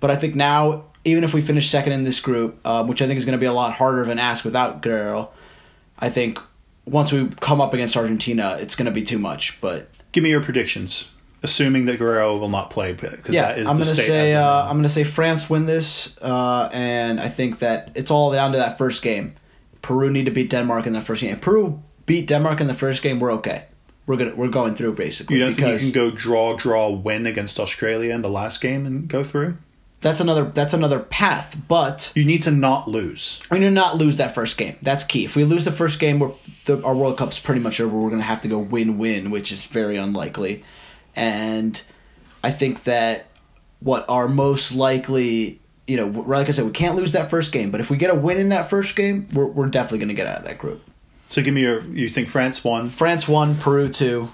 But 0.00 0.10
I 0.10 0.16
think 0.16 0.34
now, 0.34 0.86
even 1.04 1.22
if 1.22 1.32
we 1.32 1.40
finish 1.40 1.70
second 1.70 1.92
in 1.92 2.02
this 2.02 2.18
group, 2.18 2.58
uh, 2.64 2.84
which 2.84 3.02
I 3.02 3.06
think 3.06 3.18
is 3.18 3.24
going 3.24 3.34
to 3.34 3.38
be 3.38 3.46
a 3.46 3.52
lot 3.52 3.72
harder 3.74 4.02
of 4.02 4.08
an 4.08 4.18
ask 4.18 4.44
without 4.44 4.82
Guerrero, 4.82 5.30
I 5.96 6.10
think 6.10 6.40
once 6.86 7.12
we 7.12 7.28
come 7.40 7.60
up 7.60 7.72
against 7.72 7.96
Argentina, 7.96 8.58
it's 8.60 8.74
going 8.74 8.86
to 8.86 8.92
be 8.92 9.04
too 9.04 9.20
much. 9.20 9.60
But 9.60 9.88
Give 10.10 10.24
me 10.24 10.30
your 10.30 10.42
predictions, 10.42 11.08
assuming 11.44 11.84
that 11.84 12.00
Guerrero 12.00 12.36
will 12.36 12.48
not 12.48 12.68
play 12.70 12.94
because 12.94 13.32
yeah, 13.32 13.42
that 13.52 13.58
is 13.58 13.66
I'm 13.68 13.76
going 13.76 13.88
to 13.88 13.94
say 13.94 14.34
uh. 14.34 14.64
I'm 14.64 14.72
going 14.72 14.82
to 14.82 14.88
say 14.88 15.04
France 15.04 15.48
win 15.48 15.66
this, 15.66 16.16
uh, 16.20 16.68
and 16.72 17.20
I 17.20 17.28
think 17.28 17.60
that 17.60 17.92
it's 17.94 18.10
all 18.10 18.32
down 18.32 18.50
to 18.52 18.58
that 18.58 18.76
first 18.76 19.00
game. 19.00 19.36
Peru 19.84 20.10
need 20.10 20.24
to 20.24 20.30
beat 20.32 20.50
Denmark 20.50 20.86
in 20.86 20.92
that 20.94 21.04
first 21.04 21.20
game. 21.22 21.34
If 21.34 21.40
Peru 21.40 21.82
beat 22.06 22.26
Denmark 22.26 22.60
in 22.60 22.66
the 22.66 22.74
first 22.74 23.02
game, 23.02 23.20
we're 23.20 23.32
okay. 23.34 23.66
We're 24.06 24.16
gonna 24.16 24.34
we're 24.34 24.48
going 24.48 24.74
through 24.74 24.96
basically. 24.96 25.36
you 25.36 25.44
don't 25.44 25.54
think 25.54 25.80
you 25.80 25.92
can 25.92 25.92
go 25.92 26.10
draw, 26.10 26.56
draw, 26.56 26.90
win 26.90 27.26
against 27.26 27.60
Australia 27.60 28.12
in 28.14 28.22
the 28.22 28.28
last 28.28 28.60
game 28.60 28.84
and 28.86 29.08
go 29.08 29.22
through? 29.24 29.56
that's 30.04 30.20
another 30.20 30.44
that's 30.44 30.74
another 30.74 31.00
path. 31.00 31.56
But 31.66 32.12
You 32.14 32.24
need 32.26 32.42
to 32.42 32.50
not 32.50 32.86
lose. 32.86 33.40
we 33.50 33.58
need 33.58 33.66
to 33.66 33.70
not 33.72 33.96
lose 33.96 34.16
that 34.16 34.34
first 34.34 34.58
game. 34.58 34.76
That's 34.82 35.02
key. 35.02 35.24
If 35.24 35.34
we 35.34 35.44
lose 35.44 35.64
the 35.64 35.72
first 35.72 35.98
game, 35.98 36.18
we're, 36.18 36.32
the, 36.66 36.82
our 36.82 36.94
World 36.94 37.16
Cup's 37.16 37.38
pretty 37.40 37.62
much 37.62 37.80
over. 37.80 37.96
We're 37.96 38.10
going 38.10 38.20
to 38.20 38.26
have 38.26 38.42
to 38.42 38.48
go 38.48 38.58
win 38.58 38.98
win, 38.98 39.30
which 39.30 39.50
is 39.50 39.64
very 39.64 39.96
unlikely. 39.96 40.62
And 41.16 41.80
I 42.42 42.50
think 42.50 42.84
that 42.84 43.28
what 43.80 44.04
our 44.08 44.28
most 44.28 44.74
likely, 44.74 45.60
you 45.86 45.96
know, 45.96 46.06
like 46.06 46.48
I 46.48 46.52
said, 46.52 46.64
we 46.64 46.72
can't 46.72 46.96
lose 46.96 47.12
that 47.12 47.30
first 47.30 47.52
game. 47.52 47.70
But 47.70 47.80
if 47.80 47.90
we 47.90 47.96
get 47.96 48.10
a 48.10 48.14
win 48.14 48.38
in 48.38 48.48
that 48.50 48.70
first 48.70 48.96
game, 48.96 49.28
we're, 49.32 49.46
we're 49.46 49.66
definitely 49.66 49.98
going 49.98 50.08
to 50.08 50.14
get 50.14 50.26
out 50.26 50.38
of 50.38 50.44
that 50.44 50.58
group. 50.58 50.82
So 51.28 51.42
give 51.42 51.54
me 51.54 51.62
your. 51.62 51.82
You 51.82 52.08
think 52.08 52.28
France 52.28 52.62
won? 52.62 52.88
France 52.88 53.26
won. 53.26 53.56
Peru 53.56 53.88
two, 53.88 54.32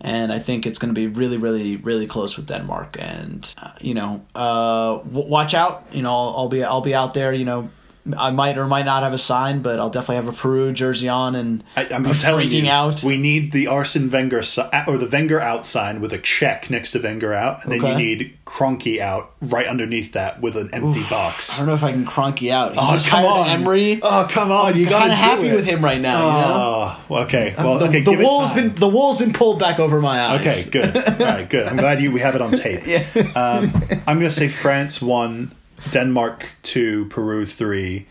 and 0.00 0.32
I 0.32 0.38
think 0.38 0.66
it's 0.66 0.78
going 0.78 0.94
to 0.94 0.98
be 0.98 1.06
really, 1.06 1.36
really, 1.38 1.76
really 1.76 2.06
close 2.06 2.36
with 2.36 2.46
Denmark. 2.46 2.96
And 2.98 3.52
uh, 3.62 3.72
you 3.80 3.94
know, 3.94 4.24
uh, 4.34 4.98
w- 4.98 5.28
watch 5.28 5.54
out. 5.54 5.86
You 5.92 6.02
know, 6.02 6.10
I'll, 6.10 6.34
I'll 6.36 6.48
be 6.48 6.62
I'll 6.62 6.82
be 6.82 6.94
out 6.94 7.14
there. 7.14 7.32
You 7.32 7.44
know, 7.44 7.70
I 8.16 8.30
might 8.30 8.58
or 8.58 8.66
might 8.66 8.84
not 8.84 9.02
have 9.02 9.12
a 9.12 9.18
sign, 9.18 9.60
but 9.62 9.78
I'll 9.78 9.90
definitely 9.90 10.16
have 10.16 10.28
a 10.28 10.32
Peru 10.32 10.72
jersey 10.72 11.08
on 11.08 11.34
and 11.34 11.64
I, 11.76 11.84
telling 11.84 12.48
freaking 12.48 12.64
you, 12.64 12.70
out. 12.70 13.02
we 13.02 13.16
need 13.16 13.52
the 13.52 13.66
Arsene 13.66 14.10
Wenger 14.10 14.42
si- 14.42 14.62
or 14.86 14.98
the 14.98 15.08
Wenger 15.10 15.40
out 15.40 15.64
sign 15.66 16.00
with 16.00 16.12
a 16.12 16.18
check 16.18 16.70
next 16.70 16.90
to 16.92 16.98
Wenger 17.00 17.32
out, 17.32 17.64
and 17.64 17.72
then 17.72 17.82
you 17.82 17.96
need 17.96 18.38
Kroenke 18.44 19.00
out 19.00 19.32
right 19.40 19.66
underneath 19.66 20.12
that 20.12 20.40
with 20.40 20.56
an 20.56 20.70
empty 20.72 21.00
I 21.06 21.10
box. 21.10 21.54
I 21.54 21.58
don't 21.58 21.68
know 21.68 21.74
if 21.74 21.82
I 21.82 21.92
can 21.92 22.06
Kroenke 22.06 22.50
out. 22.50 22.72
He 22.72 22.78
Oh, 22.80 22.92
just 22.92 23.06
come 23.06 23.24
on. 23.24 23.48
Emery. 23.48 24.00
Oh 24.02 24.26
come 24.30 24.50
on, 24.52 24.76
you 24.76 24.84
got 24.88 25.00
kind 25.00 25.12
of 25.12 25.18
happy 25.18 25.52
with 25.52 25.64
him 25.64 25.84
right 25.84 26.00
now. 26.00 26.18
you 26.18 26.46
know? 26.46 26.96
Oh, 27.10 27.22
okay. 27.24 27.54
Well, 27.58 27.78
the, 27.78 27.86
okay. 27.88 28.02
the 28.02 28.12
it 28.12 28.18
wool's 28.18 28.52
been 28.52 28.74
the 28.74 28.88
wool's 28.88 29.18
been 29.18 29.32
pulled 29.32 29.58
back 29.58 29.78
over 29.78 30.00
my 30.00 30.20
eyes. 30.20 30.40
Okay, 30.40 30.70
good. 30.70 30.96
All 30.96 31.26
right, 31.26 31.48
good. 31.48 31.66
I'm 31.66 31.76
glad 31.76 32.00
you 32.00 32.12
we 32.12 32.20
have 32.20 32.34
it 32.34 32.40
on 32.40 32.52
tape. 32.52 32.80
Yeah. 32.86 33.04
Um, 33.34 33.72
I'm 34.06 34.18
going 34.18 34.20
to 34.20 34.30
say 34.30 34.48
France 34.48 35.02
one, 35.02 35.50
Denmark 35.90 36.46
two, 36.62 37.06
Peru 37.06 37.46
three, 37.46 38.06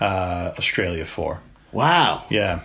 uh, 0.00 0.52
Australia 0.58 1.04
four. 1.04 1.40
Wow. 1.72 2.24
Yeah. 2.30 2.60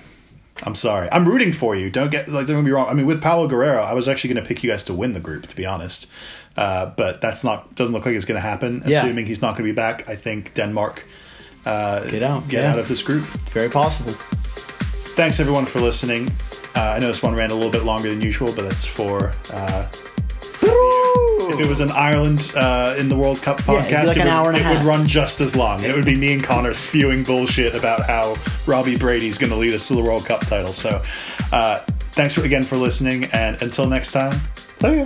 I'm 0.64 0.76
sorry. 0.76 1.10
I'm 1.12 1.28
rooting 1.28 1.54
for 1.54 1.76
you. 1.76 1.90
Don't 1.90 2.12
get 2.12 2.28
like 2.30 2.48
don't 2.48 2.58
get 2.58 2.64
me 2.66 2.72
wrong. 2.72 2.88
I 2.88 2.94
mean, 2.94 3.08
with 3.08 3.22
Paolo 3.22 3.48
Guerrero, 3.48 3.82
I 3.82 3.94
was 3.94 4.08
actually 4.08 4.34
going 4.34 4.44
to 4.44 4.48
pick 4.48 4.64
you 4.64 4.70
guys 4.70 4.84
to 4.86 4.94
win 4.94 5.14
the 5.14 5.20
group, 5.20 5.48
to 5.48 5.56
be 5.56 5.66
honest. 5.66 6.08
Uh, 6.56 6.92
but 6.98 7.22
that's 7.22 7.44
not 7.44 7.74
doesn't 7.76 7.94
look 7.94 8.06
like 8.06 8.16
it's 8.16 8.26
going 8.26 8.36
to 8.36 8.48
happen. 8.48 8.84
Yeah. 8.86 9.04
Assuming 9.04 9.26
he's 9.26 9.42
not 9.42 9.56
going 9.58 9.68
to 9.68 9.72
be 9.74 9.76
back, 9.76 10.08
I 10.08 10.16
think 10.16 10.54
Denmark 10.54 11.04
uh, 11.66 12.04
Get 12.10 12.24
out, 12.24 12.48
get 12.48 12.64
yeah. 12.64 12.72
out 12.72 12.80
of 12.80 12.88
this 12.88 13.02
group. 13.02 13.24
Very 13.54 13.70
possible. 13.70 14.14
Thanks 15.16 15.40
everyone 15.40 15.66
for 15.66 15.80
listening. 15.80 16.30
Uh, 16.76 16.94
I 16.96 17.00
know 17.00 17.08
this 17.08 17.24
one 17.24 17.36
ran 17.36 17.52
a 17.52 17.56
little 17.56 17.72
bit 17.72 17.84
longer 17.84 18.10
than 18.10 18.22
usual, 18.22 18.54
but 18.54 18.64
that's 18.64 18.86
for. 18.86 19.32
If 21.54 21.66
it 21.66 21.70
was 21.70 21.80
an 21.80 21.92
Ireland 21.92 22.52
uh, 22.56 22.96
in 22.98 23.10
the 23.10 23.16
World 23.16 23.42
Cup 23.42 23.60
it'd 23.60 23.68
be 23.68 23.74
podcast, 23.74 24.08
like 24.08 24.18
it, 24.18 24.22
an 24.22 24.28
would, 24.28 24.34
hour 24.34 24.48
and 24.50 24.58
a 24.58 24.60
it 24.60 24.64
half. 24.64 24.78
would 24.78 24.88
run 24.88 25.08
just 25.08 25.42
as 25.42 25.56
long. 25.56 25.84
It 25.84 25.96
would 25.96 26.06
be 26.06 26.16
me 26.16 26.34
and 26.34 26.44
Connor 26.44 26.74
spewing 26.74 27.24
bullshit 27.24 27.76
about 27.76 28.06
how 28.06 28.36
Robbie 28.66 28.98
Brady's 28.98 29.38
going 29.38 29.52
to 29.52 29.58
lead 29.58 29.74
us 29.74 29.88
to 29.88 29.96
the 29.96 30.02
World 30.02 30.26
Cup 30.26 30.42
title. 30.42 30.74
So, 30.74 31.02
uh, 31.52 31.80
thanks 32.14 32.34
for, 32.34 32.44
again 32.44 32.64
for 32.64 32.78
listening, 32.78 33.26
and 33.26 33.62
until 33.62 33.88
next 33.88 34.12
time, 34.12 34.40
love 34.82 34.96
you. 34.96 35.06